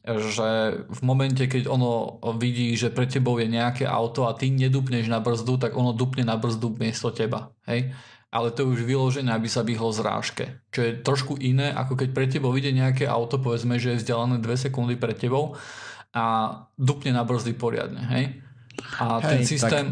že 0.00 0.80
v 0.88 1.00
momente, 1.04 1.44
keď 1.44 1.68
ono 1.68 2.16
vidí, 2.40 2.72
že 2.72 2.88
pre 2.88 3.04
tebou 3.04 3.36
je 3.36 3.44
nejaké 3.44 3.84
auto 3.84 4.24
a 4.24 4.32
ty 4.32 4.48
nedupneš 4.48 5.12
na 5.12 5.20
brzdu, 5.20 5.60
tak 5.60 5.76
ono 5.76 5.92
dupne 5.92 6.24
na 6.24 6.40
brzdu 6.40 6.72
miesto 6.80 7.12
teba. 7.12 7.52
Hej? 7.68 7.92
Ale 8.32 8.48
to 8.54 8.64
je 8.64 8.70
už 8.72 8.80
vyložené, 8.88 9.28
aby 9.28 9.50
sa 9.50 9.60
vyhlo 9.60 9.92
zrážke. 9.92 10.64
Čo 10.72 10.80
je 10.86 10.90
trošku 11.04 11.36
iné, 11.36 11.68
ako 11.76 12.00
keď 12.00 12.08
pre 12.16 12.26
tebou 12.32 12.48
vidie 12.54 12.72
nejaké 12.72 13.04
auto, 13.04 13.36
povedzme, 13.36 13.76
že 13.76 13.92
je 13.92 14.00
vzdialené 14.00 14.40
2 14.40 14.64
sekundy 14.70 14.96
pred 14.96 15.20
tebou 15.20 15.58
a 16.16 16.24
dupne 16.80 17.12
na 17.12 17.20
brzdy 17.20 17.52
poriadne. 17.52 18.00
Hej? 18.00 18.24
A 19.04 19.20
hej, 19.20 19.28
ten 19.36 19.40
systém... 19.44 19.86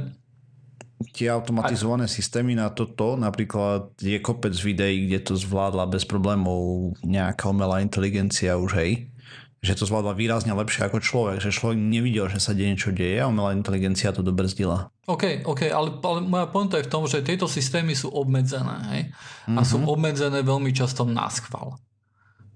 tie 1.12 1.28
automatizované 1.28 2.08
a... 2.08 2.10
systémy 2.10 2.56
na 2.56 2.72
toto, 2.72 3.20
napríklad 3.20 3.92
je 4.00 4.16
kopec 4.24 4.56
videí, 4.56 5.04
kde 5.04 5.20
to 5.20 5.34
zvládla 5.36 5.84
bez 5.84 6.08
problémov 6.08 6.96
nejaká 7.04 7.52
umelá 7.52 7.84
inteligencia 7.84 8.56
už, 8.56 8.72
hej 8.80 9.12
že 9.58 9.74
to 9.74 9.90
zvládla 9.90 10.14
výrazne 10.14 10.54
lepšie 10.54 10.86
ako 10.86 11.02
človek, 11.02 11.42
že 11.42 11.50
človek 11.50 11.78
nevidel, 11.78 12.30
že 12.30 12.38
sa 12.38 12.54
deje 12.54 12.78
niečo 12.78 12.94
deje 12.94 13.18
a 13.18 13.26
umelá 13.26 13.50
inteligencia 13.50 14.14
to 14.14 14.22
dobrzdila. 14.22 14.94
OK, 15.10 15.42
OK, 15.42 15.66
ale, 15.66 15.98
ale 15.98 16.18
moja 16.22 16.46
pointa 16.46 16.78
je 16.78 16.86
v 16.86 16.92
tom, 16.92 17.04
že 17.10 17.26
tieto 17.26 17.50
systémy 17.50 17.98
sú 17.98 18.12
obmedzené 18.14 18.76
hej? 18.94 19.02
a 19.10 19.50
mm-hmm. 19.50 19.66
sú 19.66 19.76
mhm. 19.82 19.86
obmedzené 19.90 20.38
veľmi 20.46 20.70
často 20.70 21.02
na 21.02 21.26
schvál. 21.26 21.74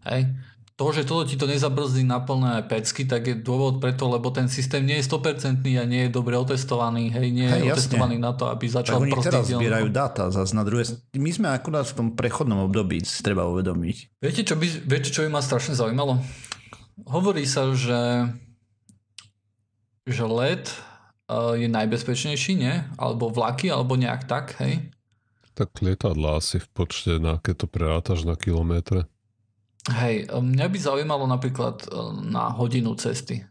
Hej? 0.07 0.31
To, 0.81 0.89
že 0.89 1.05
toto 1.05 1.29
ti 1.29 1.37
to 1.37 1.45
nezabrzdí 1.45 2.03
na 2.03 2.25
plné 2.25 2.65
pecky, 2.65 3.05
tak 3.05 3.29
je 3.29 3.37
dôvod 3.37 3.79
preto, 3.79 4.09
lebo 4.09 4.33
ten 4.33 4.49
systém 4.49 4.83
nie 4.83 4.99
je 4.99 5.05
100% 5.05 5.63
a 5.79 5.85
nie 5.85 6.09
je 6.09 6.11
dobre 6.11 6.35
otestovaný, 6.35 7.13
hej, 7.13 7.29
nie 7.29 7.45
je 7.45 7.69
hej, 7.69 7.77
otestovaný 7.77 8.17
na 8.17 8.33
to, 8.33 8.49
aby 8.49 8.67
začal 8.67 8.99
tak 8.99 9.05
oni 9.05 9.13
teraz 9.21 9.47
zbierajú 9.53 9.93
dáta, 9.93 10.33
zase 10.33 10.57
na 10.57 10.65
druhé... 10.65 10.89
My 11.15 11.31
sme 11.31 11.53
akurát 11.53 11.87
v 11.87 11.95
tom 11.95 12.09
prechodnom 12.17 12.67
období, 12.67 13.05
si 13.05 13.21
treba 13.21 13.47
uvedomiť. 13.53 14.25
Viete, 14.25 14.43
čo 14.43 14.57
by, 14.57 14.67
viete, 14.89 15.13
čo 15.13 15.23
by 15.23 15.29
ma 15.31 15.45
strašne 15.45 15.77
zaujímalo? 15.77 16.19
Hovorí 17.09 17.49
sa, 17.49 17.73
že, 17.73 18.29
že 20.05 20.25
let 20.29 20.69
je 21.33 21.69
najbezpečnejší, 21.69 22.53
nie? 22.57 22.75
Alebo 23.01 23.33
vlaky, 23.33 23.73
alebo 23.73 23.97
nejak 23.97 24.29
tak, 24.29 24.61
hej? 24.61 24.93
Tak 25.53 25.81
lietadla 25.85 26.41
asi 26.41 26.61
v 26.61 26.69
počte, 26.73 27.21
na 27.21 27.37
keď 27.41 27.65
to 27.65 27.67
prerátaš 27.69 28.25
na 28.25 28.37
kilometre. 28.37 29.09
Hej, 29.89 30.31
mňa 30.31 30.67
by 30.71 30.79
zaujímalo 30.79 31.27
napríklad 31.27 31.89
na 32.23 32.55
hodinu 32.55 32.95
cesty. 32.95 33.45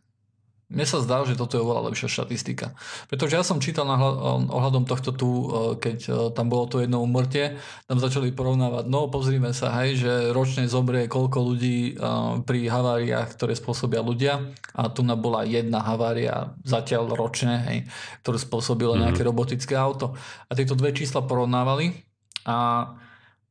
Mne 0.72 0.88
sa 0.88 1.04
zdá, 1.04 1.20
že 1.28 1.36
toto 1.36 1.60
je 1.60 1.64
oveľa 1.68 1.92
lepšia 1.92 2.08
štatistika. 2.08 2.72
Pretože 3.12 3.36
ja 3.36 3.44
som 3.44 3.60
čítal 3.60 3.84
na 3.84 4.00
ohľadom 4.48 4.88
tohto 4.88 5.12
tu, 5.12 5.28
e, 5.28 5.46
keď 5.76 5.98
e, 6.08 6.12
tam 6.32 6.48
bolo 6.48 6.72
to 6.72 6.80
jedno 6.80 7.04
umrtie, 7.04 7.60
tam 7.92 8.00
začali 8.00 8.32
porovnávať, 8.32 8.88
no 8.88 9.12
pozrime 9.12 9.52
sa, 9.52 9.76
hej, 9.84 10.00
že 10.00 10.12
ročne 10.32 10.72
zomrie 10.72 11.12
koľko 11.12 11.44
ľudí 11.44 11.92
e, 11.92 12.08
pri 12.48 12.72
haváriách, 12.72 13.36
ktoré 13.36 13.52
spôsobia 13.52 14.00
ľudia 14.00 14.40
a 14.72 14.88
tu 14.88 15.04
bola 15.04 15.44
jedna 15.44 15.84
havária 15.84 16.56
zatiaľ 16.64 17.20
ročne, 17.20 17.60
hej, 17.68 17.80
ktorú 18.24 18.40
spôsobilo 18.40 18.96
mm-hmm. 18.96 19.12
nejaké 19.12 19.22
robotické 19.28 19.76
auto. 19.76 20.16
A 20.48 20.56
tieto 20.56 20.80
dve 20.80 20.96
čísla 20.96 21.28
porovnávali 21.28 22.00
a 22.48 22.88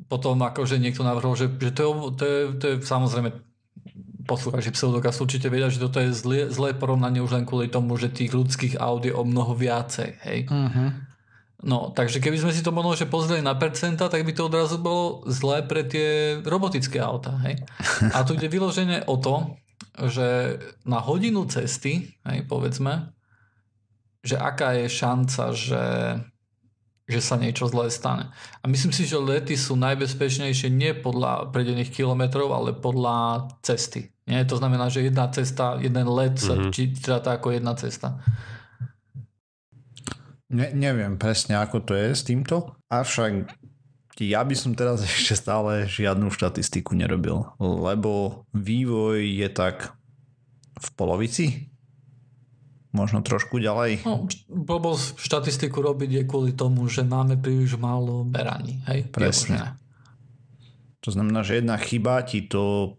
potom 0.09 0.41
akože 0.41 0.81
niekto 0.81 1.05
navrhol, 1.05 1.37
že, 1.37 1.53
že 1.61 1.71
to, 1.77 1.83
je, 1.85 1.93
to, 2.17 2.25
je, 2.25 2.39
to 2.57 2.65
je 2.65 2.75
samozrejme 2.81 3.50
poslucháči 4.31 4.71
pseudokast 4.71 5.19
určite 5.19 5.51
vedia, 5.51 5.67
že 5.67 5.83
toto 5.83 5.99
je 5.99 6.15
zlé, 6.15 6.47
zlé 6.47 6.71
porovnanie 6.79 7.19
už 7.19 7.35
len 7.35 7.43
kvôli 7.43 7.67
tomu, 7.67 7.99
že 7.99 8.15
tých 8.15 8.31
ľudských 8.31 8.79
aut 8.79 9.03
je 9.03 9.11
o 9.11 9.27
mnoho 9.27 9.59
viacej. 9.59 10.23
Hej? 10.23 10.47
Uh-huh. 10.47 10.95
No, 11.67 11.91
takže 11.91 12.23
keby 12.23 12.39
sme 12.39 12.55
si 12.55 12.63
to 12.63 12.71
možno 12.71 12.95
že 12.95 13.11
pozreli 13.11 13.43
na 13.43 13.59
percenta, 13.59 14.07
tak 14.07 14.23
by 14.23 14.31
to 14.31 14.47
odrazu 14.47 14.79
bolo 14.79 15.27
zlé 15.27 15.67
pre 15.67 15.83
tie 15.83 16.39
robotické 16.47 17.03
auta. 17.03 17.35
Hej? 17.43 17.59
A 18.15 18.23
tu 18.23 18.39
ide 18.39 18.47
vyložené 18.47 19.11
o 19.11 19.19
to, 19.19 19.59
že 19.99 20.57
na 20.87 21.03
hodinu 21.03 21.45
cesty, 21.51 22.15
hej, 22.25 22.47
povedzme, 22.47 23.11
že 24.23 24.39
aká 24.39 24.79
je 24.79 24.87
šanca, 24.89 25.43
že 25.53 25.83
že 27.11 27.21
sa 27.21 27.35
niečo 27.37 27.67
zlé 27.67 27.91
stane. 27.91 28.31
A 28.63 28.65
myslím 28.71 28.95
si, 28.95 29.05
že 29.05 29.19
lety 29.19 29.59
sú 29.59 29.75
najbezpečnejšie 29.75 30.71
nie 30.71 30.95
podľa 30.95 31.51
predených 31.51 31.91
kilometrov, 31.91 32.55
ale 32.55 32.71
podľa 32.73 33.51
cesty. 33.67 34.15
Nie? 34.31 34.47
To 34.47 34.57
znamená, 34.57 34.87
že 34.89 35.05
jedna 35.05 35.27
cesta, 35.29 35.77
jeden 35.83 36.07
let 36.07 36.39
sa 36.39 36.55
mm-hmm. 36.55 36.73
číta 36.73 37.19
ako 37.19 37.59
jedna 37.59 37.75
cesta. 37.75 38.23
Ne, 40.51 40.75
neviem 40.75 41.15
presne, 41.15 41.59
ako 41.59 41.83
to 41.87 41.93
je 41.95 42.11
s 42.11 42.27
týmto, 42.27 42.75
avšak 42.91 43.55
ja 44.21 44.45
by 44.45 44.53
som 44.53 44.77
teraz 44.77 45.01
ešte 45.07 45.39
stále 45.39 45.87
žiadnu 45.87 46.29
štatistiku 46.29 46.93
nerobil, 46.93 47.47
lebo 47.59 48.45
vývoj 48.53 49.23
je 49.25 49.49
tak 49.49 49.95
v 50.81 50.89
polovici 50.97 51.70
možno 52.91 53.23
trošku 53.23 53.63
ďalej. 53.63 54.03
No, 54.03 54.27
blbo 54.51 54.99
štatistiku 54.99 55.79
robiť 55.79 56.11
je 56.11 56.23
kvôli 56.27 56.53
tomu, 56.55 56.87
že 56.91 57.07
máme 57.07 57.39
príliš 57.39 57.79
málo 57.79 58.27
beraní. 58.27 58.83
Hej? 58.91 59.11
Presne. 59.15 59.79
To 61.01 61.09
znamená, 61.15 61.41
že 61.47 61.63
jedna 61.63 61.81
chyba 61.81 62.21
ti 62.27 62.45
to 62.45 62.97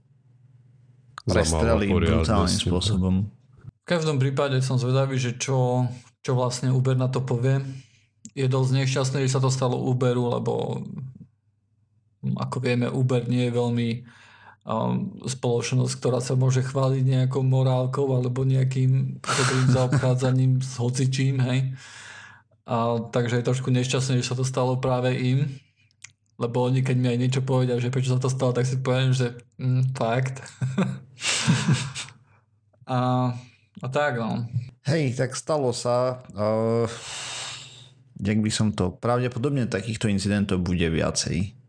prestrelí 1.28 1.92
brutálnym 1.92 2.58
spôsobom. 2.58 3.16
V 3.62 3.86
každom 3.86 4.18
prípade 4.18 4.58
som 4.64 4.80
zvedavý, 4.80 5.20
že 5.20 5.36
čo, 5.38 5.86
čo 6.24 6.32
vlastne 6.34 6.72
Uber 6.72 6.96
na 6.96 7.12
to 7.12 7.22
povie. 7.22 7.62
Je 8.32 8.48
dosť 8.48 8.72
nešťastné, 8.86 9.18
že 9.28 9.34
sa 9.36 9.44
to 9.44 9.52
stalo 9.52 9.76
Uberu, 9.76 10.32
lebo 10.32 10.82
ako 12.22 12.58
vieme, 12.64 12.88
Uber 12.88 13.26
nie 13.28 13.50
je 13.50 13.54
veľmi 13.54 13.90
spoločnosť, 15.26 15.94
ktorá 15.98 16.22
sa 16.22 16.38
môže 16.38 16.62
chváliť 16.62 17.02
nejakou 17.02 17.42
morálkou 17.42 18.06
alebo 18.14 18.46
nejakým 18.46 19.18
dobrým 19.18 19.68
zaobchádzaním 19.74 20.62
s 20.62 20.78
hocičím, 20.78 21.42
hej. 21.42 21.74
A, 22.70 23.02
takže 23.10 23.42
je 23.42 23.50
trošku 23.50 23.74
nešťastné, 23.74 24.22
že 24.22 24.30
sa 24.30 24.38
to 24.38 24.46
stalo 24.46 24.78
práve 24.78 25.18
im, 25.18 25.50
lebo 26.38 26.62
oni 26.62 26.86
keď 26.86 26.96
mi 26.98 27.10
aj 27.10 27.18
niečo 27.18 27.42
povedia, 27.42 27.82
že 27.82 27.90
prečo 27.90 28.14
sa 28.14 28.22
to 28.22 28.30
stalo, 28.30 28.54
tak 28.54 28.70
si 28.70 28.78
poviem, 28.78 29.18
že 29.18 29.34
mm, 29.58 29.98
fakt. 29.98 30.38
a, 32.86 32.98
a 33.82 33.88
tak 33.90 34.22
no. 34.22 34.46
Hej, 34.86 35.18
tak 35.18 35.34
stalo 35.34 35.74
sa. 35.74 36.22
Uh, 36.38 36.86
jak 38.22 38.38
by 38.38 38.52
som 38.54 38.70
to, 38.74 38.94
pravdepodobne 38.94 39.66
takýchto 39.66 40.06
incidentov 40.06 40.62
bude 40.62 40.86
viacej. 40.86 41.61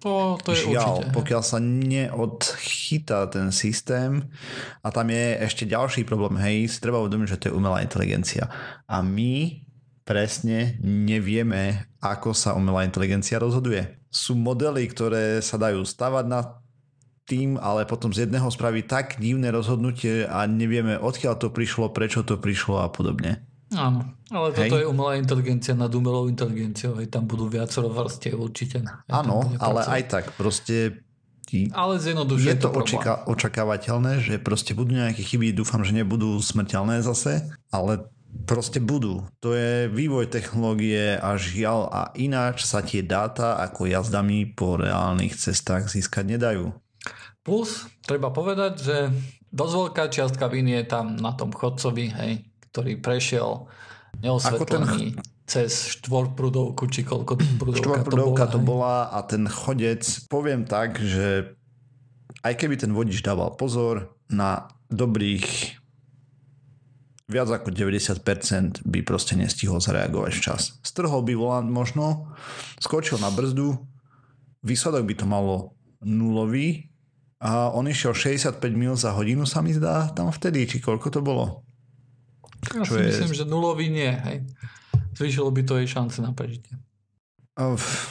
To, 0.00 0.40
to 0.40 0.56
je 0.56 0.72
Žiaľ, 0.72 0.94
určite. 0.96 1.12
pokiaľ 1.12 1.42
sa 1.44 1.58
neodchytá 1.60 3.28
ten 3.28 3.52
systém 3.52 4.32
a 4.80 4.88
tam 4.88 5.12
je 5.12 5.36
ešte 5.44 5.68
ďalší 5.68 6.08
problém, 6.08 6.40
hej, 6.40 6.72
si 6.72 6.80
treba 6.80 7.04
uvedomiť, 7.04 7.36
že 7.36 7.38
to 7.40 7.46
je 7.52 7.56
umelá 7.56 7.84
inteligencia. 7.84 8.48
A 8.88 9.04
my 9.04 9.60
presne 10.08 10.80
nevieme, 10.80 11.84
ako 12.00 12.32
sa 12.32 12.56
umelá 12.56 12.88
inteligencia 12.88 13.36
rozhoduje. 13.36 14.00
Sú 14.08 14.34
modely, 14.34 14.88
ktoré 14.88 15.44
sa 15.44 15.60
dajú 15.60 15.84
stavať 15.84 16.24
na 16.26 16.40
tým, 17.28 17.60
ale 17.60 17.86
potom 17.86 18.10
z 18.10 18.26
jedného 18.26 18.50
spraví 18.50 18.82
tak 18.88 19.20
divné 19.22 19.54
rozhodnutie 19.54 20.26
a 20.26 20.48
nevieme, 20.50 20.98
odkiaľ 20.98 21.38
to 21.38 21.52
prišlo, 21.52 21.92
prečo 21.94 22.26
to 22.26 22.40
prišlo 22.40 22.82
a 22.82 22.88
podobne. 22.90 23.46
Áno, 23.70 24.02
ale 24.34 24.50
toto 24.50 24.74
Hej. 24.74 24.82
je 24.82 24.90
umelá 24.90 25.14
inteligencia 25.14 25.78
nad 25.78 25.94
umelou 25.94 26.26
inteligenciou, 26.26 26.98
hej, 26.98 27.06
tam 27.06 27.30
budú 27.30 27.46
viacero 27.46 27.86
vrstiev 27.86 28.34
určite. 28.42 28.82
Áno, 29.06 29.46
ale 29.62 29.86
aj 29.86 30.02
tak 30.10 30.24
proste 30.34 31.06
Ale 31.74 31.98
zjednodušuje 31.98 32.46
je 32.46 32.62
to 32.62 32.70
problém. 32.70 32.86
očaká, 32.86 33.14
očakávateľné, 33.26 34.22
že 34.22 34.38
proste 34.38 34.70
budú 34.70 34.94
nejaké 34.94 35.22
chyby, 35.26 35.50
dúfam, 35.50 35.82
že 35.82 35.94
nebudú 35.98 36.38
smrteľné 36.38 37.02
zase, 37.02 37.42
ale 37.74 38.06
proste 38.46 38.78
budú. 38.78 39.26
To 39.42 39.54
je 39.54 39.90
vývoj 39.90 40.30
technológie 40.30 41.18
a 41.18 41.34
žiaľ 41.34 41.90
a 41.90 42.00
ináč 42.14 42.62
sa 42.62 42.82
tie 42.86 43.02
dáta 43.02 43.58
ako 43.58 43.90
jazdami 43.90 44.46
po 44.54 44.78
reálnych 44.78 45.34
cestách 45.34 45.90
získať 45.90 46.38
nedajú. 46.38 46.70
Plus, 47.42 47.90
treba 48.06 48.30
povedať, 48.30 48.72
že 48.78 48.96
dosť 49.50 49.74
veľká 49.74 50.04
čiastka 50.06 50.46
viny 50.46 50.78
je 50.78 50.84
tam 50.86 51.18
na 51.18 51.34
tom 51.34 51.50
chodcovi, 51.50 52.14
hej, 52.14 52.32
ktorý 52.70 53.02
prešiel 53.02 53.66
neosvetlený 54.22 55.18
cez 55.50 55.98
štvorprudovku, 55.98 56.86
či 56.86 57.02
koľko 57.02 57.34
prudovka 57.58 57.82
Štvorprudovka 57.82 58.44
to 58.54 58.62
hej. 58.62 58.66
bola 58.66 59.10
a 59.10 59.18
ten 59.26 59.50
chodec, 59.50 60.06
poviem 60.30 60.62
tak, 60.62 61.02
že 61.02 61.58
aj 62.46 62.54
keby 62.54 62.78
ten 62.78 62.94
vodič 62.94 63.18
dával 63.26 63.58
pozor 63.58 64.14
na 64.30 64.70
dobrých 64.86 65.80
viac 67.30 67.46
ako 67.46 67.70
90% 67.70 68.82
by 68.82 69.00
proste 69.06 69.38
nestihol 69.38 69.78
zareagovať 69.78 70.32
včas. 70.34 70.62
Strhol 70.82 71.22
by 71.22 71.34
volant 71.38 71.70
možno, 71.70 72.34
skočil 72.82 73.22
na 73.22 73.30
brzdu, 73.30 73.78
výsledok 74.66 75.06
by 75.06 75.14
to 75.14 75.26
malo 75.30 75.78
nulový 76.02 76.90
a 77.38 77.70
on 77.70 77.86
išiel 77.86 78.12
65 78.12 78.58
mil 78.74 78.98
za 78.98 79.14
hodinu 79.14 79.46
sa 79.46 79.62
mi 79.62 79.70
zdá 79.70 80.10
tam 80.10 80.34
vtedy, 80.34 80.66
či 80.66 80.82
koľko 80.82 81.08
to 81.08 81.22
bolo. 81.22 81.62
Ja 82.70 82.82
čo 82.82 82.94
si 82.94 83.00
je- 83.00 83.08
myslím, 83.10 83.32
že 83.32 83.44
nulový 83.44 83.88
nie, 83.88 84.10
hej. 84.10 84.44
Zvýšilo 85.12 85.48
by 85.50 85.62
to 85.62 85.76
jej 85.76 85.88
šance 85.88 86.18
na 86.18 86.30
prežitie. 86.30 86.76
Uf. 87.54 88.08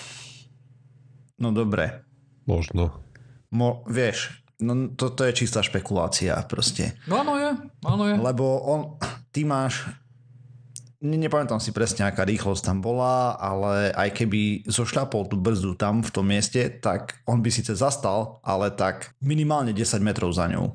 No 1.37 1.49
dobre, 1.49 2.03
Možno. 2.43 3.05
Mo, 3.53 3.85
vieš, 3.85 4.41
no 4.57 4.89
toto 4.89 5.21
je 5.21 5.37
čistá 5.37 5.61
špekulácia 5.61 6.33
proste. 6.49 6.97
No 7.05 7.21
áno 7.21 7.37
je, 7.37 7.49
áno 7.85 8.03
je. 8.09 8.15
Lebo 8.17 8.45
on, 8.65 8.97
ty 9.29 9.45
máš, 9.45 9.85
ne, 10.97 11.13
nepamätám 11.13 11.61
si 11.61 11.69
presne, 11.69 12.09
aká 12.09 12.25
rýchlosť 12.25 12.65
tam 12.65 12.81
bola, 12.81 13.37
ale 13.37 13.93
aj 13.93 14.09
keby 14.17 14.41
zošľapol 14.65 15.29
tú 15.29 15.37
brzdu 15.37 15.77
tam 15.77 16.01
v 16.01 16.09
tom 16.09 16.25
mieste, 16.25 16.73
tak 16.73 17.21
on 17.29 17.45
by 17.45 17.53
síce 17.53 17.73
zastal, 17.73 18.41
ale 18.41 18.73
tak 18.73 19.13
minimálne 19.21 19.73
10 19.73 20.01
metrov 20.01 20.33
za 20.33 20.49
ňou, 20.49 20.73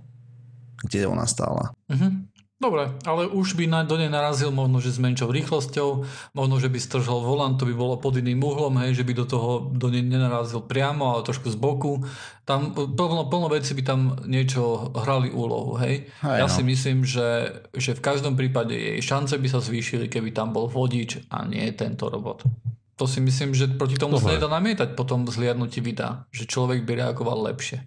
kde 0.86 1.10
ona 1.10 1.26
stála. 1.26 1.74
Mhm. 1.90 2.30
Dobre, 2.54 2.86
ale 3.02 3.26
už 3.26 3.58
by 3.58 3.66
na, 3.66 3.82
do 3.82 3.98
nej 3.98 4.06
narazil 4.06 4.54
možno, 4.54 4.78
že 4.78 4.94
s 4.94 5.02
menšou 5.02 5.34
rýchlosťou, 5.34 6.06
možno, 6.38 6.62
že 6.62 6.70
by 6.70 6.78
stržal 6.78 7.18
volant, 7.18 7.58
to 7.58 7.66
by 7.66 7.74
bolo 7.74 7.98
pod 7.98 8.14
iným 8.14 8.38
uhlom, 8.46 8.78
hej, 8.78 8.94
že 8.94 9.02
by 9.02 9.10
do 9.10 9.26
toho 9.26 9.74
do 9.74 9.90
nej 9.90 10.06
nenarazil 10.06 10.62
priamo, 10.62 11.18
ale 11.18 11.26
trošku 11.26 11.50
z 11.50 11.58
boku. 11.58 12.06
Tam 12.46 12.70
plno, 12.70 13.26
plno 13.26 13.50
veci 13.50 13.74
by 13.74 13.82
tam 13.82 14.00
niečo 14.30 14.94
hrali 14.94 15.34
úlohu, 15.34 15.82
hej. 15.82 16.06
Hej, 16.22 16.38
ja 16.40 16.46
no. 16.46 16.54
si 16.54 16.62
myslím, 16.62 17.02
že, 17.02 17.58
že 17.74 17.98
v 17.98 18.00
každom 18.00 18.38
prípade 18.38 18.78
jej 18.78 19.02
šance 19.02 19.34
by 19.34 19.48
sa 19.50 19.58
zvýšili, 19.58 20.06
keby 20.06 20.30
tam 20.30 20.54
bol 20.54 20.70
vodič 20.70 21.26
a 21.34 21.42
nie 21.42 21.74
tento 21.74 22.06
robot. 22.06 22.46
To 22.94 23.10
si 23.10 23.18
myslím, 23.18 23.58
že 23.58 23.66
proti 23.74 23.98
tomu 23.98 24.22
sa 24.22 24.30
Dobre. 24.30 24.38
nedá 24.38 24.46
namietať 24.46 24.94
po 24.94 25.02
tom 25.02 25.26
zliadnutí 25.26 25.82
videa, 25.82 26.30
že 26.30 26.46
človek 26.46 26.86
by 26.86 27.02
reagoval 27.02 27.50
lepšie, 27.50 27.82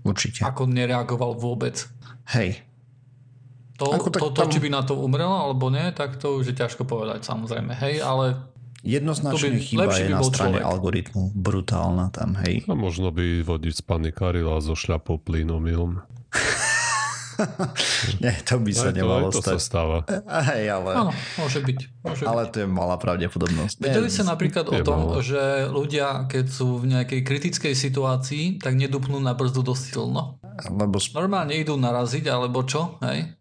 Určite. 0.00 0.48
ako 0.48 0.64
nereagoval 0.64 1.36
vôbec. 1.36 1.84
Hej, 2.32 2.64
To, 3.78 3.84
Ako 3.88 4.10
tak 4.10 4.20
to, 4.20 4.28
to 4.28 4.42
tam- 4.42 4.50
či 4.50 4.58
by 4.58 4.68
na 4.68 4.82
to 4.82 4.94
umrelo 4.94 5.32
alebo 5.40 5.68
nie, 5.68 5.86
tak 5.92 6.16
to 6.16 6.36
už 6.36 6.50
je 6.50 6.56
ťažko 6.56 6.82
povedať 6.82 7.22
samozrejme. 7.22 7.72
Hej, 7.72 8.02
ale 8.02 8.42
jednoznačne 8.80 9.54
by- 9.54 9.62
chyba 9.64 9.82
je 9.88 10.02
by 10.04 10.12
na 10.12 10.20
strane 10.20 10.58
človek. 10.58 10.66
algoritmu. 10.68 11.22
Brutálna 11.32 12.10
tam, 12.10 12.34
hej. 12.42 12.62
A 12.64 12.74
možno 12.74 13.08
by 13.08 13.40
vodič 13.40 13.78
spanikáril 13.78 14.46
a 14.48 14.58
zošľapol 14.58 15.18
plyn 15.20 15.48
omylom. 15.48 16.02
Nie, 18.18 18.34
to 18.42 18.58
by 18.58 18.72
sa 18.72 18.90
Aj 18.90 18.92
to, 18.92 18.98
nemalo 18.98 19.30
aj 19.30 19.32
to 19.32 19.40
sa 19.40 19.54
stať. 19.54 19.62
stáva. 19.62 19.98
Hej, 20.26 20.64
ale, 20.68 20.90
áno, 20.92 21.12
môže 21.38 21.62
byť. 21.62 21.78
Môže 22.02 22.22
byť. 22.22 22.28
ale 22.28 22.42
to 22.50 22.56
je 22.58 22.66
malá 22.66 22.98
pravdepodobnosť. 22.98 23.78
Vedeli 23.78 24.10
sa 24.10 24.26
napríklad 24.26 24.66
o 24.66 24.74
tom, 24.82 24.98
málo. 25.06 25.22
že 25.22 25.38
ľudia, 25.64 26.26
keď 26.26 26.44
sú 26.44 26.82
v 26.82 26.90
nejakej 26.90 27.20
kritickej 27.22 27.78
situácii, 27.78 28.58
tak 28.58 28.74
nedupnú 28.74 29.22
na 29.22 29.38
brzdu 29.38 29.62
dosť 29.62 29.84
silno. 29.88 30.42
Lebo 30.66 30.98
Normálne 31.14 31.54
idú 31.54 31.78
naraziť, 31.78 32.26
alebo 32.26 32.66
čo, 32.66 32.98
hej? 33.06 33.37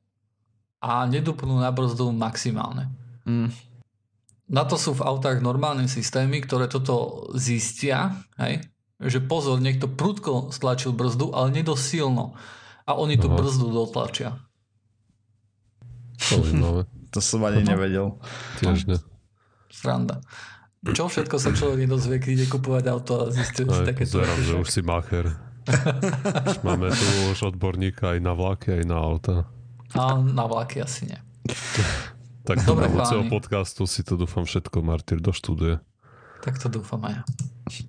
A 0.77 1.05
nedupnú 1.05 1.57
na 1.57 1.73
brzdu 1.73 2.13
maximálne. 2.13 2.89
mm, 3.25 3.49
Na 4.47 4.63
to 4.63 4.79
sú 4.79 4.95
v 4.95 5.03
autách 5.03 5.43
normálne 5.43 5.89
systémy, 5.89 6.39
ktoré 6.39 6.71
toto 6.71 7.27
zistia, 7.35 8.15
hej? 8.39 8.63
že 8.97 9.19
pozor, 9.19 9.59
niekto 9.59 9.85
prudko 9.91 10.49
stlačil 10.49 10.95
brzdu, 10.95 11.35
ale 11.35 11.51
nedosť 11.51 11.83
silno. 11.83 12.33
A 12.87 12.95
oni 12.95 13.19
tú 13.19 13.27
Aha. 13.27 13.37
brzdu 13.37 13.67
dotlačia. 13.69 14.39
Zaujímavé. 16.17 16.87
to 17.13 17.19
som 17.19 17.43
ani 17.43 17.61
No. 17.61 17.75
nevedel. 17.75 18.07
Tiež 18.57 18.87
ne. 18.87 18.97
Sranda. 19.69 20.23
Čo 20.87 21.11
všetko 21.11 21.35
sa 21.35 21.51
človek 21.51 21.83
nedozvie, 21.83 22.17
keď 22.21 22.31
ide 22.31 22.47
kupovať 22.47 22.83
auto 22.87 23.13
a 23.19 23.33
zistí 23.33 23.67
si 23.67 23.81
také 23.83 24.07
pozerám, 24.07 24.39
že 24.39 24.53
už 24.55 24.69
si 24.71 24.81
macher. 24.81 25.35
Máme 26.65 26.87
tu 26.89 27.05
už 27.35 27.51
odborníka 27.51 28.15
aj 28.15 28.19
na 28.23 28.31
vlaky, 28.31 28.79
aj 28.79 28.85
na 28.87 28.97
auta. 28.97 29.35
A 29.97 30.15
na 30.21 30.45
vlaky 30.45 30.81
asi 30.81 31.09
nie. 31.09 31.19
Tak 32.47 32.63
do 32.63 32.79
budúceho 32.79 33.23
podcastu 33.27 33.83
si 33.83 34.05
to 34.07 34.15
dúfam 34.15 34.47
všetko 34.47 34.79
Martyr 34.79 35.19
doštuduje. 35.19 35.83
Tak 36.37 36.61
to 36.61 36.69
dúfam 36.69 37.01
aj 37.03 37.13
ja. 37.19 37.23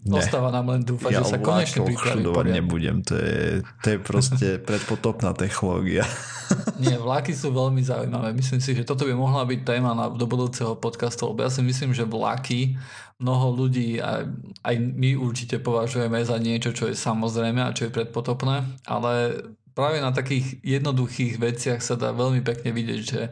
Nie. 0.08 0.18
Ostáva 0.18 0.50
nám 0.50 0.66
len 0.74 0.82
dúfať, 0.82 1.14
Ja 1.14 1.22
že 1.22 1.36
sa 1.36 1.38
konečne 1.38 1.86
pripraví 1.86 2.26
poriadne. 2.26 2.58
nebudem, 2.58 2.96
to 3.06 3.14
je, 3.14 3.62
to 3.84 3.86
je 3.94 3.98
proste 4.02 4.48
predpotopná 4.68 5.30
technológia. 5.38 6.02
Nie, 6.82 6.98
vlaky 6.98 7.36
sú 7.36 7.54
veľmi 7.54 7.84
zaujímavé. 7.84 8.34
Myslím 8.34 8.58
si, 8.58 8.74
že 8.74 8.82
toto 8.82 9.06
by 9.06 9.14
mohla 9.14 9.46
byť 9.46 9.60
téma 9.62 9.94
na, 9.94 10.10
do 10.10 10.26
budúceho 10.26 10.74
podcastu, 10.74 11.30
lebo 11.30 11.46
ja 11.46 11.50
si 11.52 11.62
myslím, 11.62 11.94
že 11.94 12.08
vlaky 12.08 12.74
mnoho 13.22 13.54
ľudí, 13.54 14.02
aj, 14.02 14.26
aj 14.66 14.74
my 14.80 15.14
určite 15.14 15.62
považujeme 15.62 16.18
za 16.24 16.38
niečo, 16.42 16.74
čo 16.74 16.90
je 16.90 16.98
samozrejme 16.98 17.62
a 17.62 17.74
čo 17.76 17.86
je 17.86 17.94
predpotopné, 17.94 18.64
ale 18.88 19.44
práve 19.78 20.02
na 20.02 20.10
takých 20.10 20.58
jednoduchých 20.66 21.38
veciach 21.38 21.78
sa 21.78 21.94
dá 21.94 22.10
veľmi 22.10 22.42
pekne 22.42 22.74
vidieť, 22.74 23.00
že 23.00 23.30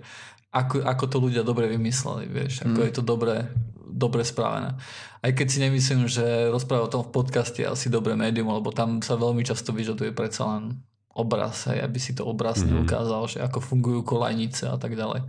ako, 0.55 0.87
ako 0.87 1.05
to 1.11 1.17
ľudia 1.19 1.43
dobre 1.43 1.67
vymysleli, 1.67 2.31
vieš, 2.31 2.63
ako 2.63 2.79
Mm. 2.81 2.87
je 2.87 2.95
to 2.95 3.03
dobre, 3.03 3.35
dobre 3.83 4.23
spravené. 4.23 4.79
Aj 5.21 5.31
keď 5.35 5.47
si 5.51 5.59
nemyslím, 5.59 6.07
že 6.07 6.23
rozpráva 6.49 6.87
o 6.87 6.93
tom 6.93 7.03
v 7.03 7.11
podcaste 7.11 7.59
je 7.61 7.67
asi 7.67 7.91
dobré 7.91 8.15
médium, 8.15 8.55
lebo 8.55 8.71
tam 8.71 9.03
sa 9.03 9.19
veľmi 9.19 9.43
často 9.43 9.75
vyžaduje 9.75 10.15
predsa 10.15 10.47
len 10.47 10.79
obraz, 11.11 11.67
hej, 11.67 11.83
aby 11.83 11.99
si 11.99 12.15
to 12.15 12.23
obrazne 12.23 12.71
Mhm. 12.71 12.87
ukázal, 12.87 13.23
že 13.27 13.39
ako 13.43 13.59
fungujú 13.59 14.07
kolajnice 14.07 14.71
a 14.71 14.79
tak 14.79 14.95
ďalej. 14.95 15.27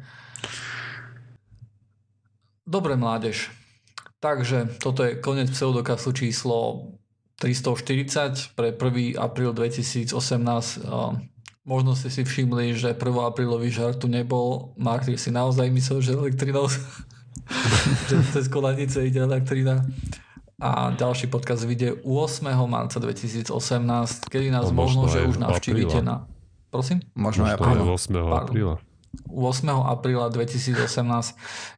Dobre, 2.68 2.93
mládež. 2.93 3.49
Takže 4.20 4.78
toto 4.84 5.01
je 5.07 5.15
koniec 5.18 5.47
pseudokastu 5.49 6.11
číslo 6.11 6.91
340 7.38 8.57
pre 8.57 8.73
1. 8.73 9.17
apríl 9.17 9.53
2018. 9.53 10.13
A 10.89 11.17
Možno 11.67 11.99
ste 11.99 12.07
si 12.07 12.23
všimli, 12.23 12.79
že 12.79 12.95
1. 12.95 13.03
aprílový 13.27 13.67
žart 13.67 13.99
tu 13.99 14.07
nebol. 14.07 14.71
Martyr 14.79 15.19
si 15.19 15.35
naozaj 15.35 15.67
myslel, 15.67 15.99
že 15.99 16.15
elektrinou 16.15 16.71
že 18.09 18.15
cez 18.31 18.47
kolanice 18.47 19.03
ide 19.03 19.19
elektrina. 19.19 19.83
A 20.57 20.95
ďalší 20.95 21.27
podcast 21.27 21.67
vyjde 21.67 22.01
8. 22.07 22.49
marca 22.65 22.97
2018, 23.03 23.51
kedy 24.31 24.47
nás 24.47 24.71
No, 24.71 24.79
možno, 24.79 25.05
možno 25.05 25.13
že 25.13 25.19
už 25.27 25.38
navštívite 25.38 25.99
na... 26.01 26.25
Prosím? 26.71 27.03
Možno 27.13 27.45
Možno 27.45 27.51
aj 27.51 27.53
apríl. 27.59 27.83
8. 27.83 28.15
Pardon. 28.15 28.47
apríla. 28.47 28.75
8. 29.26 29.68
apríla 29.70 30.30
2018, 30.30 30.88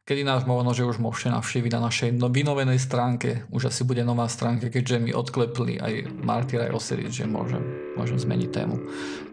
kedy 0.06 0.22
nás 0.22 0.46
možno, 0.46 0.72
že 0.72 0.86
už 0.86 1.02
môžete 1.02 1.34
navštíviť 1.34 1.72
na 1.76 1.80
našej 1.90 2.10
no, 2.16 2.30
vynovenej 2.30 2.78
stránke. 2.78 3.44
Už 3.50 3.72
asi 3.72 3.82
bude 3.82 4.04
nová 4.06 4.30
stránka, 4.30 4.70
keďže 4.70 5.02
mi 5.02 5.12
odklepli 5.12 5.82
aj 5.82 5.92
Martyr 6.22 6.68
aj 6.68 6.76
Osiris, 6.76 7.12
že 7.12 7.26
môžem, 7.26 7.60
môžem 7.98 8.16
zmeniť 8.16 8.48
tému. 8.54 8.76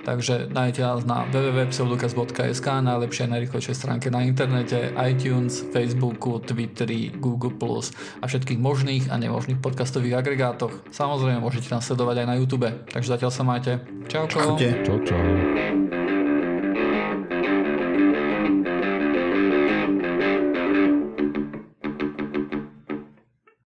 Takže 0.07 0.47
nájdete 0.47 0.81
nás 0.81 1.03
na 1.03 1.27
www.pseudokaz.sk, 1.27 2.67
najlepšie 2.79 3.27
a 3.27 3.33
najrychlejšej 3.35 3.75
stránke 3.75 4.07
na 4.07 4.23
internete, 4.23 4.95
iTunes, 4.95 5.67
Facebooku, 5.75 6.39
Twitteri, 6.39 7.11
Google+, 7.11 7.51
a 8.21 8.25
všetkých 8.25 8.59
možných 8.59 9.11
a 9.11 9.19
nemožných 9.19 9.59
podcastových 9.59 10.23
agregátoch. 10.23 10.71
Samozrejme, 10.95 11.43
môžete 11.43 11.67
nás 11.75 11.83
sledovať 11.83 12.23
aj 12.23 12.27
na 12.27 12.35
YouTube. 12.39 12.71
Takže 12.87 13.19
zatiaľ 13.19 13.31
sa 13.35 13.43
majte. 13.43 13.83
Čau, 14.07 14.25
čau. 14.31 14.55
Čau, 14.55 14.97
čau. 15.03 16.06